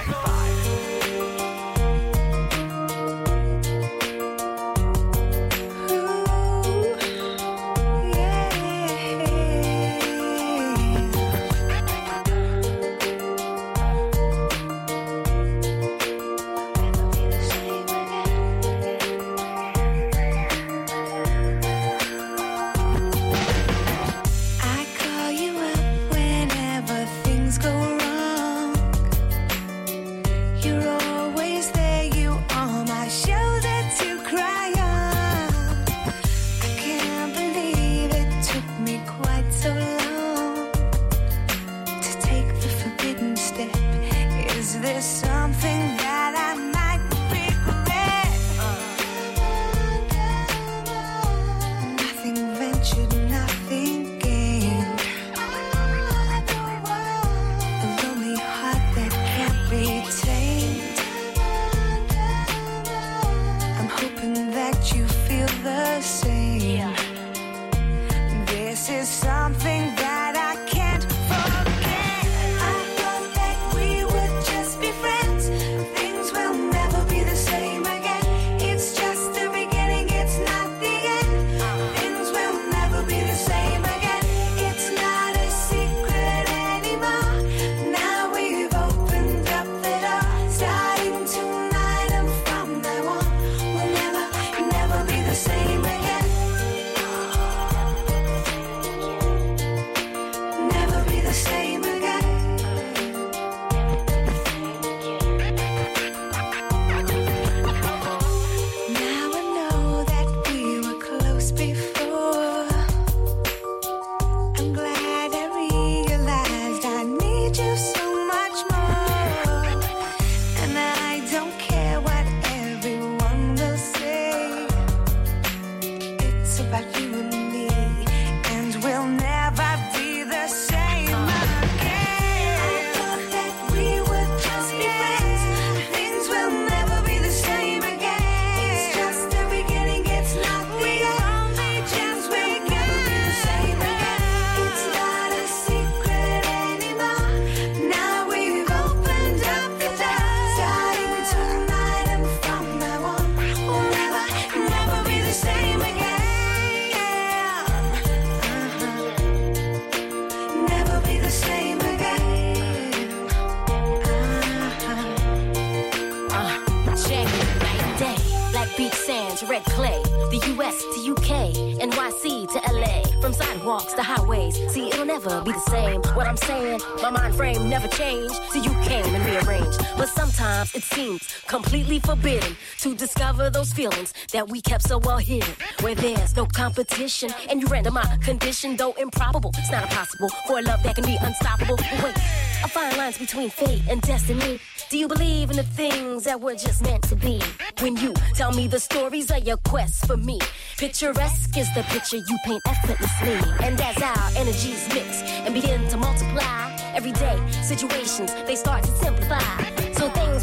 forbidden 182.08 182.56
to 182.80 182.96
discover 182.96 183.50
those 183.50 183.74
feelings 183.74 184.14
that 184.32 184.48
we 184.48 184.62
kept 184.62 184.84
so 184.84 184.98
well 185.00 185.18
hidden. 185.18 185.54
Where 185.82 185.94
there's 185.94 186.38
no 186.38 186.46
competition, 186.46 187.30
and 187.50 187.62
you 187.62 187.68
render 187.68 187.92
my 187.92 188.06
condition, 188.24 188.78
though 188.78 188.94
improbable. 188.94 189.52
It's 189.58 189.70
not 189.70 189.84
impossible 189.84 190.30
for 190.48 190.60
a 190.60 190.62
love 190.62 190.82
that 190.84 190.96
can 190.96 191.04
be 191.04 191.18
unstoppable. 191.20 191.76
But 191.76 192.04
wait, 192.04 192.18
I 192.64 192.68
find 192.70 192.96
lines 192.96 193.18
between 193.18 193.50
fate 193.50 193.82
and 193.90 194.02
destiny. 194.02 194.60
Do 194.90 194.98
you 194.98 195.10
believe 195.10 195.50
in 195.52 195.58
the 195.58 195.64
things 195.64 196.24
that 196.24 196.40
were 196.40 196.56
just 196.56 196.82
meant 196.82 197.04
to 197.10 197.16
be? 197.18 197.42
When 197.82 197.98
you 197.98 198.14
tell 198.36 198.54
me 198.54 198.70
the 198.70 198.80
stories 198.80 199.30
of 199.30 199.46
your 199.46 199.58
quest 199.66 200.08
for 200.08 200.16
me, 200.16 200.40
picturesque 200.78 201.58
is 201.58 201.68
the 201.76 201.84
picture 201.90 202.18
you 202.18 202.38
paint 202.46 202.62
effortlessly. 202.66 203.66
And 203.66 203.82
as 203.82 204.02
our 204.02 204.30
energies 204.38 204.88
mix 204.94 205.24
and 205.44 205.54
begin 205.54 205.86
to 205.90 205.98
multiply, 205.98 206.74
everyday 206.96 207.38
situations 207.62 208.34
they 208.46 208.56
start 208.56 208.86
to 208.86 208.92
simplify 208.92 209.77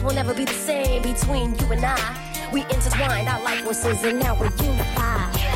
will 0.04 0.14
never 0.14 0.34
be 0.34 0.44
the 0.44 0.52
same 0.52 1.02
between 1.02 1.58
you 1.58 1.72
and 1.72 1.84
I. 1.84 2.50
We 2.52 2.62
intertwined 2.62 3.28
our 3.28 3.42
life 3.42 3.60
forces 3.60 4.04
and 4.04 4.20
now 4.20 4.38
we're 4.38 4.52
unified. 4.62 5.53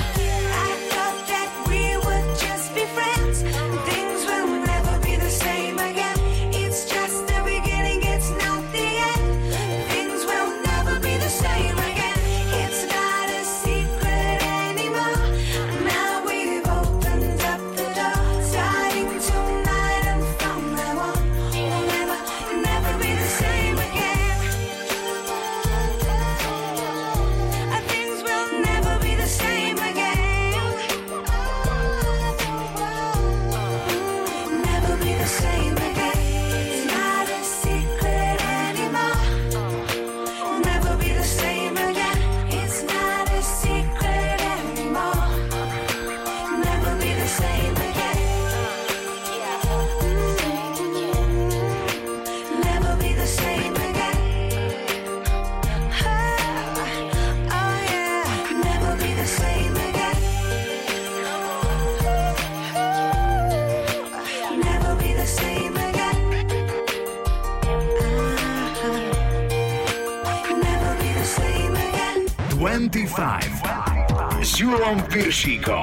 Chico. 75.38 75.77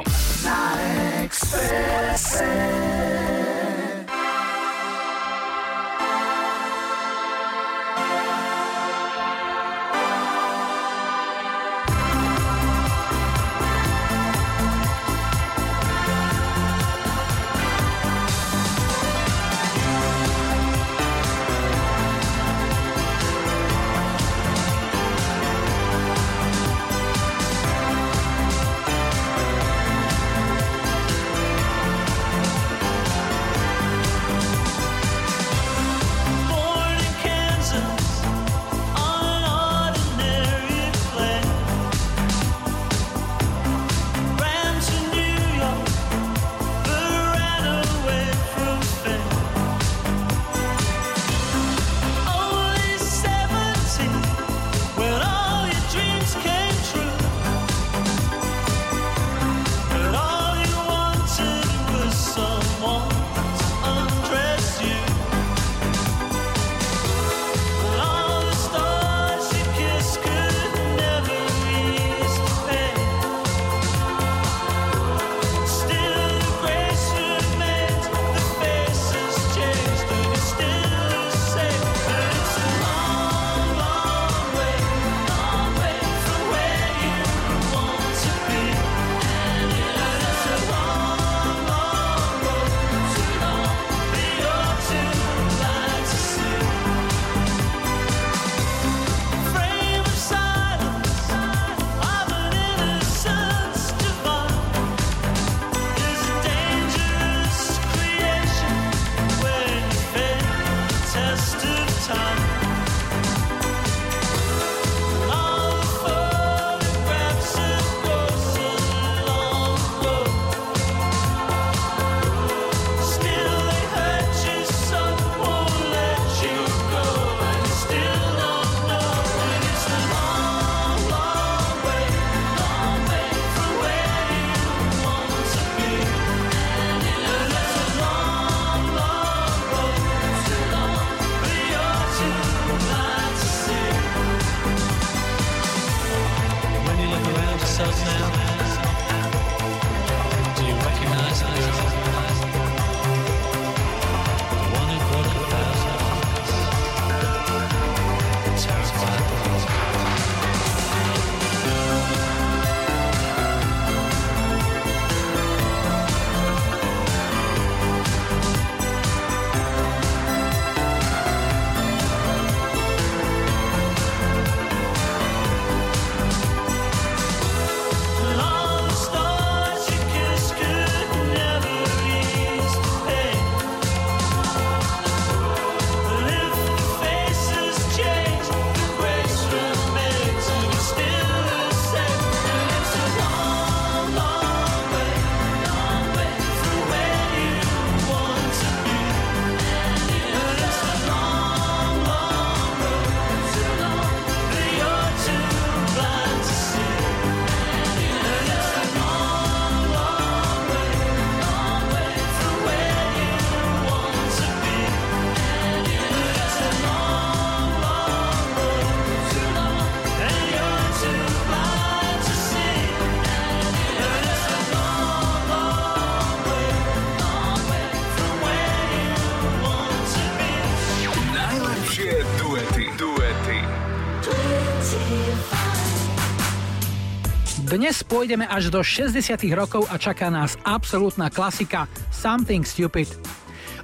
Dnes 237.95 238.11
pôjdeme 238.11 238.43
až 238.43 238.67
do 238.75 238.83
60 238.83 239.39
rokov 239.55 239.87
a 239.87 239.95
čaká 239.95 240.27
nás 240.27 240.59
absolútna 240.67 241.31
klasika 241.31 241.87
Something 242.11 242.67
Stupid. 242.67 243.07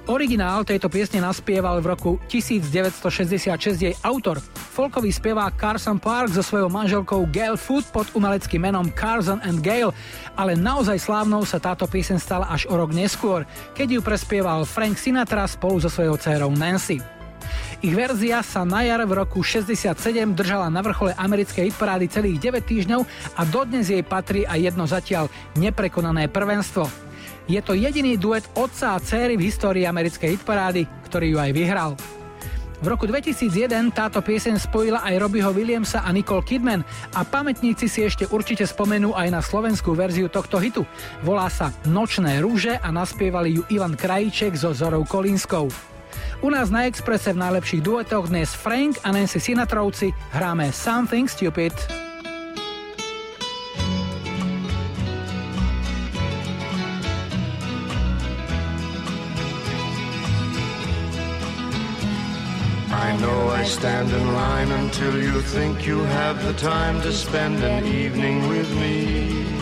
Originál 0.04 0.68
tejto 0.68 0.92
piesne 0.92 1.24
naspieval 1.24 1.80
v 1.80 1.96
roku 1.96 2.10
1966 2.28 3.72
jej 3.72 3.96
autor, 4.04 4.36
folkový 4.76 5.08
spevák 5.08 5.56
Carson 5.56 5.96
Park 5.96 6.36
so 6.36 6.44
svojou 6.44 6.68
manželkou 6.68 7.24
Gail 7.32 7.56
Foot 7.56 7.88
pod 7.88 8.12
umeleckým 8.12 8.60
menom 8.60 8.92
Carson 8.92 9.40
and 9.48 9.64
Gail, 9.64 9.96
ale 10.36 10.60
naozaj 10.60 11.00
slávnou 11.00 11.48
sa 11.48 11.56
táto 11.56 11.88
piesen 11.88 12.20
stala 12.20 12.52
až 12.52 12.68
o 12.68 12.76
rok 12.76 12.92
neskôr, 12.92 13.48
keď 13.72 13.96
ju 13.96 14.00
prespieval 14.04 14.68
Frank 14.68 15.00
Sinatra 15.00 15.48
spolu 15.48 15.80
so 15.80 15.88
svojou 15.88 16.20
dcerou 16.20 16.52
Nancy. 16.52 17.21
Ich 17.82 17.98
verzia 17.98 18.46
sa 18.46 18.62
na 18.62 18.86
jar 18.86 19.02
v 19.02 19.10
roku 19.10 19.42
67 19.42 20.38
držala 20.38 20.70
na 20.70 20.86
vrchole 20.86 21.18
americkej 21.18 21.74
hitparády 21.74 22.06
celých 22.06 22.38
9 22.54 22.62
týždňov 22.62 23.02
a 23.34 23.42
dodnes 23.42 23.90
jej 23.90 24.06
patrí 24.06 24.46
aj 24.46 24.70
jedno 24.70 24.86
zatiaľ 24.86 25.26
neprekonané 25.58 26.30
prvenstvo. 26.30 26.86
Je 27.50 27.58
to 27.58 27.74
jediný 27.74 28.14
duet 28.14 28.46
otca 28.54 28.94
a 28.94 29.02
céry 29.02 29.34
v 29.34 29.50
histórii 29.50 29.82
americkej 29.82 30.38
hitparády, 30.38 30.86
ktorý 31.10 31.34
ju 31.34 31.38
aj 31.42 31.50
vyhral. 31.50 31.90
V 32.82 32.86
roku 32.86 33.10
2001 33.10 33.90
táto 33.90 34.22
pieseň 34.22 34.62
spojila 34.62 35.02
aj 35.02 35.18
Robbieho 35.18 35.50
Williamsa 35.50 36.06
a 36.06 36.10
Nicole 36.14 36.46
Kidman 36.46 36.86
a 37.18 37.26
pamätníci 37.26 37.90
si 37.90 38.06
ešte 38.06 38.30
určite 38.30 38.62
spomenú 38.62 39.10
aj 39.10 39.26
na 39.34 39.42
slovenskú 39.42 39.90
verziu 39.98 40.30
tohto 40.30 40.62
hitu. 40.62 40.86
Volá 41.26 41.50
sa 41.50 41.74
Nočné 41.90 42.38
rúže 42.38 42.78
a 42.78 42.94
naspievali 42.94 43.58
ju 43.58 43.62
Ivan 43.74 43.98
Krajíček 43.98 44.54
so 44.54 44.70
Zorou 44.70 45.02
Kolínskou. 45.02 45.91
U 46.42 46.50
nás 46.50 46.74
na 46.74 46.90
Exprese 46.90 47.30
v 47.30 47.38
najlepších 47.38 47.86
duetoch 47.86 48.26
dnes 48.26 48.50
Frank 48.50 48.98
a 49.06 49.14
Nancy 49.14 49.38
Sinatrovci 49.38 50.10
hráme 50.34 50.74
Something 50.74 51.30
Stupid. 51.30 51.70
I 62.90 63.14
know 63.22 63.54
I 63.54 63.62
stand 63.62 64.10
in 64.10 64.26
line 64.34 64.70
until 64.82 65.14
you 65.22 65.38
think 65.54 65.86
you 65.86 66.02
have 66.02 66.42
the 66.42 66.58
time 66.58 66.98
to 67.06 67.14
spend 67.14 67.62
an 67.62 67.86
evening 67.86 68.50
with 68.50 68.66
me. 68.82 69.61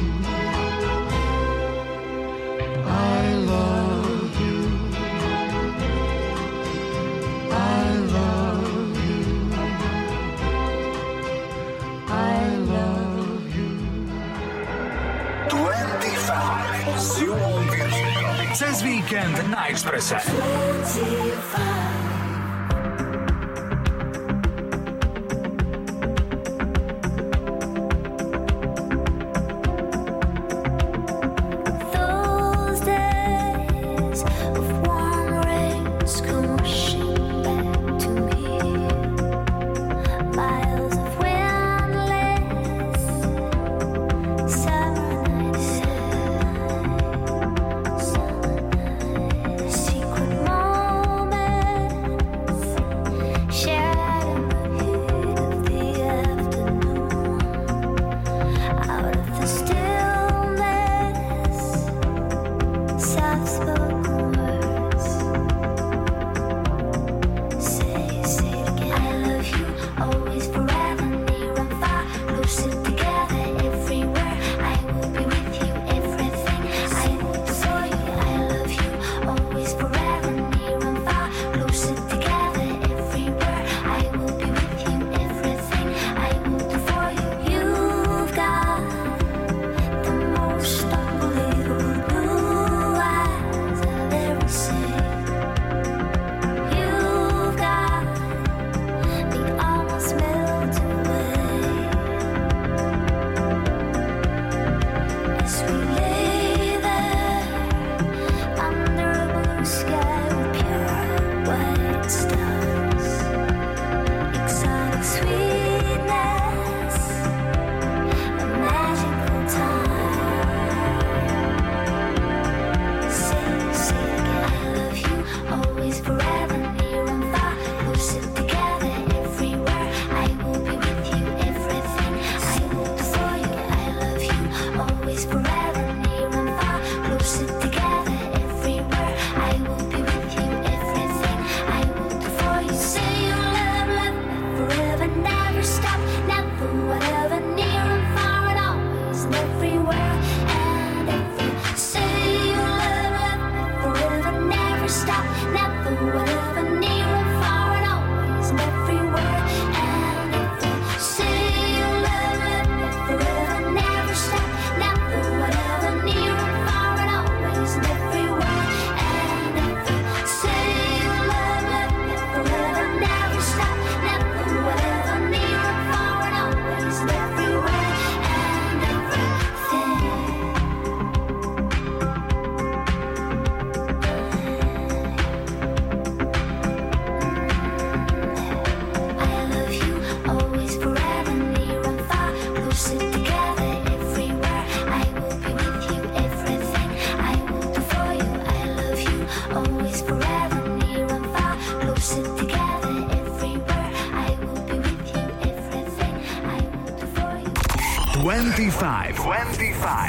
Viršíkom. 18.61 18.69
Cez 18.69 18.81
víkend 18.81 19.49
na 19.49 19.67
Exprese. 19.67 20.17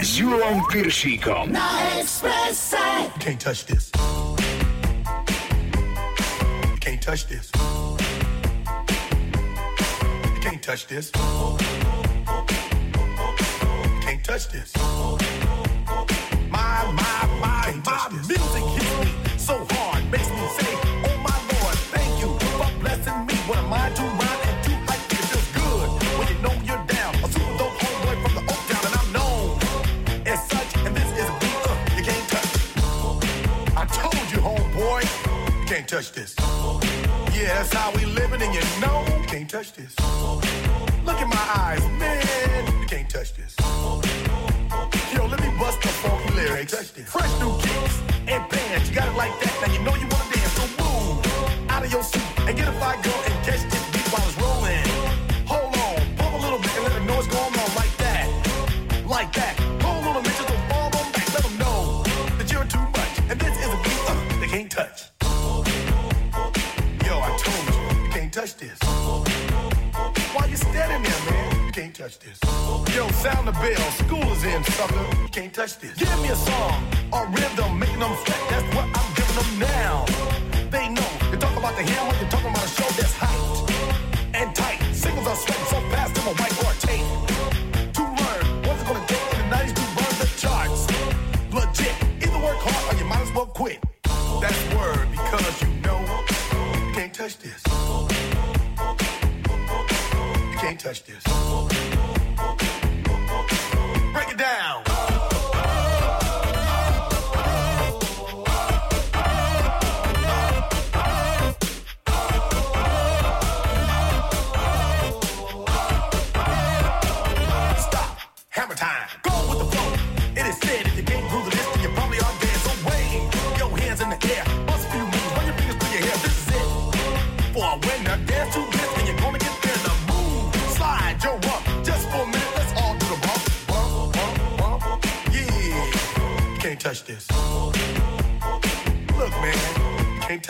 Zulą 0.04 0.62
Piersiką 0.72 1.46
na 1.46 1.80
Ekspresie. 2.00 2.76
You 3.14 3.20
can't 3.20 3.40
touch 3.40 3.64
this. 3.66 3.90
You 6.70 6.78
can't 6.80 7.02
touch 7.02 7.26
this. 7.26 7.50
You 10.24 10.40
can't 10.40 10.62
touch 10.62 10.86
this. 10.86 11.12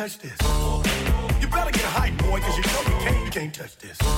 touch 0.03 0.19
this. 0.19 0.37
You 1.41 1.47
better 1.47 1.71
get 1.71 1.85
a 1.85 1.93
hype, 1.95 2.19
boy, 2.19 2.41
cause 2.41 2.57
you 2.57 2.65
know 2.65 2.81
you 2.81 3.05
can't, 3.05 3.25
you 3.25 3.31
can't 3.31 3.55
touch 3.55 3.79
this. 3.79 4.12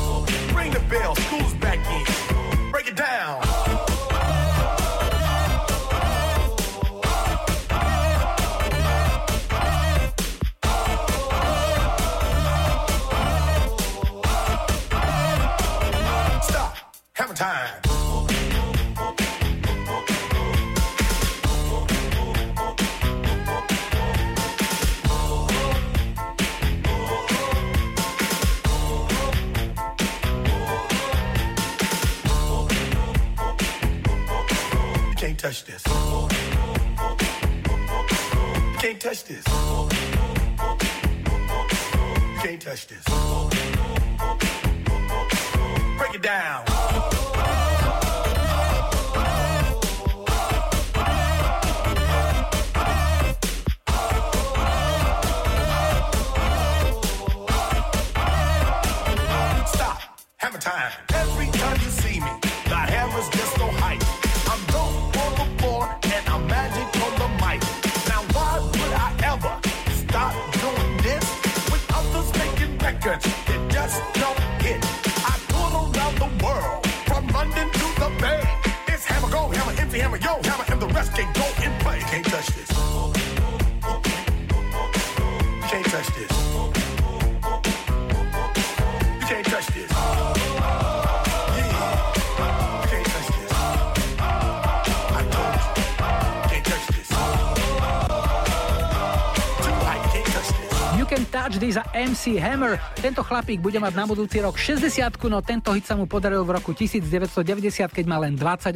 MC 101.95 102.43
Hammer. 102.43 102.83
Tento 102.99 103.23
chlapík 103.23 103.63
bude 103.63 103.79
mať 103.79 103.95
na 103.95 104.03
budúci 104.03 104.43
rok 104.43 104.59
60, 104.59 105.15
no 105.31 105.39
tento 105.39 105.71
hit 105.71 105.87
sa 105.87 105.95
mu 105.95 106.11
podaril 106.11 106.43
v 106.43 106.59
roku 106.59 106.75
1990, 106.75 107.47
keď 107.87 108.05
mal 108.11 108.27
len 108.27 108.35
28. 108.35 108.75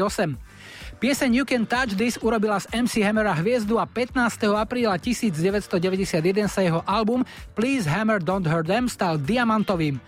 Pieseň 1.03 1.31
You 1.35 1.43
Can 1.43 1.67
Touch 1.67 1.99
This 1.99 2.15
urobila 2.23 2.63
z 2.63 2.71
MC 2.71 3.03
Hammera 3.03 3.35
hviezdu 3.35 3.83
a 3.83 3.91
15. 3.91 4.23
apríla 4.55 4.95
1991 5.03 6.47
sa 6.47 6.63
jeho 6.63 6.87
album 6.87 7.27
Please 7.59 7.91
Hammer 7.91 8.23
Don't 8.23 8.47
Hurt 8.47 8.71
Them 8.71 8.87
stal 8.87 9.19
diamantovým. 9.19 9.99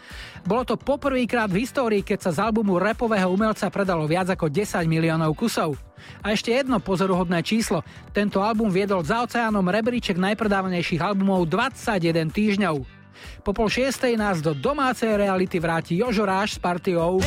Bolo 0.47 0.63
to 0.63 0.79
poprvýkrát 0.79 1.51
v 1.51 1.67
histórii, 1.67 2.07
keď 2.07 2.19
sa 2.27 2.31
z 2.31 2.39
albumu 2.47 2.79
repového 2.79 3.27
umelca 3.27 3.67
predalo 3.75 4.07
viac 4.07 4.31
ako 4.31 4.47
10 4.47 4.87
miliónov 4.87 5.35
kusov. 5.35 5.75
A 6.23 6.31
ešte 6.31 6.55
jedno 6.55 6.79
pozoruhodné 6.79 7.43
číslo. 7.43 7.83
Tento 8.15 8.39
album 8.41 8.71
viedol 8.71 9.03
za 9.03 9.27
oceánom 9.27 9.67
rebríček 9.67 10.17
najpredávanejších 10.17 11.03
albumov 11.03 11.51
21 11.51 12.31
týždňov. 12.31 13.00
Po 13.41 13.57
pol 13.57 13.73
šiestej 13.73 14.21
nás 14.21 14.45
do 14.45 14.53
domácej 14.53 15.17
reality 15.17 15.57
vráti 15.57 15.97
Jožo 15.97 16.29
Ráš 16.29 16.57
s 16.57 16.59
partiou. 16.61 17.25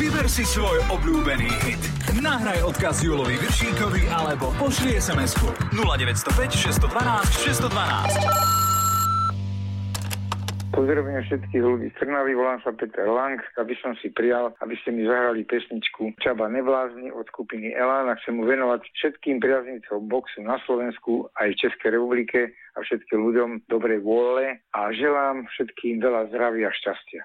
Vyber 0.00 0.26
si 0.32 0.48
svoj 0.48 0.80
obľúbený 0.88 1.50
hit. 1.68 1.82
Nahraj 2.24 2.64
odkaz 2.64 3.04
Julovi 3.04 3.36
Vršíkovi 3.36 4.08
alebo 4.08 4.48
pošli 4.56 4.96
sms 4.96 5.36
0905 5.76 6.56
612 6.56 7.52
612. 7.68 8.63
Pozdravujem 10.74 11.22
všetkých 11.22 11.62
ľudí 11.62 11.86
z 11.94 12.02
Trnavy, 12.02 12.34
volám 12.34 12.58
sa 12.66 12.74
Peter 12.74 13.06
Lang, 13.06 13.38
aby 13.62 13.78
som 13.78 13.94
si 14.02 14.10
prijal, 14.10 14.50
aby 14.58 14.74
ste 14.82 14.90
mi 14.90 15.06
zahrali 15.06 15.46
pesničku 15.46 16.18
Čaba 16.18 16.50
neblázni 16.50 17.14
od 17.14 17.30
skupiny 17.30 17.70
Elán 17.78 18.10
a 18.10 18.18
chcem 18.18 18.34
mu 18.34 18.42
venovať 18.42 18.82
všetkým 18.98 19.38
priaznicom 19.38 20.10
boxu 20.10 20.42
na 20.42 20.58
Slovensku 20.66 21.30
aj 21.38 21.54
v 21.54 21.60
Českej 21.62 21.94
republike 21.94 22.58
a 22.74 22.82
všetkým 22.82 23.22
ľuďom 23.22 23.50
dobrej 23.70 24.02
vôle 24.02 24.58
a 24.74 24.90
želám 24.90 25.46
všetkým 25.54 26.02
veľa 26.02 26.34
zdravia 26.34 26.66
a 26.66 26.74
šťastia. 26.74 27.22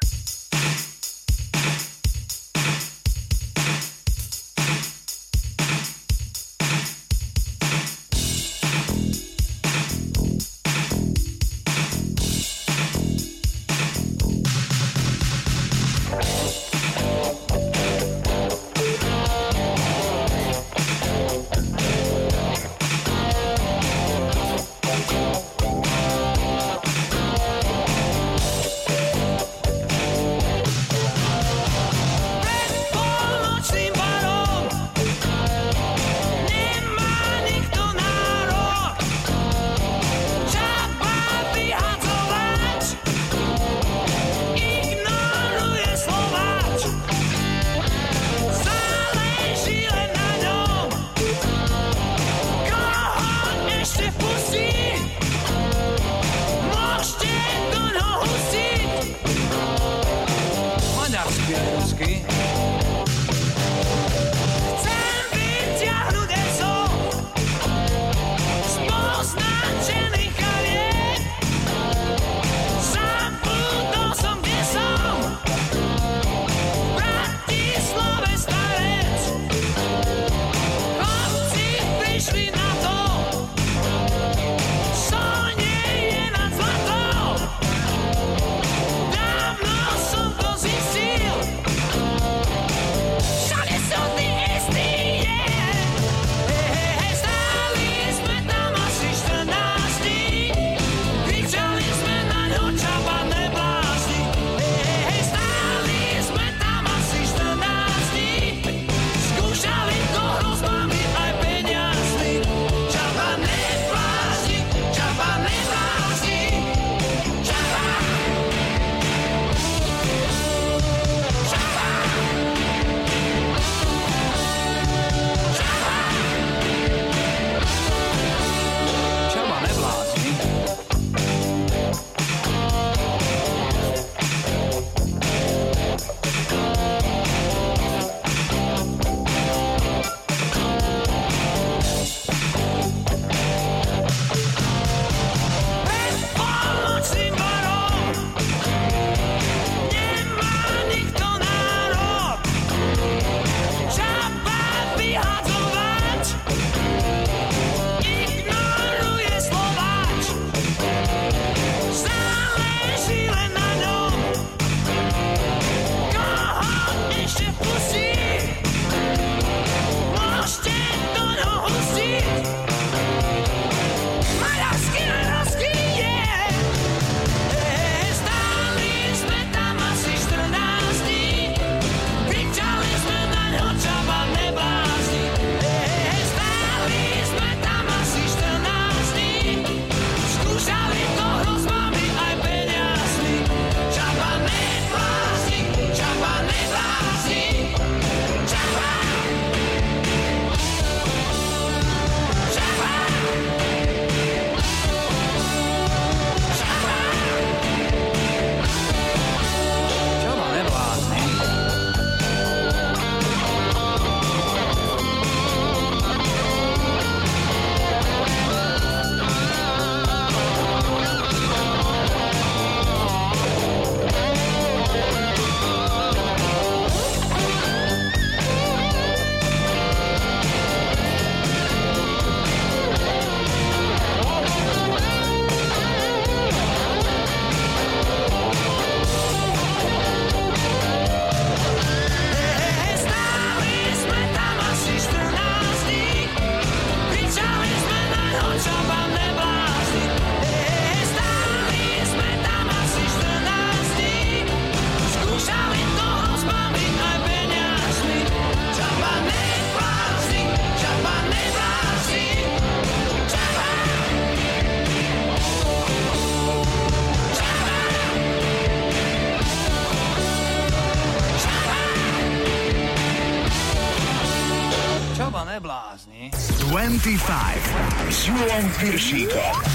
S 278.29 279.09
Julom 279.09 279.68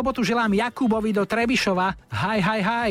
sobotu 0.00 0.24
želám 0.24 0.56
Jakubovi 0.56 1.12
do 1.12 1.28
Trebišova. 1.28 1.92
Hi, 2.08 2.40
hi, 2.40 2.60
hi. 2.64 2.90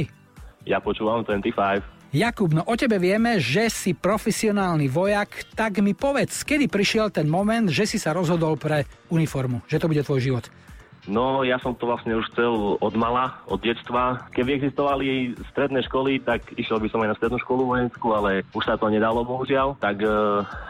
Ja 0.69 0.77
počúvam 0.77 1.25
25. 1.25 1.81
Jakub, 2.13 2.53
no 2.53 2.61
o 2.61 2.77
tebe 2.77 3.01
vieme, 3.01 3.41
že 3.41 3.65
si 3.73 3.97
profesionálny 3.97 4.85
vojak, 4.85 5.57
tak 5.57 5.81
mi 5.81 5.97
povedz, 5.97 6.45
kedy 6.45 6.69
prišiel 6.69 7.09
ten 7.09 7.25
moment, 7.25 7.65
že 7.65 7.89
si 7.89 7.97
sa 7.97 8.13
rozhodol 8.13 8.61
pre 8.61 8.85
uniformu, 9.09 9.65
že 9.65 9.81
to 9.81 9.89
bude 9.89 10.05
tvoj 10.05 10.21
život. 10.21 10.45
No, 11.09 11.41
ja 11.41 11.57
som 11.57 11.73
to 11.73 11.89
vlastne 11.89 12.13
už 12.13 12.29
chcel 12.31 12.77
od 12.77 12.93
mala, 12.93 13.41
od 13.49 13.57
detstva. 13.57 14.29
Keby 14.29 14.61
existovali 14.61 15.33
stredné 15.51 15.81
školy, 15.89 16.21
tak 16.21 16.45
išiel 16.53 16.77
by 16.77 16.87
som 16.93 17.01
aj 17.01 17.09
na 17.11 17.17
strednú 17.17 17.37
školu 17.41 17.65
vojenskú, 17.65 18.13
ale 18.13 18.45
už 18.53 18.63
sa 18.63 18.77
to 18.77 18.93
nedalo, 18.93 19.25
bohužiaľ. 19.25 19.81
Tak 19.81 19.97
e, 20.05 20.07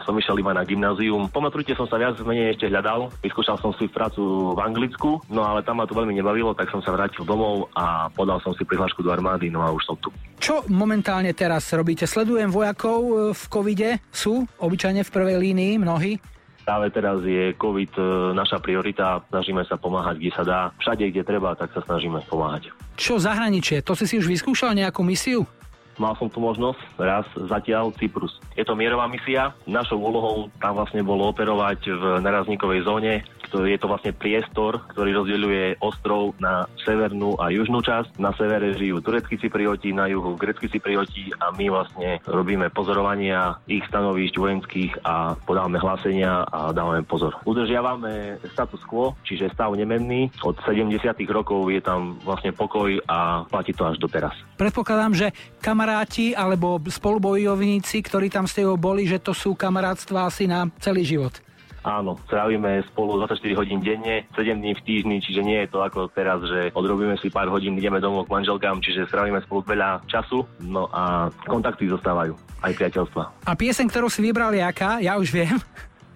som 0.08 0.16
išiel 0.16 0.40
iba 0.40 0.56
na 0.56 0.64
gymnázium. 0.64 1.28
Po 1.28 1.44
maturite 1.44 1.76
som 1.76 1.84
sa 1.84 2.00
viac 2.00 2.16
menej 2.24 2.56
ešte 2.56 2.72
hľadal. 2.72 3.12
Vyskúšal 3.20 3.60
som 3.60 3.76
si 3.76 3.84
prácu 3.92 4.56
v 4.56 4.60
Anglicku, 4.64 5.20
no 5.28 5.44
ale 5.44 5.60
tam 5.60 5.78
ma 5.78 5.84
to 5.84 5.92
veľmi 5.92 6.16
nebavilo, 6.16 6.56
tak 6.56 6.72
som 6.72 6.80
sa 6.80 6.96
vrátil 6.96 7.28
domov 7.28 7.68
a 7.76 8.08
podal 8.08 8.40
som 8.40 8.56
si 8.56 8.64
prihlášku 8.64 9.04
do 9.04 9.12
armády, 9.12 9.52
no 9.52 9.60
a 9.60 9.68
už 9.68 9.84
som 9.84 9.96
tu. 10.00 10.08
Čo 10.40 10.64
momentálne 10.72 11.36
teraz 11.36 11.68
robíte? 11.76 12.08
Sledujem 12.08 12.48
vojakov 12.48 13.00
e, 13.04 13.12
v 13.36 13.42
covide. 13.52 13.90
Sú 14.08 14.48
obyčajne 14.56 15.04
v 15.04 15.12
prvej 15.12 15.36
línii 15.36 15.76
mnohí? 15.76 16.16
Práve 16.64 16.92
teraz 16.92 17.18
je 17.24 17.56
COVID 17.56 17.92
e, 17.96 18.02
naša 18.36 18.60
priorita, 18.62 19.24
snažíme 19.32 19.64
sa 19.66 19.80
pomáhať, 19.80 20.20
kde 20.20 20.32
sa 20.32 20.44
dá. 20.44 20.60
Všade, 20.78 21.08
kde 21.10 21.22
treba, 21.24 21.56
tak 21.56 21.72
sa 21.72 21.82
snažíme 21.82 22.20
pomáhať. 22.28 22.70
Čo 22.94 23.16
zahraničie? 23.16 23.80
To 23.82 23.96
si 23.96 24.04
si 24.04 24.20
už 24.20 24.28
vyskúšal 24.28 24.76
nejakú 24.76 25.00
misiu? 25.00 25.48
Mal 26.00 26.16
som 26.16 26.32
tu 26.32 26.40
možnosť 26.40 26.80
raz 26.96 27.28
zatiaľ 27.36 27.92
Cyprus. 28.00 28.40
Je 28.56 28.64
to 28.64 28.72
mierová 28.72 29.04
misia. 29.04 29.52
Našou 29.68 30.00
úlohou 30.00 30.48
tam 30.56 30.80
vlastne 30.80 31.04
bolo 31.04 31.28
operovať 31.28 31.92
v 31.92 32.04
narazníkovej 32.24 32.88
zóne. 32.88 33.14
Je 33.50 33.78
to 33.78 33.90
vlastne 33.90 34.14
priestor, 34.14 34.82
ktorý 34.94 35.10
rozdeľuje 35.22 35.82
ostrov 35.82 36.38
na 36.38 36.70
severnú 36.86 37.34
a 37.38 37.50
južnú 37.50 37.82
časť. 37.82 38.22
Na 38.22 38.30
severe 38.34 38.74
žijú 38.78 39.02
tureckí 39.02 39.36
cyprioti, 39.36 39.90
na 39.90 40.06
juhu 40.06 40.38
greckí 40.38 40.70
cyprioti 40.70 41.34
a 41.42 41.50
my 41.54 41.66
vlastne 41.70 42.22
robíme 42.26 42.70
pozorovania 42.70 43.58
ich 43.66 43.82
stanovišť 43.90 44.34
vojenských 44.38 44.92
a 45.02 45.34
podávame 45.34 45.82
hlásenia 45.82 46.46
a 46.46 46.70
dávame 46.70 47.02
pozor. 47.02 47.34
Udržiavame 47.42 48.38
status 48.54 48.82
quo, 48.86 49.18
čiže 49.26 49.50
stav 49.50 49.74
nemenný. 49.74 50.30
Od 50.46 50.54
70. 50.62 51.00
rokov 51.30 51.68
je 51.70 51.80
tam 51.82 52.20
vlastne 52.22 52.54
pokoj 52.54 52.98
a 53.10 53.44
platí 53.50 53.74
to 53.74 53.86
až 53.86 53.98
doteraz. 53.98 54.34
Predpokladám, 54.56 55.12
že 55.16 55.26
kamaráti 55.58 56.36
alebo 56.36 56.78
spolubojovníci, 56.80 58.04
ktorí 58.04 58.28
tam 58.28 58.44
s 58.44 58.56
tebou 58.56 58.76
boli, 58.76 59.08
že 59.08 59.18
to 59.18 59.32
sú 59.32 59.56
kamarátstva 59.56 60.28
asi 60.28 60.44
na 60.46 60.68
celý 60.78 61.02
život. 61.02 61.49
Áno, 61.80 62.20
trávime 62.28 62.84
spolu 62.92 63.16
24 63.24 63.56
hodín 63.56 63.80
denne, 63.80 64.28
7 64.36 64.60
dní 64.60 64.76
v 64.76 64.84
týždni, 64.84 65.16
čiže 65.24 65.40
nie 65.40 65.64
je 65.64 65.72
to 65.72 65.80
ako 65.80 66.12
teraz, 66.12 66.44
že 66.44 66.68
odrobíme 66.76 67.16
si 67.16 67.32
pár 67.32 67.48
hodín, 67.48 67.80
ideme 67.80 68.04
domov 68.04 68.28
k 68.28 68.36
manželkám, 68.36 68.84
čiže 68.84 69.08
strávime 69.08 69.40
spolu 69.48 69.64
veľa 69.64 70.04
času, 70.04 70.44
no 70.60 70.92
a 70.92 71.32
kontakty 71.48 71.88
zostávajú, 71.88 72.36
aj 72.60 72.76
priateľstva. 72.76 73.48
A 73.48 73.52
pieseň, 73.56 73.88
ktorú 73.88 74.12
si 74.12 74.20
vybral, 74.20 74.52
je 74.52 74.60
aká? 74.60 75.00
Ja 75.00 75.16
už 75.16 75.32
viem. 75.32 75.56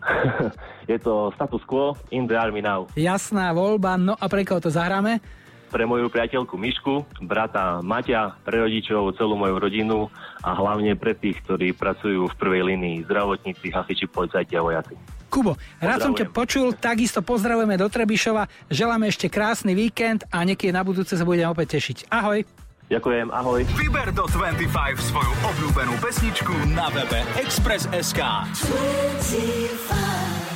je 0.91 1.01
to 1.01 1.33
status 1.33 1.65
quo 1.65 1.97
in 2.13 2.29
the 2.29 2.37
army 2.37 2.61
now. 2.61 2.85
Jasná 2.93 3.57
voľba, 3.57 3.97
no 3.97 4.13
a 4.21 4.29
pre 4.29 4.45
koho 4.45 4.61
to 4.61 4.69
zahráme? 4.69 5.25
Pre 5.73 5.85
moju 5.89 6.07
priateľku 6.07 6.55
Mišku, 6.55 7.25
brata 7.25 7.81
Maťa, 7.81 8.47
pre 8.47 8.63
rodičov, 8.63 9.17
celú 9.17 9.35
moju 9.35 9.59
rodinu 9.59 10.07
a 10.45 10.55
hlavne 10.55 10.95
pre 10.95 11.17
tých, 11.19 11.41
ktorí 11.43 11.73
pracujú 11.75 12.31
v 12.31 12.39
prvej 12.39 12.63
línii, 12.63 13.09
zdravotníci, 13.09 13.75
hasiči, 13.75 14.07
policajti 14.07 14.55
a 14.55 14.63
vojaci. 14.63 15.24
Kubo, 15.35 15.59
rád 15.83 15.99
som 15.99 16.15
ťa 16.15 16.31
počul, 16.31 16.79
takisto 16.79 17.19
pozdravujeme 17.19 17.75
do 17.75 17.91
Trebišova, 17.91 18.47
želáme 18.71 19.11
ešte 19.11 19.27
krásny 19.27 19.75
víkend 19.75 20.23
a 20.31 20.47
niekedy 20.47 20.71
na 20.71 20.87
budúce 20.87 21.19
sa 21.19 21.27
budeme 21.27 21.51
opäť 21.51 21.75
tešiť. 21.75 22.07
Ahoj. 22.07 22.47
Ďakujem, 22.87 23.35
ahoj. 23.35 23.67
Vyber 23.75 24.15
do 24.15 24.31
25 24.31 24.71
svoju 24.95 25.35
obľúbenú 25.43 25.99
pesničku 25.99 26.55
na 26.79 26.87
webe 26.95 27.19
Express.sk. 27.43 28.23
25. 28.23 30.54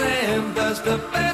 Sam 0.00 0.54
does 0.54 0.80
the 0.80 0.96
best 1.12 1.29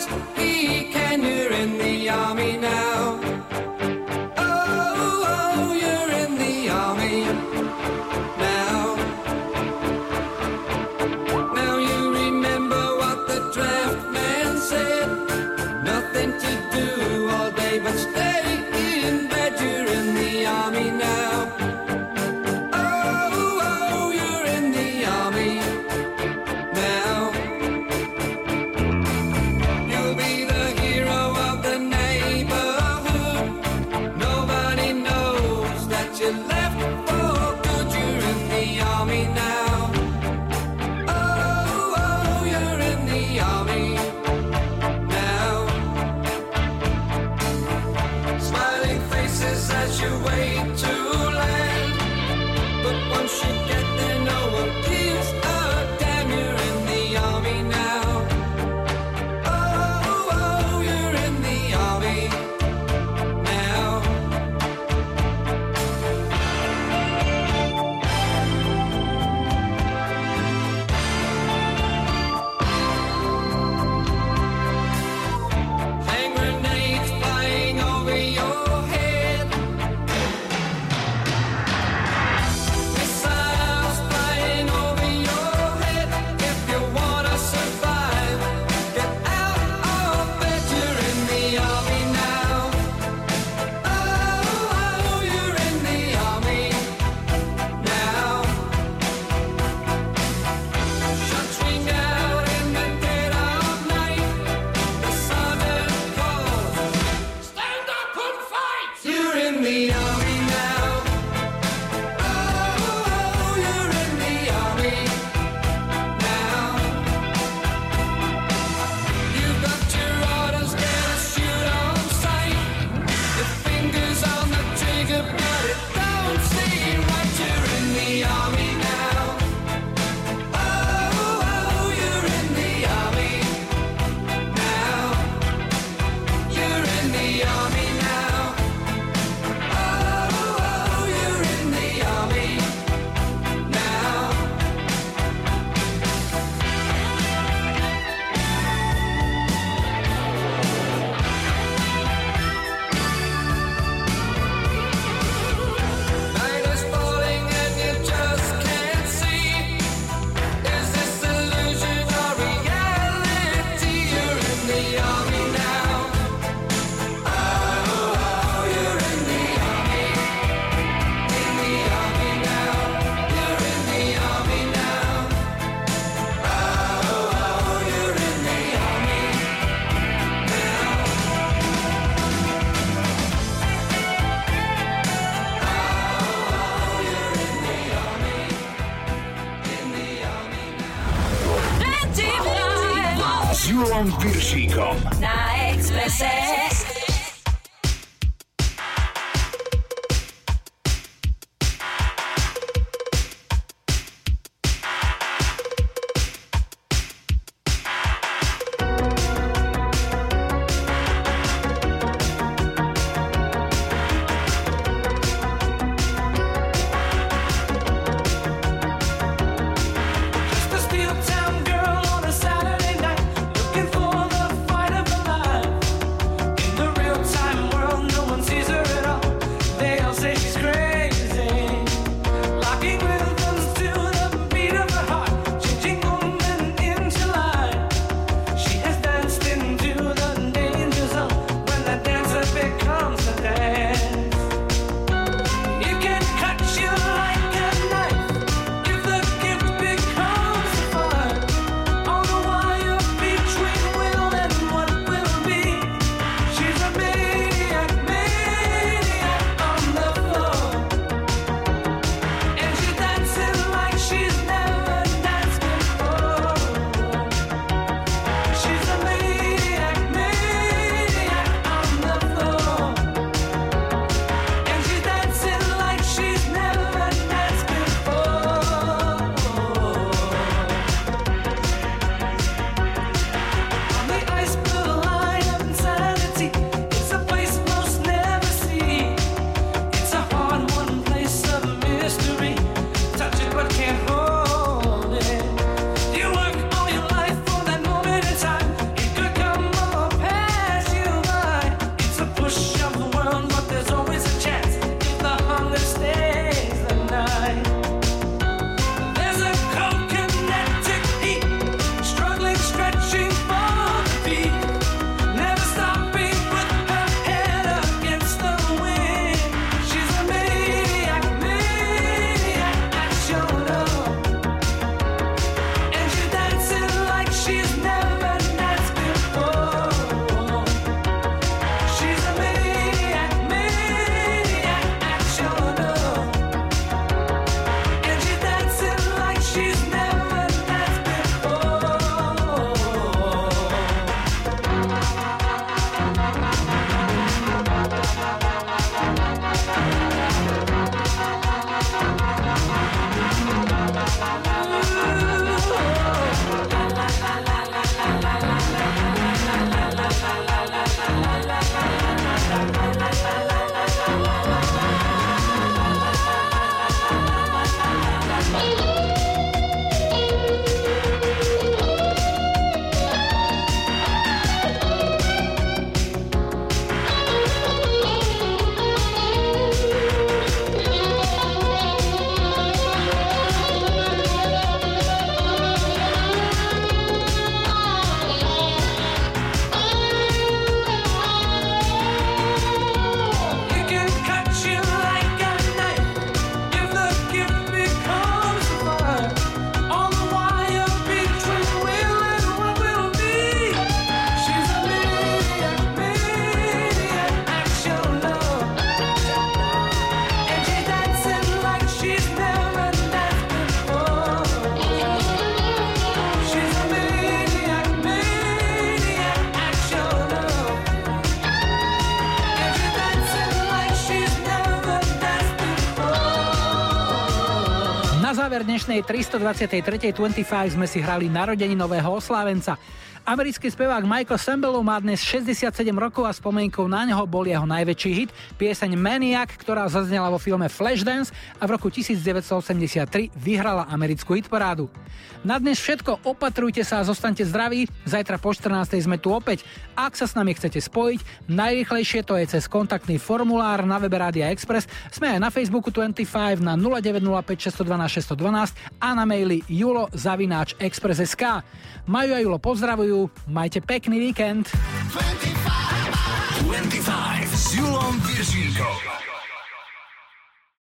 dnešnej 428.77 429.09
323.25 429.09 430.77
sme 430.77 430.85
si 430.85 431.01
hrali 431.01 431.33
narodení 431.33 431.73
nového 431.73 432.13
oslávenca. 432.13 432.77
Americký 433.25 433.73
spevák 433.73 434.05
Michael 434.05 434.37
Sembelov 434.37 434.85
má 434.85 435.01
dnes 435.01 435.25
67 435.25 435.73
rokov 435.97 436.29
a 436.29 436.37
spomienkou 436.37 436.85
na 436.85 437.09
neho 437.09 437.25
bol 437.25 437.49
jeho 437.49 437.65
najväčší 437.65 438.11
hit, 438.13 438.31
pieseň 438.61 438.93
Maniac, 439.01 439.49
ktorá 439.57 439.89
zaznela 439.89 440.29
vo 440.29 440.37
filme 440.37 440.69
Flashdance 440.69 441.33
a 441.57 441.65
v 441.65 441.73
roku 441.73 441.89
1983 441.89 443.33
vyhrala 443.33 443.89
americkú 443.89 444.37
hitparádu. 444.37 444.93
Na 445.41 445.57
dnes 445.57 445.81
všetko, 445.81 446.29
opatrujte 446.29 446.85
sa 446.85 447.01
a 447.01 447.09
zostaňte 447.09 447.49
zdraví, 447.49 447.89
zajtra 448.05 448.37
po 448.37 448.53
14. 448.53 448.93
sme 449.01 449.17
tu 449.17 449.33
opäť 449.33 449.65
ak 449.97 450.13
sa 450.13 450.29
s 450.29 450.37
nami 450.37 450.53
chcete 450.53 450.77
spojiť, 450.77 451.49
najrychlejšie 451.49 452.21
to 452.21 452.37
je 452.37 452.45
cez 452.53 452.69
kontaktný 452.69 453.17
formulár 453.17 453.89
na 453.89 453.97
webe 453.97 454.21
Rádia 454.21 454.53
Express. 454.53 454.85
Sme 455.09 455.33
aj 455.33 455.41
na 455.41 455.49
Facebooku 455.49 455.89
25 455.89 456.61
na 456.61 456.77
0905 456.77 457.73
612 457.73 458.37
612 458.37 458.77
a 459.01 459.09
na 459.17 459.25
maili 459.25 459.65
julo 459.65 460.13
zavináč 460.13 460.77
express.sk. 460.77 461.65
Maju 462.05 462.33
a 462.37 462.41
Julo 462.45 462.61
pozdravujú, 462.61 463.33
majte 463.49 463.81
pekný 463.81 464.21
víkend. 464.21 464.69
25, 465.17 466.69
25 466.69 467.57
s 467.57 467.75
Julom 467.75 468.15
Viržínkou. 468.21 469.16